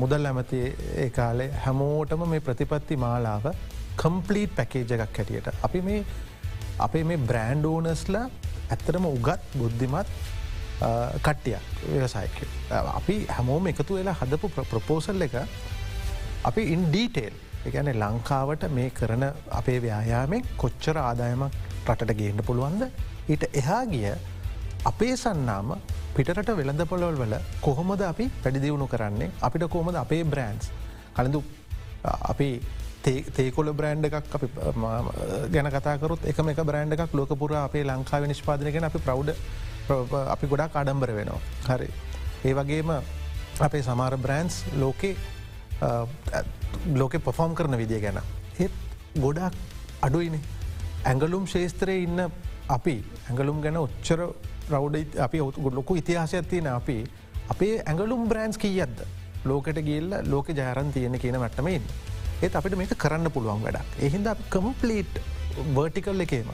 මුදල් 0.00 0.30
ඇමති 0.32 0.62
ඒ 0.96 1.10
කාලේ 1.10 1.50
හැමෝටම 1.66 2.24
මේ 2.28 2.40
ප්‍රතිපත්ති 2.40 2.96
මාලාව 2.96 3.52
කම්පලීට් 3.96 4.56
පැකේජ 4.56 4.92
එකක් 4.96 5.18
හැටියට. 5.18 5.48
අපි 5.62 5.82
මේ 5.82 6.00
අපේ 6.78 7.04
මේ 7.04 7.16
බ්‍රෑන්ඩ් 7.28 7.64
ඕනස්ල 7.64 8.16
ඇත්තරම 8.70 9.06
උගත් 9.16 9.40
බුද්ධිමත් 9.60 10.08
කට්ටියක් 11.26 11.64
ව්‍යවසායක. 11.92 12.36
අපි 12.98 13.16
හැමෝම 13.36 13.66
එකතු 13.72 13.98
වෙලා 13.98 14.16
හදපු 14.20 14.48
ප්‍රපෝසල් 14.72 15.26
එක 15.26 15.36
අපි 16.48 16.62
ඉන් 16.74 16.82
ඩීටේල් 16.92 17.34
එකන 17.68 17.90
ලංකාවට 18.02 18.64
මේ 18.78 18.90
කරන 18.98 19.24
අපේ 19.60 19.78
ව්‍යයාමෙන් 19.84 20.42
කොච්චර 20.62 20.96
ආදායමක් 21.08 21.52
රටට 21.88 22.16
ගේන්න 22.20 22.42
පුළුවන්ද? 22.48 22.82
ඊට 23.32 23.44
එහා 23.60 23.84
ගිය 23.92 24.12
අපේ 24.90 25.14
සන්නාම 25.22 25.70
පිටට 26.16 26.50
වෙළඳ 26.58 26.82
පොලොල් 26.92 27.16
වල 27.22 27.34
කොහොමද 27.66 28.02
අපි 28.12 28.26
පැඩිදිවුණු 28.42 28.86
කරන්නේ? 28.92 29.30
අපිට 29.46 29.64
කොහොමද 29.74 29.96
අපේ 30.04 30.22
බ්‍රෑන්ස් 30.32 30.70
කලඳු 31.16 31.40
අපි 32.32 32.48
තේකොල 33.06 33.70
බ්‍රෑන්් 33.72 34.04
එකක් 34.08 34.34
අපි 34.36 34.48
ගැන 35.54 35.70
කතාකරුත් 35.74 36.26
එකම 36.32 36.48
එක 36.52 36.60
බ්‍රෑන්් 36.70 36.92
එකක් 36.96 37.14
ලෝකපුර 37.14 37.54
අපේ 37.58 37.84
ලංකාව 37.84 38.26
නිෂ්පාදනගෙන 38.26 38.88
අපි 38.88 38.98
ප්‍රෞ්ඩ 38.98 39.30
අපි 40.34 40.46
ගොඩක් 40.46 40.76
අඩම්බර 40.76 41.12
වෙනවා. 41.18 41.40
හරි. 41.68 41.88
ඒ 42.44 42.54
වගේම 42.54 42.90
අපේ 43.60 43.82
සමාර 43.82 44.16
බ්‍රෑන්ස් 44.18 44.64
ලෝකේ 44.82 45.14
ලෝකෙ 46.94 47.18
පොෆෝම් 47.18 47.54
කරන 47.54 47.78
විදිිය 47.78 48.00
ගැන. 48.00 48.20
ඒත් 48.58 48.72
ගොඩක් 49.18 49.54
අඩුයිනේ. 50.02 50.42
ඇඟලුම් 51.04 51.46
ශේස්ත්‍රය 51.46 52.02
ඉන්න 52.02 52.26
අපි 52.68 52.96
ඇඟලුම් 53.28 53.62
ගැන 53.62 53.76
ඔච්චර 53.76 54.20
ප්‍රෞඩ 54.68 54.96
අපි 55.26 55.38
ලොකු 55.78 55.96
ඉතිහාසයක් 55.96 56.48
තියෙන 56.50 56.66
අපි 56.72 56.98
අපේ 57.48 57.74
ඇඟලුම් 57.82 58.26
බ්‍රන්ස් 58.28 58.58
කියද්ද 58.58 59.06
ලෝකට 59.44 59.78
ගිල්ල 59.88 60.10
ලෝක 60.32 60.48
ජාරන් 60.50 60.92
තියෙන 60.92 61.18
කියන 61.18 61.38
මට්ටමයින් 61.38 61.84
ඒත් 62.42 62.56
අපිට 62.60 62.76
මේක 62.80 62.94
කරන්න 63.04 63.30
පුළුවන් 63.36 63.62
වැඩක්. 63.66 64.00
එහින්ද 64.06 64.28
කම්පලීට් 64.54 65.20
වර්ටිකල් 65.76 66.24
එකේම 66.26 66.50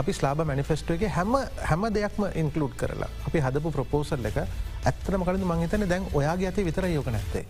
අපි 0.00 0.12
ස්ලාබ 0.18 0.40
මනිෆෙස්ටෝ 0.50 0.96
එක 0.96 1.04
හැම 1.16 1.34
හැම 1.70 1.84
දෙයක්ම 1.98 2.24
ඉන්කලුඩ් 2.42 2.74
කරලා 2.80 3.10
අපි 3.28 3.44
හදපු 3.46 3.74
ප්‍රපෝසල් 3.76 4.30
එක 4.30 4.40
ඇත්තරම 4.40 5.26
කලින් 5.28 5.44
මංහිතන 5.52 5.86
දැන් 5.92 6.08
ඔයාගේ 6.20 6.48
ඇති 6.50 6.66
විතර 6.70 6.86
යෝක 6.94 7.10
නැත්තේ. 7.16 7.44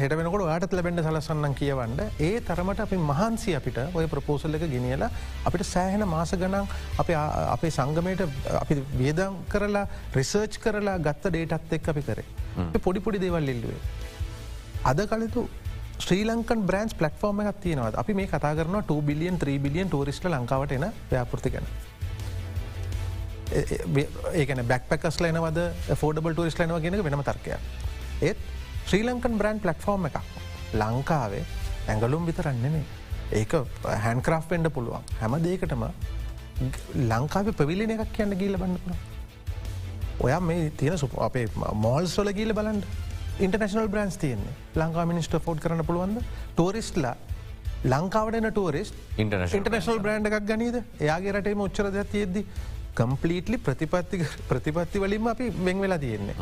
හෙට 0.00 0.14
වෙනකොට 0.18 0.42
යාට 0.46 0.72
ලැබෙන්ට 0.76 1.02
සලසන්නන් 1.04 1.54
කියවන්න. 1.60 2.00
ඒ 2.26 2.40
තරමට 2.48 2.80
අපි 2.86 2.96
මහන්සි 3.10 3.54
අපිට 3.58 3.78
ඔය 3.94 4.06
ප්‍රපෝසල් 4.14 4.58
එක 4.58 4.64
ගෙනියලා 4.74 5.10
අපිට 5.46 5.64
සෑහෙන 5.72 6.04
මාස 6.14 6.34
ගනන් 6.42 6.66
අපේ 7.54 7.70
සංගමයට 7.78 8.26
අපි 8.62 8.80
වියදම් 9.00 9.38
කරලා 9.54 9.86
රිසර්ච් 10.18 10.58
කරලා 10.66 10.98
ගත්ත 11.06 11.34
ඩේටත් 11.34 11.74
එක් 11.78 11.88
අපි 11.94 12.02
කරේ. 12.08 12.26
පොඩිපොඩි 12.86 13.22
දේවල් 13.26 13.54
ඉල්ලුවේ. 13.54 13.82
අද 14.90 15.06
කලතු 15.12 15.48
ශ්‍රී 16.04 16.24
ලංකන් 16.24 16.60
බ්‍රන්ස් 16.68 16.92
පලටෆෝර්ම 16.98 17.40
එකක් 17.42 17.58
තියෙනවත් 17.64 17.96
අපි 18.02 18.12
මේ 18.18 18.28
කතා 18.32 18.52
කරන 18.58 18.76
2 18.90 19.06
බිලියන් 19.08 19.36
3 19.42 19.58
බිලියන් 19.64 19.88
ටරිස්ට 19.92 20.26
ලංකාවට 20.30 20.72
එන 20.76 20.86
ව්‍යාපෘති 21.10 21.50
ගැන. 21.54 21.66
ඒකන 24.40 24.62
බැක් 24.70 24.84
පැකස් 24.90 25.20
ලනවද 25.22 25.66
ෆෝඩබල් 26.02 26.36
ටරිස් 26.38 26.56
ලනව 26.60 26.80
ගෙන 26.84 26.96
වෙනම 27.08 27.24
තර්කය. 27.28 27.58
ඒත් 28.28 28.38
ශ්‍රී 28.86 29.04
ලංකන් 29.08 29.36
බ්‍රන්් 29.42 29.60
පලට්ෆෝර්ම් 29.64 30.08
එකක් 30.10 30.18
ලංකාවේ 30.82 31.44
ඇඟලුම් 31.88 32.24
විතරන්නේනේ 32.30 32.84
ඒක 33.42 33.52
හැන්ක්‍රාෆ් 34.06 34.48
පෙන්ඩ 34.52 34.72
පුළුවන්. 34.78 35.04
හැම 35.20 35.36
දේකටම 35.48 35.84
ලංකාව 37.12 37.52
පවිලින 37.60 37.94
එකක් 37.96 38.16
කියන්න 38.16 38.38
ගීල 38.40 38.56
බන්නපුළ 38.62 38.96
ඔයා 40.24 40.40
මේ 40.48 40.72
තියෙන 40.80 40.98
සුප 41.04 41.12
අපේ 41.28 41.46
මෝල් 41.84 42.06
සොල 42.16 42.32
ගීල 42.40 42.56
බලන්ඩ 42.58 42.84
ඉන්ටර්නශනල් 43.44 43.88
බ්‍රන්ස් 43.88 44.16
තියන්නේ. 44.20 44.54
ලංකා 44.76 45.04
මිනිස්ට 45.08 45.34
ෆෝඩ් 45.44 45.60
කරන 45.64 45.84
පුළුවන්ද? 45.88 46.20
ටෝරිස්ටලා 46.56 47.14
ලංකාවටන 47.84 48.50
ටූරිස්් 48.52 48.92
ඉන්ටර්නශල් 49.18 50.00
බ්‍රන්ඩ් 50.04 50.28
එකක් 50.30 50.46
ගනීද? 50.50 50.76
එයාගේ 51.00 51.32
රටේ 51.36 51.56
මුච්චර 51.56 51.88
තියද්දි 52.12 52.44
කම්පලීටලි 52.94 53.58
ප්‍රතිපත්ති 53.58 54.20
ප්‍රතිපත්ති 54.50 55.00
වලින්ම 55.00 55.30
අපි 55.32 55.48
වෙං 55.64 55.80
වෙලා 55.80 55.98
තියෙන්නේ. 55.98 56.36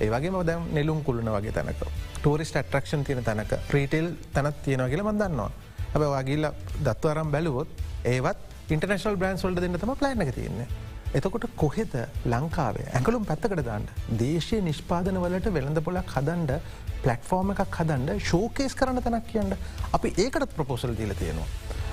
ඒවගේ 0.00 0.44
දැම් 0.46 0.68
නෙලුම් 0.72 1.02
කුලන 1.02 1.32
වගේ 1.36 1.52
තැනක. 1.52 1.84
ටෝරිස්ට 2.20 2.60
ට්‍රක්ෂන් 2.60 3.04
තියෙන 3.04 3.24
තැනක. 3.24 3.54
ප්‍රීටෙල් 3.70 4.12
තැනත් 4.32 4.62
තියෙන 4.62 4.88
කියල 4.90 5.02
මදන්නවා. 5.02 5.50
හැබ 5.94 6.08
වගේල්ල 6.12 6.50
දත්වරම් 6.84 7.30
බැලුවොත් 7.30 7.68
ඒවත් 8.04 8.70
ඉන්ටර්නශල් 8.70 9.16
බ්‍රන්ස් 9.16 9.44
වල්ඩ 9.44 9.64
දෙන්න 9.64 9.80
තම 9.80 9.96
ප්ලයින 9.96 10.32
තියන්නේ. 10.32 10.68
එතකොට 11.14 11.44
කොහෙද 11.56 11.92
ලංකාවේ 12.26 12.86
ඇකලුම් 12.92 13.26
පැත්තකට 13.26 13.60
දාන්න 13.66 13.84
දේශය 14.18 14.56
නිෂ්පාදන 14.62 15.18
වලට 15.22 15.52
වෙළඳ 15.56 15.80
පොලක් 15.86 16.10
හදන්ඩ 16.10 16.56
පලට්ෆෝර්ම 17.02 17.52
එකක් 17.54 17.78
හදන්ඩ 17.78 18.24
ශෝකේස් 18.30 18.74
කරන 18.74 18.98
තැනක් 19.04 19.28
කියන්න 19.28 19.54
අපි 19.92 20.12
ඒකටත් 20.16 20.56
ප්‍රපෝසල් 20.56 20.96
දීල 20.98 21.14
තියෙනවා. 21.14 21.46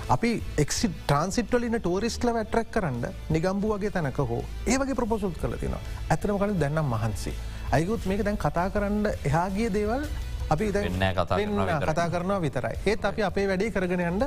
අපි 0.10 0.32
එක්සි 0.58 0.90
ට්‍රන්සිට්වලින 0.90 1.78
ටෝරිස්ටල 1.78 2.34
වැට්‍රක් 2.34 2.72
කරන්න 2.72 3.06
නිගම්බු 3.30 3.74
වගේ 3.74 3.92
තැනක 3.92 4.18
හෝ 4.24 4.42
ඒවගේ 4.66 4.96
ප්‍රපෝසුල් 4.96 5.36
කල 5.36 5.56
තින 5.62 5.78
ඇතනම 5.78 6.42
කල 6.42 6.58
දැන්නම් 6.58 6.92
මහන්සේ. 6.96 7.38
අයකුත් 7.72 8.06
මේක 8.06 8.24
දැන් 8.24 8.40
කතා 8.40 8.68
කරන්න 8.70 9.06
එහාගේ 9.24 9.70
දේවල් 9.72 10.10
අපි 10.50 10.72
කතා 10.72 12.10
කරනවා 12.10 12.42
විතරයි. 12.42 12.76
ඒත් 12.86 13.06
අපි 13.06 13.24
අපේ 13.24 13.48
වැඩේ 13.48 13.72
කරගෙන 13.72 14.04
යන්න 14.04 14.26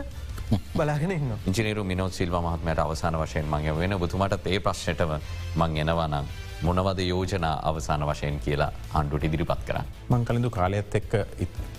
බලාගෙන 0.75 1.11
ඉන්න. 1.11 1.33
ඉජිනරු 1.47 1.85
මිනොත් 1.85 2.13
සිල්ව 2.13 2.35
මහත්මයට 2.39 2.81
අවසාන 2.81 3.17
වශයෙන් 3.17 3.47
මං 3.47 3.77
වෙන 3.77 3.99
බුතුමට 3.99 4.47
ඒ 4.47 4.59
ප්‍රශ්නටම 4.61 5.13
මං 5.57 5.77
එනවනම් 5.83 6.27
මොනවද 6.63 7.01
යෝජනා 7.05 7.55
අවසාන 7.65 8.05
වශයෙන් 8.11 8.41
කියලා 8.41 8.73
හන්ඩුට 8.95 9.25
ඉදිරිපත් 9.25 9.63
කර. 9.69 9.79
මං 10.11 10.25
කලින්දු 10.25 10.51
කාලයත් 10.51 10.95
එක්ක 10.95 11.13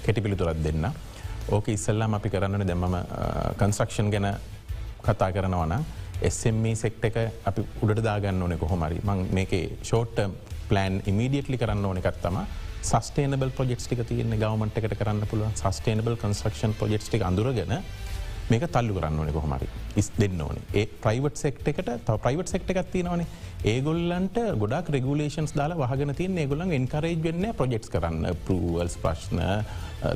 කෙටි 0.05 0.21
පිළිතුරත් 0.21 0.63
දෙන්න. 0.63 0.89
ඕක 1.49 1.67
ඉස්සල්ලාම 1.67 2.13
අපි 2.13 2.29
කරන්නන 2.29 2.67
දෙමම 2.67 2.97
කන්ස්්‍රක්ෂන් 3.57 4.11
ගැන 4.11 4.27
කතා 5.03 5.31
කරනවන 5.31 5.73
SME 6.29 6.75
සෙක්ට 6.75 7.05
එක 7.05 7.17
අපි 7.45 7.65
උඩට 7.83 8.03
දාගන්න 8.03 8.41
ඕනෙ 8.41 8.57
කොහොමරි 8.57 9.01
මං 9.03 9.25
මේක 9.31 9.53
ෂෝට් 9.81 10.21
පලන් 10.69 11.01
ඉමීඩියටලි 11.05 11.57
කරන්න 11.57 11.85
ඕන 11.85 11.99
එකත්තම 12.01 12.39
සස්ටේනබල් 12.83 13.51
ප්‍රජෙක්ස් 13.57 13.87
ටික 13.87 14.01
තියන 14.09 14.33
ගවමට 14.41 14.81
එකට 14.81 14.97
කරන්න 14.99 15.29
පුළුව 15.29 15.53
සස්ටේනබල් 15.61 16.17
කන්ස්ක්ෂන් 16.23 16.73
ප්‍රජෙක්ස් 16.79 17.09
ටික 17.09 17.25
අඳුරගෙන 17.29 17.73
මේක 18.51 18.65
තල්ලු 18.75 18.93
කරන්න 18.97 19.19
ඕනෙ 19.21 19.31
කොහමරි 19.37 19.67
ඉස් 20.01 20.11
දෙන්න 20.19 20.41
ඕන. 20.45 20.57
ඒ 20.79 20.85
ප්‍රයිවට් 21.03 21.41
සෙක්ට 21.43 21.67
එකට 21.71 21.89
ත 22.07 22.17
ප්‍රයිවට් 22.25 22.51
සෙක්ට 22.53 22.69
එකක් 22.73 22.91
තිනවනේ 22.93 23.25
ඒගොල්ලන්ට 23.71 24.37
ගොඩක් 24.61 24.91
රෙගුලේෂන්ස් 24.95 25.55
දාලා 25.57 25.79
වහගෙන 25.81 26.13
තින් 26.19 26.37
ඒගොල්ලන් 26.43 26.73
එන්කරේජ් 26.77 27.17
වෙන්න 27.25 27.47
ප්‍රජෙක්ස් 27.59 27.89
කරන්න. 27.93 28.27
පරුවල්ස් 28.45 28.97
ප්‍රශ්න 29.03 29.41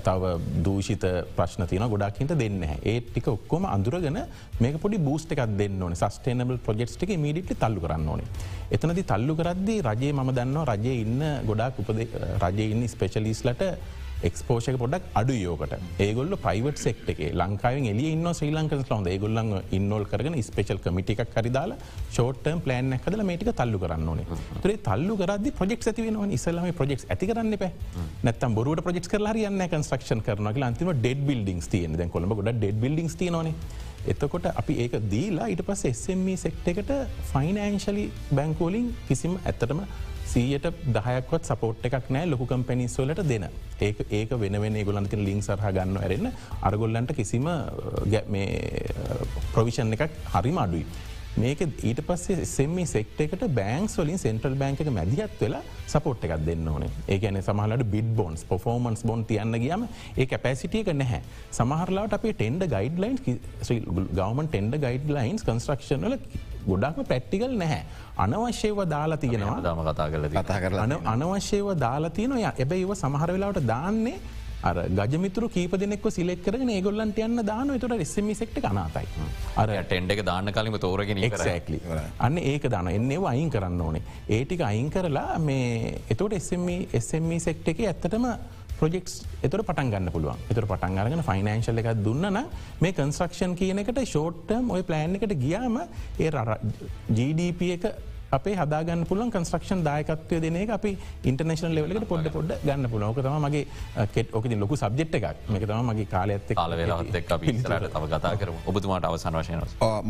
තව 0.08 0.34
දූෂිත 0.66 1.06
ප්‍රශ්න 1.38 1.66
තියන 1.72 1.88
ගොඩක්හිට 1.94 2.36
දෙන්න 2.44 2.62
ඒ 2.70 2.98
ටික 3.08 3.32
ඔක්කොම 3.36 3.66
අඳුරගෙන 3.76 4.20
මේක 4.64 4.78
පොඩි 4.84 5.00
බූස්ට 5.08 5.34
එකක් 5.34 5.58
දෙන්න 5.62 5.82
ඕන. 5.82 5.96
සස්ටේනබල් 5.96 6.60
ප්‍රජෙක්් 6.68 6.94
එක 7.08 7.16
මීඩිටි 7.26 7.58
තල්ලු 7.64 7.82
කරන්න 7.86 8.12
ඕනේ. 8.14 8.30
එතනති 8.76 9.04
තල්ලු 9.14 9.34
කරද්දි 9.40 9.80
රජයේ 9.90 10.14
මම 10.14 10.30
දන්නවා 10.38 10.76
රජය 10.76 10.94
ඉන්න 11.06 11.26
ගොඩක් 11.50 11.82
උපද 11.82 12.06
රජය 12.46 12.68
ඉන්න 12.76 12.86
ස්පේශලිස්ලට 12.94 13.66
එක්ස්පෝෂක 14.22 14.78
පොඩක් 14.82 15.04
අඩු 15.20 15.34
යෝකට 15.36 15.74
ඒගොල්ල 16.06 16.34
ප්‍රයිවට් 16.44 16.80
සෙක්් 16.80 16.98
එක 17.14 17.20
ලංකාවෙන් 17.34 17.86
එලිය 17.92 18.10
ඉන්න 18.16 18.28
ශ්‍රී 18.32 18.52
ලංකස් 18.52 18.90
ලොඳ 18.92 19.10
ඒගොල්ලන් 19.14 19.52
ඉන්නෝල් 19.72 20.06
කරන 20.12 20.36
ස්පේෂල් 20.42 20.82
කමිටික් 20.86 21.22
හරිදාලා 21.36 21.78
ෂෝටර්ම් 22.10 22.62
ප්ලෑන් 22.66 22.96
ඇකදල 22.98 23.24
මේටික 23.30 23.52
තල්ලු 23.54 23.80
කරන්න 23.84 24.10
ඕනේ. 24.14 24.40
තුරේ 24.64 24.80
තල්ලු 24.80 25.16
කරද 25.22 25.48
ප්‍රෙක් 25.60 25.84
ඇතිවෙන 25.84 26.36
ඉස්සලම 26.38 26.70
ප්‍රෙක් 26.74 27.06
ඇති 27.08 27.30
කරන්න 27.32 27.58
පැ 27.58 27.72
නැතම් 28.24 28.58
බොරුවට 28.60 28.86
ප්‍රෙක් 28.88 29.12
කරලා 29.14 29.36
යන්න 29.52 29.68
කන්ස්ක්ෂන් 29.68 30.26
කරනක 30.28 30.66
අන්තිම 30.70 30.92
ඩෙඩ් 30.96 31.24
බිල්ඩිංස් 31.30 31.72
තියන 31.74 31.96
දැ 31.96 32.10
කොළඹ 32.10 32.36
ගොඩ 32.40 32.52
ඩෙඩ් 32.54 32.84
බිල්ඩිංස් 32.84 33.16
තියනනේ 33.16 33.56
එතකොට 34.08 34.46
අපි 34.52 34.74
ඒක 34.84 34.94
දීලා 35.12 35.48
ඊට 35.52 35.64
පස් 35.68 35.82
SME 35.94 36.36
සෙක්ට 36.38 36.68
එකට 36.72 36.92
ෆයිනෑන්ශලි 37.32 38.06
බැංකෝලින් 38.32 38.94
කිසිම 39.08 39.34
ඇත්තටම 39.42 39.82
සීයට 40.32 40.68
දහයක්වත් 40.96 41.50
සපෝට් 41.50 41.86
එකක් 41.90 42.10
නෑ 42.16 42.32
ලොකු 42.34 42.46
කම්පැනිස්වලට 42.52 43.22
දෙන. 43.32 43.46
ඒක 43.88 44.00
ඒක 44.20 44.32
වෙන 44.44 44.80
ගොලන්ක 44.90 45.14
ලිින් 45.28 45.42
සරහ 45.50 45.68
ගන්න 45.76 46.02
ඇරන්න 46.06 46.32
අරගොල්ලන්ට 46.70 47.14
කිසිම 47.20 47.48
ප්‍රවිෂන් 49.54 49.96
එකක් 49.98 50.20
හරිම 50.34 50.60
අඩුයි. 50.66 50.86
මේක 51.42 51.60
ඊට 51.90 52.00
පස්සේ 52.08 52.46
සෙම්මි 52.52 52.84
සෙක්ට 52.94 53.20
එකට 53.26 53.44
බෑන්ස් 53.58 53.94
වලින් 54.00 54.20
සෙන්ට්‍රල් 54.24 54.56
බෑන්ක 54.62 54.82
මැදිහත් 54.98 55.36
වෙලා 55.44 55.62
සපෝට් 55.94 56.26
එකක් 56.28 56.36
දෙන්න 56.48 56.68
ඕනේ. 56.72 56.90
ඒකන 57.14 57.40
සමහලට 57.42 57.86
බිඩ් 57.94 58.10
බොන්ස් 58.20 58.44
පොෆෝමන්ස් 58.50 59.04
බොන් 59.10 59.24
තියන්න 59.32 59.56
ගියම 59.64 59.86
ඒ 60.18 60.26
කැපැසිටියක 60.32 60.90
නැහැ. 61.02 61.22
සමහරලාට 61.60 62.16
අපේ 62.18 62.34
tender 62.40 62.68
guideline 62.76 63.18
government 64.20 64.50
tender 64.54 64.80
guidelines 64.86 65.46
construction 65.50 66.08
වල 66.08 66.18
ගොඩක්ම 66.68 67.08
පැට්ටිකල් 67.12 67.54
නැහැ. 67.62 67.84
අනවශ්‍යව 68.24 68.82
දාලා 68.96 69.22
තියෙනවා. 69.24 69.62
දම 69.68 69.80
කතා 69.88 70.10
කල 70.12 70.28
කතා 70.34 70.60
කරලා 70.64 71.00
අනවශ්‍යව 71.14 71.72
දාලා 71.86 72.16
තියනොය 72.20 72.44
එබැයි 72.66 72.86
ඒව 72.86 72.94
සමහර 73.04 73.32
වෙලාවට 73.36 73.68
දාන්නේ 73.74 74.20
අර 74.70 74.76
ගජමිතුර 74.98 75.46
කීප 75.54 75.74
දෙනෙක් 75.82 76.06
සිලෙක් 76.12 76.42
කරන 76.46 76.70
ඒගොල්ලන්ට 76.74 77.20
යන්න 77.26 77.42
දාන 77.50 77.70
තුර 77.80 77.94
එස්සමි 77.96 78.34
සෙක්ට 78.36 78.58
කනාතයි 78.66 79.28
අර 79.62 79.70
ටෙන්ඩ 79.88 80.12
එක 80.16 80.22
දාන්න 80.30 80.52
කලිම 80.58 80.76
තෝරගෙන 80.86 81.24
එක්ලි 81.24 81.80
අන්න 82.28 82.38
ඒක 82.38 82.68
දාන 82.74 82.88
එන්නේ 82.92 83.20
අයින් 83.32 83.50
කරන්න 83.54 83.82
ඕනේ. 83.82 84.04
ඒටික 84.28 84.62
අයින් 84.70 84.90
කරලා 84.92 85.40
මේ 85.40 86.02
එතවට 86.12 86.36
එස්සමි 87.00 87.40
සෙක්ට 87.40 87.72
එක 87.74 87.80
ඇත්තටම 87.88 88.26
ප්‍රජෙක්ස් 88.82 89.14
එතුර 89.44 89.64
පටන් 89.64 89.92
ගන්න 89.94 90.12
පුළුවන්. 90.12 90.46
එතුර 90.52 90.66
පටන් 90.66 91.02
අරගෙන 91.04 91.24
ෆයිනන්ශල් 91.30 91.82
එකක් 91.84 92.04
දුන්නන 92.06 92.44
මේ 92.82 92.94
කන්ස්්‍රක්ෂන් 92.94 93.56
කියන 93.56 93.84
එකට 93.84 94.04
ෂෝට්ටම් 94.04 94.76
ඔය 94.76 94.84
ප්ලෑන් 94.84 95.18
එකට 95.18 95.36
ගියාම 95.40 95.82
ඒ 96.20 96.30
GDP 97.12 97.74
එක 97.78 97.92
අපේ 98.32 98.56
හදාගන්න 98.56 99.06
පුලන් 99.10 99.32
කන්ස්ට්‍රක්ෂන් 99.34 99.82
දායකත්වය 99.86 100.40
දෙන 100.42 100.58
එක 100.62 100.74
අපි 100.76 100.92
ඉන්ටර්නේශන 101.24 101.74
ලෙවලට 101.74 102.08
පොඩ 102.12 102.30
පොඩ 102.30 102.54
ගන්න 102.62 102.90
පුලෝක 102.92 103.18
තම 103.18 103.46
මගේ 103.46 103.66
කෙට් 104.14 104.34
ඕකති 104.34 104.60
ලොකු 104.64 104.78
සබ්ජෙට් 104.78 105.18
එකක්. 105.20 105.50
මේක 105.50 105.66
තම 105.66 105.92
මගේ 105.92 106.10
කාල 106.14 106.30
ඇත්ත 106.30 106.54
කාල 106.54 106.78
වෙලාත් 106.78 107.16
එක් 107.16 107.34
පිසරට 107.42 107.90
තව 107.90 108.04
කතා 108.14 108.34
කර 108.38 108.54
ඔබතුමාට 108.66 109.10
අවසන් 109.10 109.40
වශයන 109.42 109.62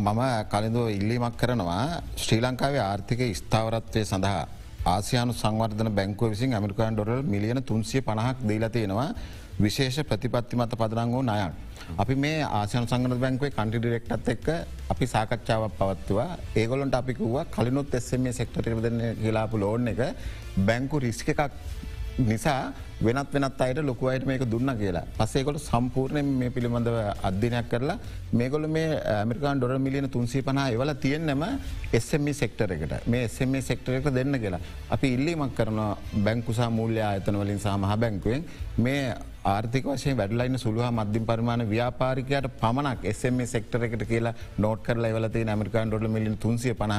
මම 0.06 0.22
කලින්දෝ 0.52 0.86
ඉල්ලීමක් 0.90 1.36
කරනවා 1.36 1.84
ශ්‍රී 2.16 2.42
ලංකාවේ 2.42 2.82
ආර්ථික 2.82 3.24
ස්ථාවරත්වය 3.34 4.04
සඳහා 4.04 4.44
ආසියානු 4.86 5.32
සංවර්ධන 5.32 5.92
බැංකුව 5.92 6.30
විසින් 6.32 6.54
ඇමරිකාන් 6.54 6.94
ඩොරල් 6.96 7.22
මිලියන 7.22 7.62
තුන්සිය 7.62 8.00
පණහක් 8.00 8.38
දීලතියෙනවා 8.48 9.08
විශේෂ 9.60 10.00
ප්‍රතිපත්ති 10.08 10.56
මත 10.56 10.72
පදරංග 10.72 11.12
වූ 11.12 11.22
නයන්. 11.22 11.52
අපි 11.98 12.14
මේ 12.14 12.40
ආසයන 12.42 12.86
සංගන 12.88 13.20
බැංකුවේ 13.20 13.50
කන්ටි 13.50 13.78
ඩිරෙක්ටත් 13.78 14.28
එක්ක 14.34 14.48
අපි 14.92 15.06
සාකච්ඡාවක් 15.06 15.74
පවත්තුවා 15.78 16.28
ඒගොලොන්ට 16.56 16.94
අපිකුව 16.94 17.36
කලිනුත් 17.50 17.94
එස්සම 17.94 18.24
සෙක්ටරදන්න 18.32 19.00
කියලාපු 19.22 19.60
ලෝන් 19.60 19.88
එක 19.92 20.00
බැංකු 20.68 21.02
රිස්ක 21.06 21.28
එකක් 21.28 21.52
නිසා 22.30 22.72
වෙනත් 23.00 23.32
වෙනත් 23.34 23.60
අයට 23.60 23.80
ලොකුවයට 23.82 24.26
මේක 24.26 24.42
දුන්න 24.52 24.70
කියලා. 24.80 25.04
පසේකොට 25.18 25.58
සම්පූර්ණය 25.60 26.22
මේ 26.40 26.50
පිළිබඳව 26.50 26.98
අධ්‍යනයක් 27.28 27.70
කරලා 27.72 27.98
මේගොල 28.32 28.66
මේ 28.68 28.88
ඇමරිකාන් 29.14 29.60
ඩොර 29.60 29.78
මිලියන 29.78 30.10
තුන්සී 30.10 30.42
පනා 30.42 30.66
එවල 30.76 30.92
තියෙන්න්නම 31.04 31.44
එස්සම 31.92 32.28
සෙක්ටර 32.32 32.76
එකට. 32.76 32.94
මේ 33.06 33.24
එස්සම 33.24 33.56
සෙක්ටර 33.62 33.98
එක 33.98 34.12
දෙන්න 34.18 34.40
කියලා. 34.44 34.60
අපි 34.90 35.14
ඉල්ලීමක් 35.16 35.56
කරන 35.56 35.80
බැංකුසා 36.26 36.70
මූල්‍ය 36.70 37.02
අතන 37.08 37.40
වලින් 37.42 37.58
සහ 37.58 37.76
මහ 37.76 37.96
බැංකුවෙන් 37.96 38.44
මේ 38.78 39.02
ආර්ථික 39.44 39.84
වශයෙන් 39.86 40.16
වැඩලයින්න 40.16 40.58
සුළුහ 40.58 40.88
මධ්‍යම 40.90 41.24
පරිමාණ 41.24 41.62
ව්‍යාපාරිකයට 41.66 42.46
පමණක් 42.60 43.04
එසම 43.04 43.38
සෙක්ටර 43.46 43.84
එකට 43.86 44.04
කියලා 44.10 44.34
නෝට් 44.58 44.82
කරලා 44.82 45.10
එවලති 45.10 45.44
ඇමරිකාන් 45.46 45.88
ඩොල 45.88 46.08
මිලින් 46.08 46.36
තුන්සිය 46.36 46.74
පහ 46.74 46.98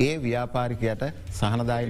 ඒ 0.00 0.14
ව්‍යාපාරිකයට 0.18 1.02
සහනදායි 1.32 1.88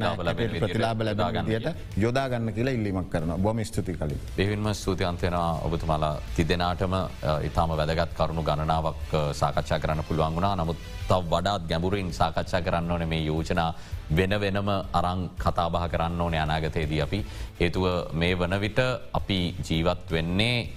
ප්‍රතිලාබ 0.55 1.05
ලැබාගදියට 1.09 1.69
යොදාගන්න 1.99 2.53
කියලා 2.57 2.77
ඉල්ලිමක් 2.79 3.11
කරන 3.13 3.35
බොම 3.51 3.65
ස්තුති 3.65 3.93
කලින්. 3.93 4.19
දෙවින්ම 4.37 4.67
ස්තුතියන්තයෙන 4.73 5.35
ඔබතුමාලා 5.67 6.15
තිදෙනටම 6.37 6.95
ඉතාම 7.43 7.71
වැදගත් 7.71 8.13
කරුණු 8.19 8.43
ගණනාවක් 8.43 9.15
සාකච්ඡා 9.35 9.79
කරන්න 9.83 10.05
පුළුවන් 10.09 10.37
වුණා 10.37 10.55
නමුත් 10.57 10.79
තව 11.09 11.23
වඩාත් 11.33 11.63
ගැඹුරින් 11.71 12.13
සාකච්ඡා 12.13 12.63
කරන්න 12.63 12.91
ඕන 12.91 13.05
මේ 13.09 13.23
යෝජනා 13.23 13.71
වෙන 14.11 14.35
වෙනම 14.41 14.71
අරං 14.93 15.23
කතාබහ 15.37 15.79
කරන්න 15.93 16.21
ඕන 16.21 16.35
අනාගතයේදී 16.37 17.01
අපි. 17.07 17.21
හේතුව 17.61 17.87
මේ 18.13 18.35
වන 18.35 18.55
විට 18.61 18.81
අපි 19.13 19.41
ජීවත් 19.67 20.07
වෙන්නේ 20.11 20.69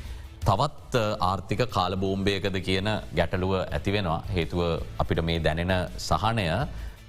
තවත් 0.41 0.93
ආර්ථික 1.21 1.61
කාලබෝම්භයකද 1.69 2.57
කියන 2.67 2.89
ගැටලුව 3.17 3.53
ඇතිවෙනවා. 3.59 4.23
හේතුව 4.35 4.61
අපිට 4.97 5.21
මේ 5.21 5.39
දැනෙන 5.39 5.73
සහනය 5.99 6.47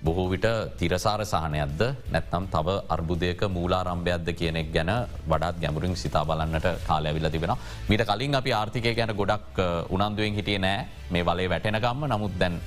බොහෝ 0.05 0.29
විට 0.29 0.47
තිරසාර 0.79 1.21
සහනයක්ද 1.25 1.83
නැත්නම් 2.13 2.47
තව 2.55 2.69
අර්බුදයක 2.89 3.43
මූලාරම්භයක්ද 3.49 4.29
කියනෙක් 4.41 4.69
ගැන 4.75 4.91
වඩත් 5.25 5.61
ගැමුරින් 5.63 5.97
සිතා 5.97 6.25
බලන්නට 6.25 6.67
කාලය 6.89 7.15
විල 7.15 7.29
තිබෙන. 7.31 7.53
මීට 7.89 8.05
කලින් 8.05 8.35
අපි 8.35 8.53
ආර්ථිකය 8.53 8.95
ගැන 8.95 9.17
ගොඩක් 9.17 9.61
උනන්දුවෙන් 9.91 10.37
හිටිය 10.39 10.59
නෑ 10.59 10.85
මේ 11.11 11.25
වලේ 11.25 11.49
වැටෙනගම්ම 11.49 12.05
නමුත් 12.07 12.37
දැන් 12.39 12.61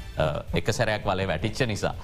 එක 0.54 0.74
සැරයක් 0.74 1.06
වලේ 1.06 1.28
වැටිච්ච 1.28 1.68
නිසා. 1.68 1.96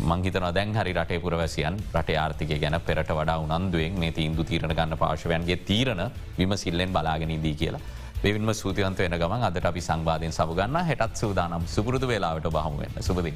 මංහිතන 0.00 0.48
දැන් 0.54 0.74
හරි 0.74 0.92
රටේ 0.94 1.20
පුරවැසියන් 1.20 1.82
රට 1.92 2.16
ආර්ථිකය 2.16 2.58
ගැන 2.58 2.80
පෙරට 2.80 3.10
වඩා 3.10 3.38
උනන්දුවෙන් 3.40 3.98
මේ 3.98 4.14
ඉන්දු 4.18 4.44
තීරණ 4.44 4.74
ගන්න 4.74 4.98
පාශවයන්ගේ 4.98 5.62
තීරණ 5.68 6.10
විමසිල්ලෙන් 6.38 6.92
බලාගෙනදී 6.92 7.54
කියලා. 7.54 7.80
විවින්ම 8.22 8.54
සූතියන්ත 8.54 8.98
වෙන 8.98 9.18
ගමන් 9.20 9.42
අදට 9.42 9.66
අපි 9.66 9.80
සංවාධයෙන් 9.80 10.32
සබගන්න 10.32 10.84
හෙටත් 10.84 11.16
සූදානම් 11.16 11.66
සුපුරුදු 11.66 12.06
වෙලාවට 12.08 12.46
බහමුවෙන්න 12.48 13.02
සුපදින. 13.02 13.34